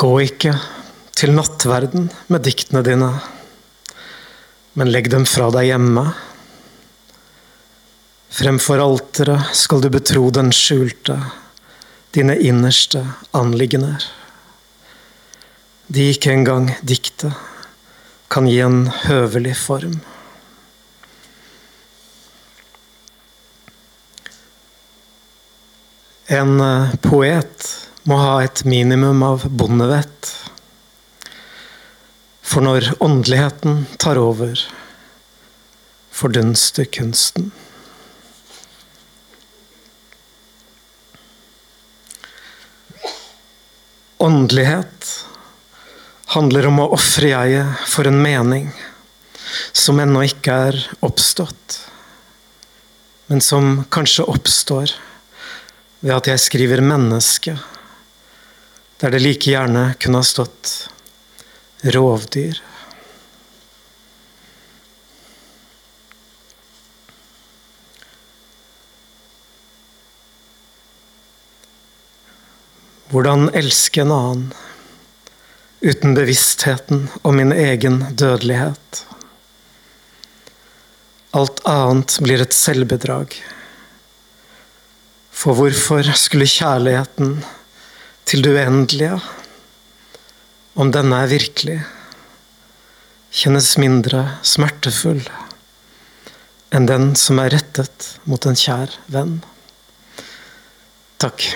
[0.01, 0.57] Gå ikke
[1.12, 3.12] til nattverden med diktene dine,
[4.81, 6.09] men legg dem fra deg hjemme
[8.35, 11.15] Fremfor alteret skal du betro den skjulte,
[12.16, 14.02] dine innerste anliggender.
[15.86, 17.31] De ikke engang diktet
[18.35, 20.01] kan gi en høvelig form.
[26.35, 27.70] En eh, poet
[28.09, 30.32] må ha et minimum av bondevett.
[32.43, 34.59] For når åndeligheten tar over,
[36.11, 37.52] fordunster kunsten.
[44.24, 45.26] Åndelighet
[46.32, 48.70] handler om å ofre jeget for en mening
[49.76, 51.80] som ennå ikke er oppstått.
[53.26, 54.90] men som kanskje oppstår
[56.01, 57.59] ved at jeg skriver 'menneske',
[59.01, 60.88] der det like gjerne kunne ha stått
[61.84, 62.60] 'rovdyr'.
[73.12, 74.44] Hvordan elske en annen
[75.85, 79.02] uten bevisstheten om min egen dødelighet?
[81.36, 83.36] Alt annet blir et selvbedrag.
[85.35, 87.36] For hvorfor skulle kjærligheten
[88.24, 89.20] til det uendelige,
[90.74, 91.78] om denne er virkelig,
[93.35, 95.20] kjennes mindre smertefull
[96.74, 99.43] enn den som er rettet mot en kjær venn?
[101.20, 101.51] Takk.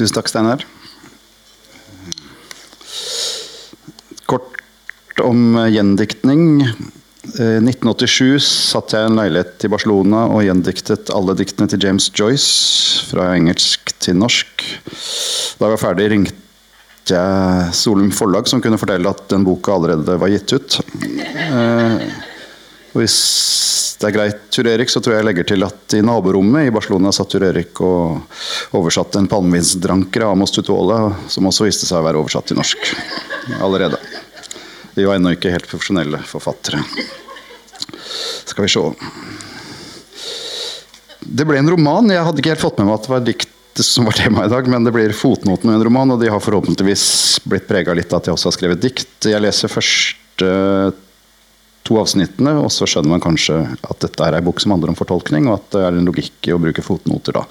[0.00, 0.62] Tusen takk, Steinar.
[4.24, 6.64] Kort om gjendiktning.
[7.30, 12.08] I 1987 satt jeg i en leilighet i Barcelona og gjendiktet alle diktene til James
[12.16, 14.64] Joyce fra engelsk til norsk.
[15.60, 16.49] Da jeg var ferdig, ringte
[17.08, 20.80] jeg Solum Forlag, som kunne fortelle at den boka allerede var gitt ut.
[21.00, 22.04] Eh,
[22.92, 23.16] hvis
[24.00, 26.72] det er greit, Tur Erik, så tror jeg jeg legger til at i naborommet i
[26.74, 32.00] Barcelona satt Tur Erik og oversatte en palmevinsdranker av Amos Tutuola, som også viste seg
[32.00, 32.92] å være oversatt til norsk
[33.60, 34.00] allerede.
[34.96, 36.82] De var ennå ikke helt profesjonelle forfattere.
[38.50, 38.82] Skal vi se
[41.20, 42.10] Det ble en roman.
[42.10, 44.48] Jeg hadde ikke helt fått med meg at det var dikt som var tema i
[44.48, 47.04] dag, men det blir fotnoten i en roman, og de har forhåpentligvis
[47.48, 49.28] blitt prega litt av at jeg også har skrevet dikt.
[49.28, 50.50] Jeg leser første
[51.86, 54.98] to avsnittene, og så skjønner man kanskje at dette er ei bok som handler om
[54.98, 57.46] fortolkning, og at det er en logikk i å bruke fotnoter da.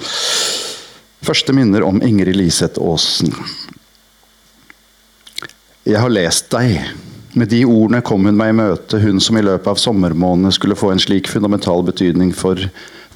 [1.26, 3.34] Første minner om Ingrid Liseth Aasen.
[5.88, 6.94] Jeg har lest deg.
[7.38, 10.78] Med de ordene kom hun meg i møte, hun som i løpet av sommermånedene skulle
[10.80, 12.62] få en slik fundamental betydning for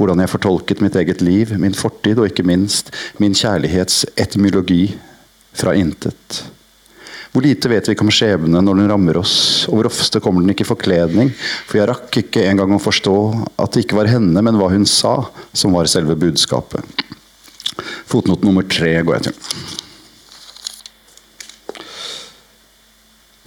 [0.04, 2.92] hvordan jeg fortolket mitt eget liv, min fortid og ikke minst
[3.24, 4.90] min kjærlighets etymologi
[5.56, 6.44] fra intet.
[7.34, 9.36] Hvor lite vet vi ikke om skjebne når den rammer oss,
[9.66, 11.32] og hvor ofte kommer den ikke i forkledning,
[11.66, 13.16] for jeg rakk ikke engang å forstå
[13.58, 15.16] at det ikke var henne, men hva hun sa,
[15.50, 16.86] som var selve budskapet.
[18.06, 19.80] Fotnote nummer tre går jeg til.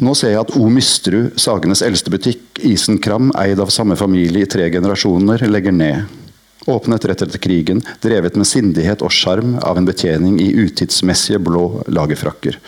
[0.03, 4.45] Nå ser jeg at O Mysterud, Sagenes eldste butikk, Isen Kram, eid av samme familie
[4.45, 6.26] i tre generasjoner, legger ned.
[6.67, 11.85] Åpnet rett etter krigen, drevet med sindighet og sjarm av en betjening i utidsmessige blå
[11.87, 12.59] lagerfrakker.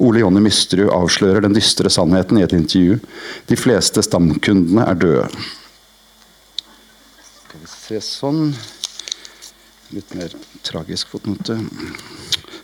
[0.00, 3.00] Ole Jonny Mysterud avslører den dystre sannheten i et intervju.
[3.50, 5.26] De fleste stamkundene er døde.
[7.20, 8.44] Skal vi se sånn
[9.90, 10.30] Litt mer
[10.62, 11.56] tragisk fotnote.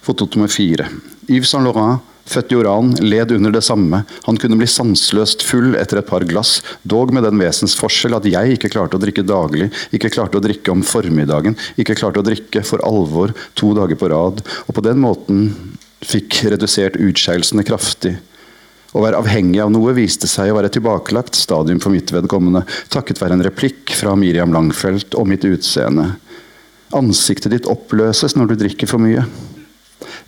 [0.07, 0.85] Fotnote nummer fire.
[1.27, 4.03] Yves Saint Laurent, født i Oran, led under det samme.
[4.27, 8.57] Han kunne bli sanseløst full etter et par glass, dog med den vesensforskjell at jeg
[8.57, 12.65] ikke klarte å drikke daglig, ikke klarte å drikke om formiddagen, ikke klarte å drikke
[12.67, 15.45] for alvor to dager på rad, og på den måten
[16.07, 18.17] fikk redusert utskeielsene kraftig.
[18.97, 22.63] Å være avhengig av noe viste seg å være tilbakelagt stadium for mitt vedkommende,
[22.93, 26.15] takket være en replikk fra Miriam Langfelt om mitt utseende.
[26.97, 29.25] Ansiktet ditt oppløses når du drikker for mye.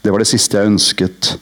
[0.03, 1.37] Det var det siste jeg ønsket.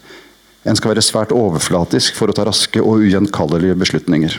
[0.67, 4.39] En skal være svært overflatisk for å ta raske og ugjenkallelige beslutninger.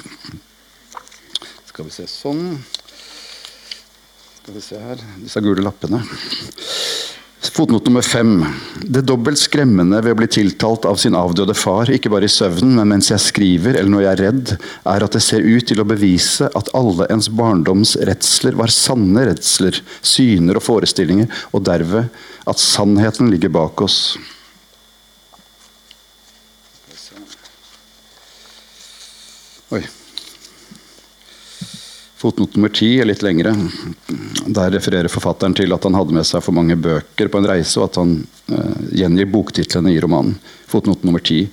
[1.69, 2.57] Skal vi se sånn
[4.41, 6.01] Skal vi se her Disse gule lappene.
[7.57, 8.43] Fotnote nummer fem.
[8.85, 12.75] Det dobbelt skremmende ved å bli tiltalt av sin avdøde far, ikke bare i søvnen,
[12.77, 14.53] men mens jeg skriver eller når jeg er redd,
[14.93, 19.25] er at det ser ut til å bevise at alle ens barndoms redsler var sanne
[19.31, 22.11] redsler, syner og forestillinger, og derved
[22.45, 24.17] at sannheten ligger bak oss.
[29.76, 29.81] Oi.
[32.18, 33.52] Fotnote nummer ti er litt lengre.
[34.48, 37.76] Der refererer forfatteren til at han hadde med seg for mange bøker på en reise,
[37.81, 38.14] og at han
[38.53, 40.39] uh, gjengir boktitlene i romanen.
[40.72, 41.44] Fotnote nummer ti.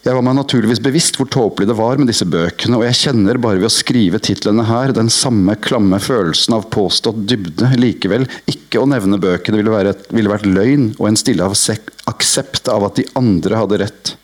[0.00, 3.40] Jeg var meg naturligvis bevisst hvor tåpelig det var med disse bøkene, og jeg kjenner
[3.40, 7.72] bare ved å skrive titlene her den samme klamme følelsen av påstått dybde.
[7.80, 12.88] Likevel, ikke å nevne bøkene ville, være, ville vært løgn og en stille aksept av
[12.88, 14.18] at de andre hadde rett.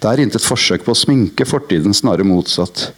[0.00, 2.88] Det er intet forsøk på å sminke fortiden, snarere motsatt.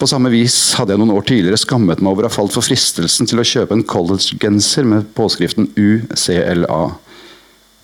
[0.00, 2.64] På samme vis hadde jeg noen år tidligere skammet meg over å ha falt for
[2.64, 6.80] fristelsen til å kjøpe en collegegenser med påskriften UCLA.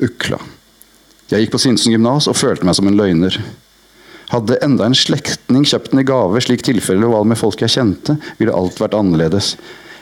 [0.03, 0.39] Ukla.
[1.29, 3.37] Jeg gikk på Sinsen gymnas og følte meg som en løgner.
[4.33, 8.16] Hadde enda en slektning kjøpt den i gave, slik tilfellet var med folk jeg kjente,
[8.41, 9.55] ville alt vært annerledes.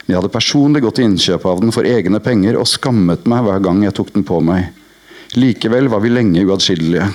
[0.04, 3.42] Men jeg hadde personlig gått til innkjøp av den for egne penger og skammet meg
[3.46, 4.70] hver gang jeg tok den på meg.
[5.34, 7.10] Likevel var vi lenge uatskillelige.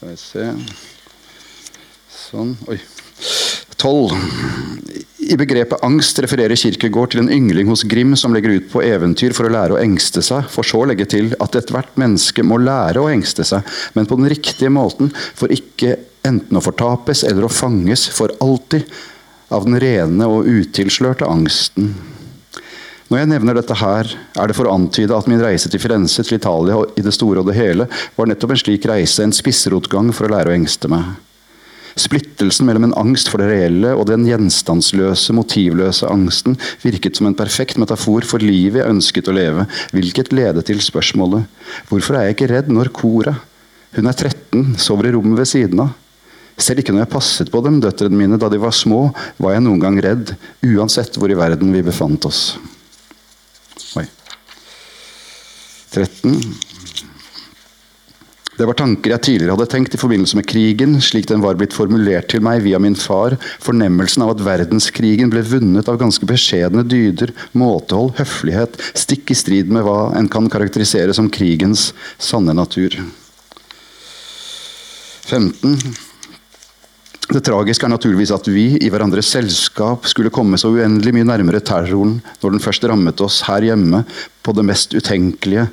[0.00, 0.44] Skal vi se
[2.08, 2.54] Sånn.
[2.72, 2.78] Oi.
[3.76, 4.14] 12.
[5.28, 9.34] I begrepet angst refererer Kirkegård til en yngling hos Grim som legger ut på eventyr
[9.36, 12.56] for å lære å engste seg, for så å legge til at ethvert menneske må
[12.62, 17.44] lære å engste seg, men på den riktige måten, for ikke enten å fortapes eller
[17.44, 18.88] å fanges for alltid
[19.52, 21.92] av den rene og utilslørte angsten.
[23.10, 24.06] Når jeg nevner dette her,
[24.38, 27.10] er det for å antyde at min reise til Firenze, til Italia og i det
[27.16, 30.54] store og det hele, var nettopp en slik reise, en spissrotgang for å lære å
[30.54, 31.16] engste meg.
[31.98, 36.54] Splittelsen mellom en angst for det reelle og den gjenstandsløse, motivløse angsten
[36.84, 41.66] virket som en perfekt metafor for livet jeg ønsket å leve, hvilket ledet til spørsmålet
[41.90, 43.46] hvorfor er jeg ikke redd når koret
[43.98, 45.96] hun er 13, sover i rommet ved siden av?
[46.60, 49.08] Selv ikke når jeg passet på dem, døtrene mine, da de var små,
[49.40, 52.52] var jeg noen gang redd, uansett hvor i verden vi befant oss.
[53.96, 54.04] Oi.
[55.90, 56.40] 13.
[58.60, 61.72] Det var tanker jeg tidligere hadde tenkt i forbindelse med krigen, slik den var blitt
[61.72, 66.84] formulert til meg via min far, fornemmelsen av at verdenskrigen ble vunnet av ganske beskjedne
[66.84, 72.98] dyder, måtehold, høflighet, stikk i strid med hva en kan karakterisere som krigens sanne natur.
[75.30, 75.80] 15.
[77.30, 81.64] Det tragiske er naturligvis at vi, i hverandres selskap, skulle komme så uendelig mye nærmere
[81.64, 84.04] terroren når den først rammet oss her hjemme,
[84.44, 85.70] på det mest utenkelige,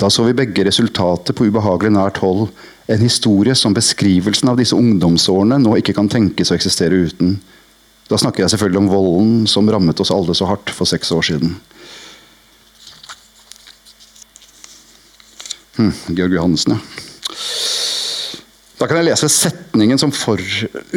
[0.00, 2.48] da så vi begge resultatet på ubehagelig nært hold.
[2.90, 7.36] En historie som beskrivelsen av disse ungdomsårene nå ikke kan tenkes å eksistere uten.
[8.10, 11.28] Da snakker jeg selvfølgelig om volden som rammet oss alle så hardt for seks år
[11.28, 11.54] siden.
[15.78, 16.82] Hm, Georg Johansen, ja.
[18.82, 20.40] Da kan jeg lese setningen som for,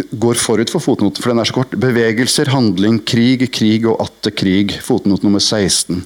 [0.10, 1.76] går forut for fotnoten, for den er så kort.
[1.78, 4.74] Bevegelser, handling, krig, krig og atter krig.
[4.82, 6.00] Fotnote nummer 16.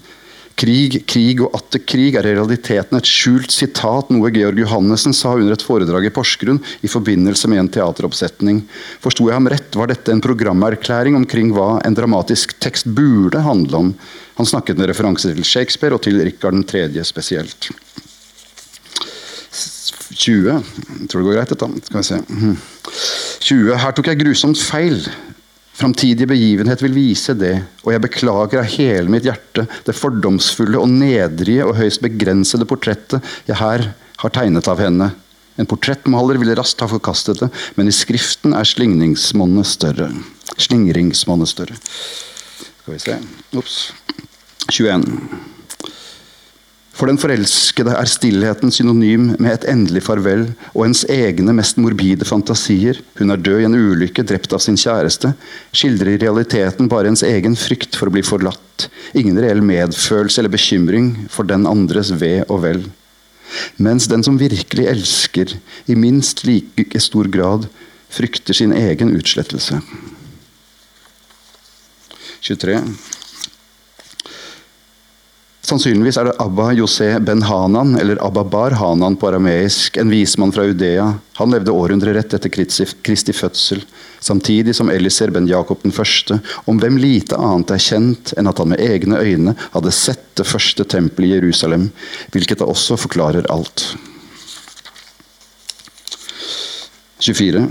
[0.60, 5.32] Krig, krig og atter krig er i realiteten et skjult sitat, noe Georg Johannessen sa
[5.38, 8.66] under et foredrag i Porsgrunn i forbindelse med en teateroppsetning.
[9.00, 13.86] Forsto jeg ham rett, var dette en programerklæring omkring hva en dramatisk tekst burde handle
[13.86, 13.94] om.
[14.36, 16.90] Han snakket med referanse til Shakespeare og til Rikard 3.
[17.08, 17.72] spesielt.
[20.20, 20.52] 20.
[20.52, 21.68] Jeg tror det går greit, dette.
[21.88, 22.20] Skal vi se.
[23.48, 23.76] 20.
[23.80, 25.06] Her tok jeg grusomt feil.
[25.80, 27.54] Framtidige begivenhet vil vise det,
[27.86, 33.24] og jeg beklager av hele mitt hjerte det fordomsfulle og nedrige og høyst begrensede portrettet
[33.48, 33.86] jeg her
[34.20, 35.14] har tegnet av henne.
[35.60, 37.50] En portrettmaler ville raskt ha forkastet det,
[37.80, 40.10] men i skriften er slingringsmonnet større.
[40.60, 41.80] Slingringsmonnet større.
[41.80, 43.16] Skal vi se
[43.60, 43.80] Ops.
[44.70, 45.08] 21.
[47.00, 52.28] For den forelskede er stillheten synonym med et endelig farvel og ens egne mest morbide
[52.28, 52.98] fantasier.
[53.16, 55.32] Hun er død i en ulykke, drept av sin kjæreste.
[55.72, 58.90] Skildrer i realiteten bare ens egen frykt for å bli forlatt.
[59.16, 62.84] Ingen reell medfølelse eller bekymring for den andres ve og vel.
[63.80, 65.56] Mens den som virkelig elsker,
[65.88, 67.70] i minst like stor grad
[68.12, 69.80] frykter sin egen utslettelse.
[72.44, 72.76] 23.
[75.70, 80.54] Sannsynligvis er det Abba José ben Hanan, eller Abba bar Hanan på arameisk, en vismann
[80.56, 81.04] fra Udea.
[81.38, 83.84] Han levde århundret rett etter Kristi fødsel,
[84.18, 88.64] samtidig som Eliser ben Jakob den første, om hvem lite annet er kjent enn at
[88.64, 91.92] han med egne øyne hadde sett det første tempelet i Jerusalem,
[92.34, 93.92] hvilket da også forklarer alt.
[97.22, 97.68] 24.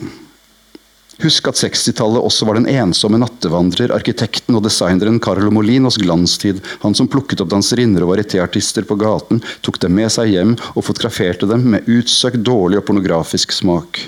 [1.18, 6.60] Husk at 60-tallet også var den ensomme nattevandrer, arkitekten og designeren Carlo Molinos glanstid.
[6.84, 10.86] Han som plukket opp danserinner og varietéartister på gaten, tok dem med seg hjem og
[10.86, 14.04] fotograferte dem med utsøkt dårlig og pornografisk smak.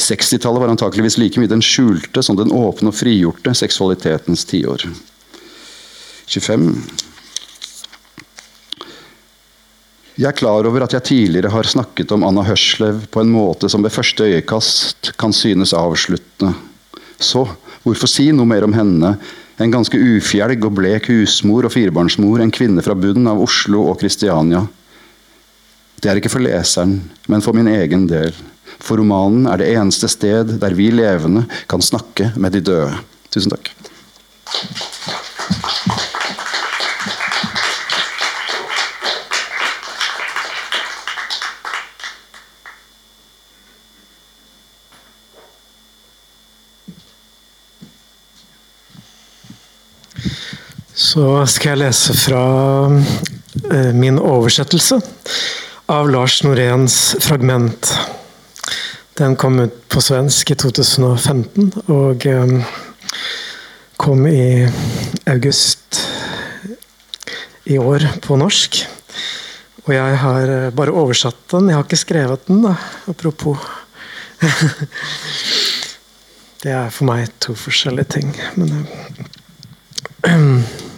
[0.00, 4.88] 60-tallet var antakeligvis like mye den skjulte som den åpne og frigjorte seksualitetens tiår.
[6.32, 7.11] 25.
[10.12, 13.70] Jeg er klar over at jeg tidligere har snakket om Anna Hørslev på en måte
[13.72, 16.52] som ved første øyekast kan synes avsluttende.
[17.16, 17.46] Så
[17.80, 19.14] hvorfor si noe mer om henne,
[19.56, 24.02] en ganske ufjelg og blek husmor og firebarnsmor, en kvinne fra bunnen av Oslo og
[24.02, 24.66] Kristiania?
[26.02, 26.98] Det er ikke for leseren,
[27.32, 28.36] men for min egen del.
[28.82, 33.00] For romanen er det eneste sted der vi levende kan snakke med de døde.
[33.32, 33.72] Tusen takk.
[51.12, 52.42] Så skal jeg lese fra
[52.88, 54.96] eh, min oversettelse
[55.92, 57.90] av Lars Noréns fragment.
[59.20, 62.54] Den kom ut på svensk i 2015 og eh,
[64.00, 64.64] kom i
[65.28, 66.00] august
[67.68, 68.78] i år på norsk.
[69.84, 71.68] Og jeg har eh, bare oversatt den.
[71.68, 72.72] Jeg har ikke skrevet den, da.
[73.12, 73.60] Apropos.
[76.62, 78.32] Det er for meg to forskjellige ting.
[78.56, 78.88] Men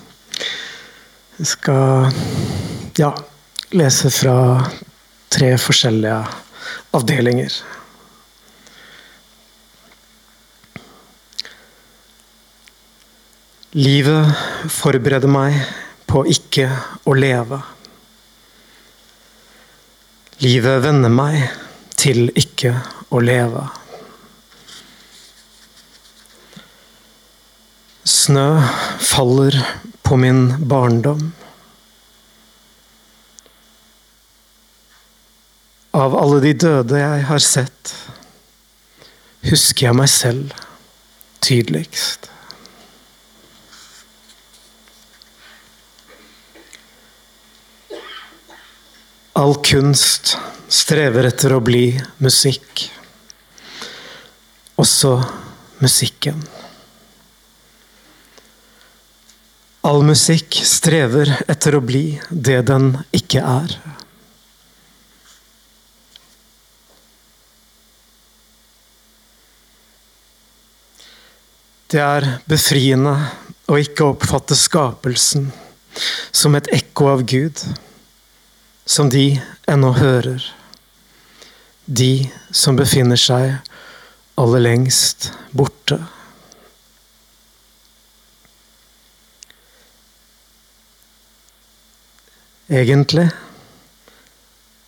[1.42, 2.12] skal
[2.98, 3.10] ja,
[3.74, 4.36] lese fra
[5.34, 6.18] tre forskjellige
[6.94, 7.56] avdelinger.
[13.74, 14.30] Livet
[14.70, 15.56] forbereder meg
[16.06, 16.68] på ikke
[17.10, 17.58] å leve.
[20.44, 21.48] Livet vender meg
[21.98, 22.76] til ikke
[23.10, 23.64] å leve.
[28.06, 28.46] Snø
[29.02, 29.58] faller
[30.04, 31.32] på min barndom.
[35.94, 37.94] Av alle de døde jeg har sett,
[39.48, 40.52] husker jeg meg selv
[41.44, 42.28] tydeligst.
[49.34, 50.36] All kunst
[50.70, 51.86] strever etter å bli
[52.22, 52.84] musikk.
[54.78, 55.16] Også
[55.80, 56.44] musikken.
[59.84, 63.74] All musikk strever etter å bli det den ikke er.
[71.92, 73.12] Det er befriende
[73.68, 75.50] å ikke oppfatte skapelsen
[76.32, 77.60] som et ekko av Gud
[78.88, 79.36] som de
[79.68, 80.40] ennå hører.
[81.84, 83.58] De som befinner seg
[84.40, 86.00] aller lengst borte.
[92.72, 93.26] Egentlig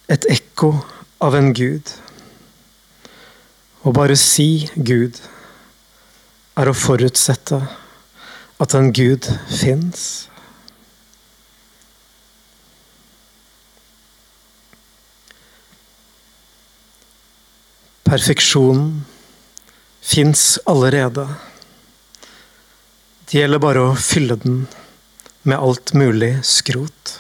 [0.09, 0.71] et ekko
[1.21, 1.91] av en gud.
[3.85, 5.19] Å bare si Gud
[6.57, 7.59] er å forutsette
[8.65, 10.07] at en gud fins.
[18.09, 19.05] Perfeksjonen
[20.01, 21.29] fins allerede.
[23.29, 24.63] Det gjelder bare å fylle den
[25.45, 27.19] med alt mulig skrot.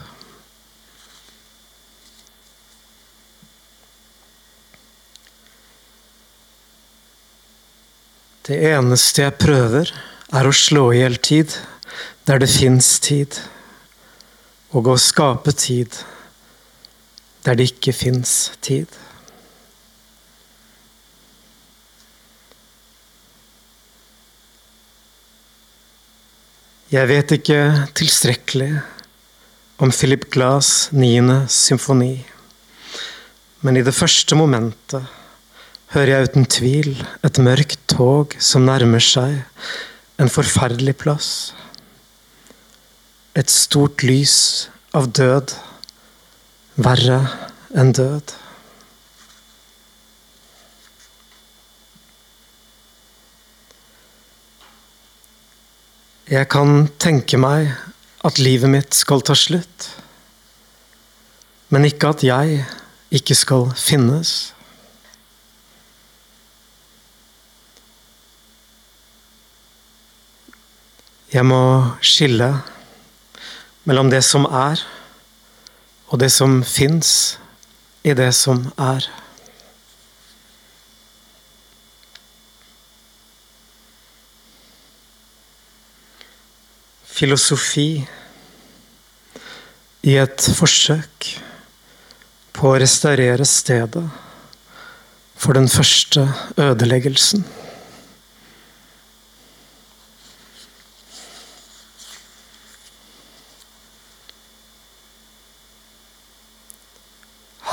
[8.46, 9.88] Det eneste jeg prøver,
[10.30, 11.50] er å slå i hjel tid
[12.28, 13.34] der det fins tid,
[14.70, 15.96] og å skape tid
[17.42, 18.86] der det ikke fins tid.
[26.94, 27.60] Jeg vet ikke
[27.98, 28.70] tilstrekkelig
[29.82, 32.20] om Philip Glass' niende symfoni,
[33.66, 35.10] men i det første momentet
[35.96, 36.92] hører jeg uten tvil
[37.26, 39.40] et mørkt tog som nærmer seg
[40.20, 41.28] en forferdelig plass.
[43.36, 45.54] Et stort lys av død,
[46.76, 47.20] verre
[47.76, 48.34] enn død.
[56.26, 57.70] Jeg kan tenke meg
[58.26, 59.92] at livet mitt skal ta slutt,
[61.70, 62.64] men ikke at jeg
[63.14, 64.55] ikke skal finnes.
[71.36, 71.60] Jeg må
[72.00, 72.46] skille
[73.84, 74.80] mellom det som er,
[76.08, 77.10] og det som fins
[78.06, 79.04] i det som er.
[87.16, 88.04] filosofi
[90.04, 91.28] i et forsøk
[92.56, 94.04] på å restaurere stedet
[95.36, 96.26] for den første
[96.60, 97.46] ødeleggelsen.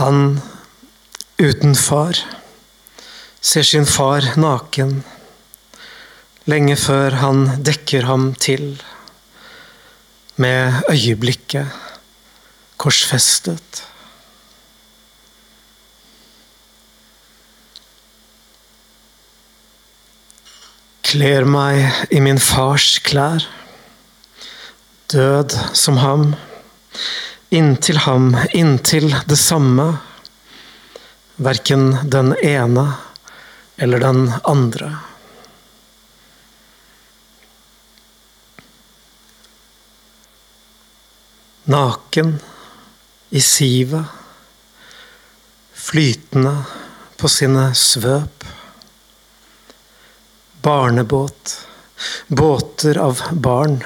[0.03, 0.41] Han
[1.39, 2.17] uten far
[3.39, 4.97] ser sin far naken
[6.51, 8.65] lenge før han dekker ham til
[10.43, 11.71] med øyeblikket
[12.83, 13.83] korsfestet.
[21.07, 23.47] Kler meg i min fars klær,
[25.15, 26.33] død som ham,
[27.53, 29.97] inntil ham, inntil det samme,
[31.35, 32.85] verken den ene
[33.77, 34.95] eller den andre.
[41.63, 42.39] Naken
[43.29, 44.05] i sivet,
[45.73, 46.55] flytende
[47.21, 48.49] på sine svøp.
[50.65, 51.55] Barnebåt
[52.27, 53.79] båter av barn.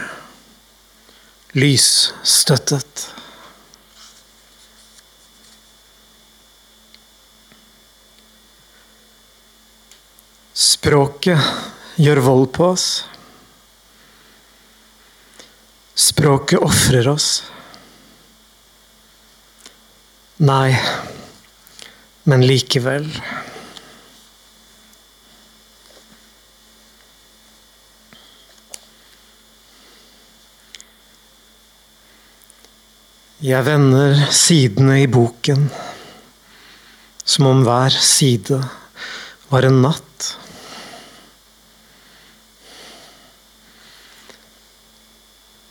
[1.52, 3.17] Lysstøttet.
[10.58, 11.38] Språket
[12.02, 12.86] gjør vold på oss.
[15.94, 17.28] Språket ofrer oss.
[20.42, 20.74] Nei,
[22.26, 23.06] men likevel.
[33.46, 35.70] Jeg vender sidene i boken
[37.22, 38.64] som om hver side
[39.54, 40.07] var en natt.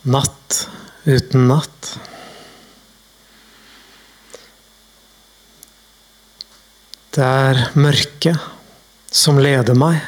[0.07, 0.69] Natt
[1.03, 1.87] uten natt.
[7.11, 8.39] Det er mørket
[9.11, 9.99] som leder meg.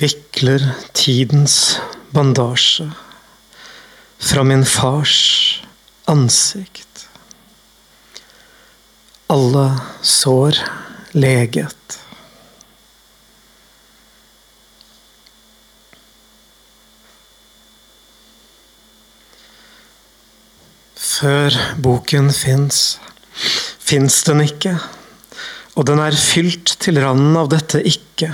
[0.00, 1.76] Vikler tidens
[2.10, 2.88] bandasje
[4.18, 5.20] fra min fars
[6.10, 7.06] ansikt.
[9.30, 9.68] Alle
[10.02, 10.58] sår
[11.14, 11.98] leget.
[20.98, 22.98] Før boken fins,
[23.78, 24.74] fins den ikke,
[25.78, 28.32] og den er fylt til randen av dette ikke,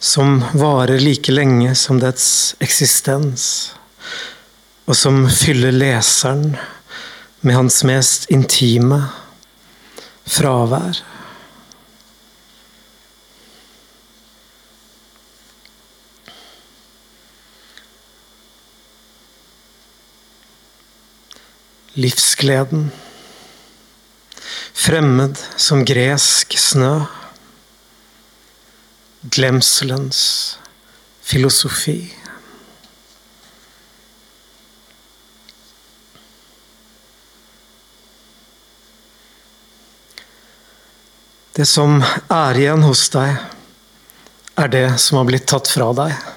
[0.00, 3.44] som varer like lenge som dets eksistens,
[4.86, 6.56] og som fyller leseren
[7.42, 9.02] med hans mest intime
[10.26, 11.04] fravær.
[21.96, 22.90] Livsgleden.
[24.72, 27.00] Fremmed som gresk snø.
[29.20, 30.20] Glemselens
[31.24, 32.12] filosofi.
[41.56, 43.38] Det som er igjen hos deg,
[44.60, 46.35] er det som har blitt tatt fra deg.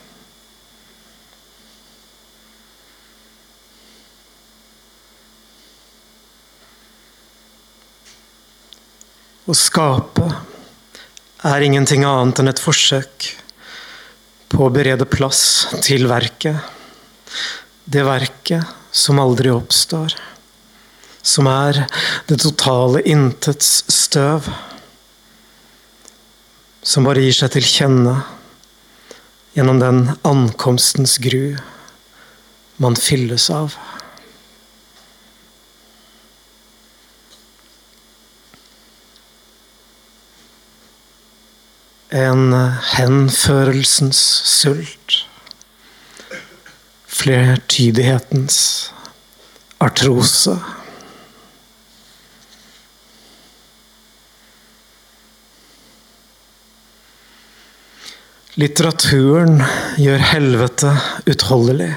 [9.50, 10.28] Å skape
[11.50, 13.32] er ingenting annet enn et forsøk
[14.52, 15.42] på å berede plass
[15.82, 16.60] til verket.
[17.90, 20.14] Det verket som aldri oppstår.
[21.26, 21.82] Som er
[22.30, 24.52] det totale intets støv.
[26.86, 28.20] Som bare gir seg til kjenne
[29.58, 31.58] gjennom den ankomstens gru
[32.78, 33.74] man fylles av.
[42.10, 42.54] En
[42.96, 44.18] henførelsens
[44.50, 45.26] sult.
[47.06, 48.58] Flertydighetens
[49.78, 50.56] artrose.
[58.58, 59.62] Litteraturen
[60.02, 60.96] gjør helvete
[61.30, 61.92] utholdelig.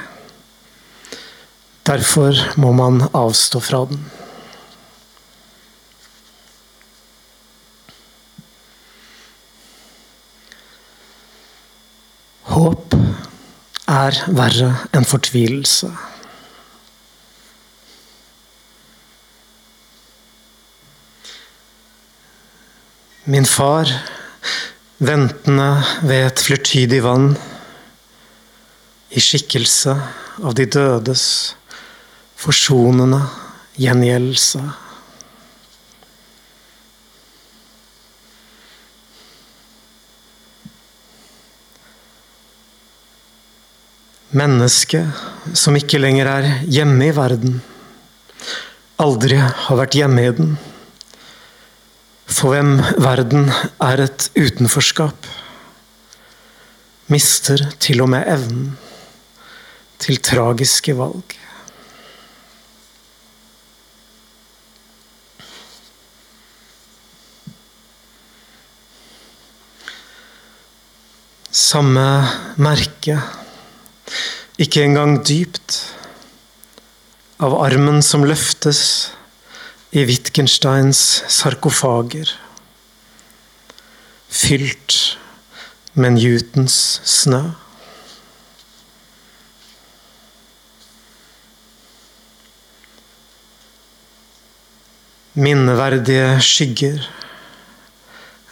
[1.88, 4.04] Derfor må man avstå fra den.
[12.52, 12.92] Håp
[13.88, 15.88] er verre enn fortvilelse.
[23.32, 23.88] Min far,
[25.00, 25.70] ventende
[26.04, 27.30] ved et flirtydig vann,
[29.16, 29.96] i skikkelse
[30.44, 31.24] av de dødes
[32.36, 33.22] forsonende
[33.80, 34.60] gjengjeldelse.
[44.32, 47.58] Mennesket som ikke lenger er hjemme i verden,
[48.96, 50.54] aldri har vært hjemme i den.
[52.32, 53.50] For hvem verden
[53.84, 55.28] er et utenforskap,
[57.12, 58.70] mister til og med evnen
[60.00, 61.36] til tragiske valg.
[71.52, 72.08] Samme
[72.56, 73.20] merke
[74.62, 75.80] ikke engang dypt,
[77.42, 78.82] av armen som løftes
[79.92, 82.30] i Wittgensteins sarkofager,
[84.32, 84.98] fylt
[85.98, 87.42] med Newtons snø.
[95.32, 97.04] Minneverdige skygger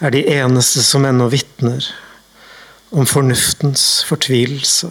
[0.00, 1.84] er de eneste som ennå vitner
[2.90, 4.88] om fornuftens fortvilelse.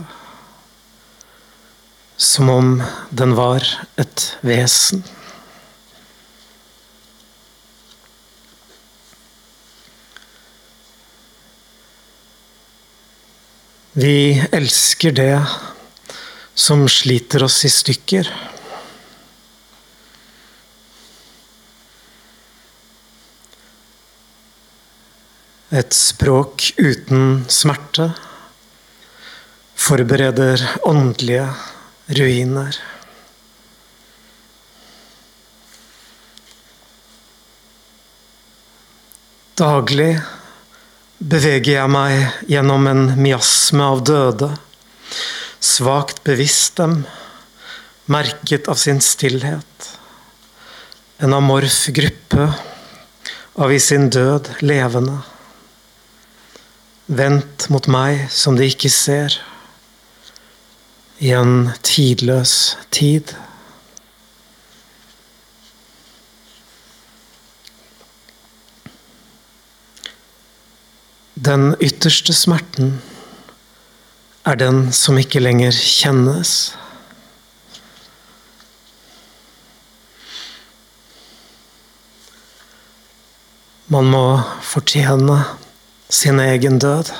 [2.19, 3.63] Som om den var
[3.95, 5.05] et vesen.
[13.95, 15.39] Vi elsker det
[16.53, 18.27] som sliter oss i stykker.
[25.71, 28.11] Et språk uten smerte
[29.79, 31.47] forbereder åndelige
[32.09, 32.77] ruiner.
[39.59, 40.13] Daglig
[41.19, 44.53] beveger jeg meg gjennom en miasme av døde,
[45.59, 47.01] svakt bevisst dem,
[48.09, 49.89] merket av sin stillhet.
[51.19, 52.47] En amorf gruppe
[53.59, 55.19] av i sin død levende.
[57.11, 59.35] Vendt mot meg som de ikke ser,
[61.19, 63.35] i en tidløs tid.
[71.35, 73.01] Den ytterste smerten
[74.45, 76.53] er den som ikke lenger kjennes.
[83.89, 84.23] Man må
[84.61, 85.41] fortjene
[86.09, 87.11] sin egen død.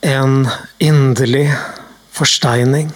[0.00, 0.48] En
[0.78, 1.50] inderlig
[2.10, 2.92] forsteining.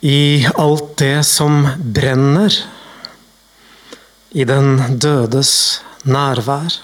[0.00, 2.54] I alt det som brenner,
[4.30, 5.52] i den dødes
[6.04, 6.78] nærvær.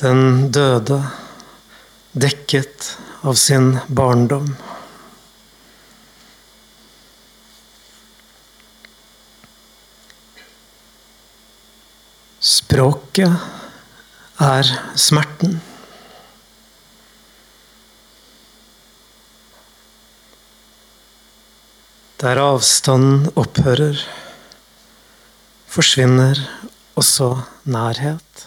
[0.00, 0.98] Den døde
[2.12, 4.52] dekket av sin barndom.
[12.40, 13.36] Språket
[14.40, 15.58] er smerten.
[22.20, 24.00] Der avstanden opphører,
[25.68, 26.40] forsvinner
[26.96, 28.46] også nærhet.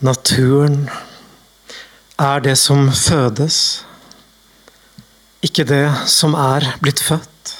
[0.00, 0.90] Naturen
[2.18, 3.86] er det som fødes,
[5.44, 7.54] ikke det som er blitt født.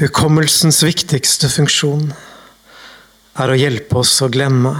[0.00, 2.08] Hukommelsens viktigste funksjon
[3.40, 4.72] er å hjelpe oss å glemme.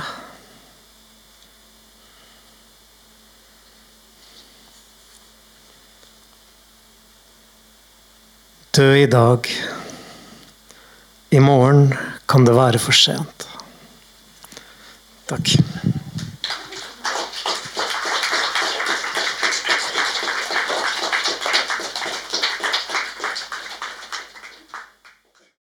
[8.81, 9.47] Dø i dag.
[11.31, 11.91] I morgen
[12.31, 13.47] kan det være for sent.
[15.31, 15.59] Takk.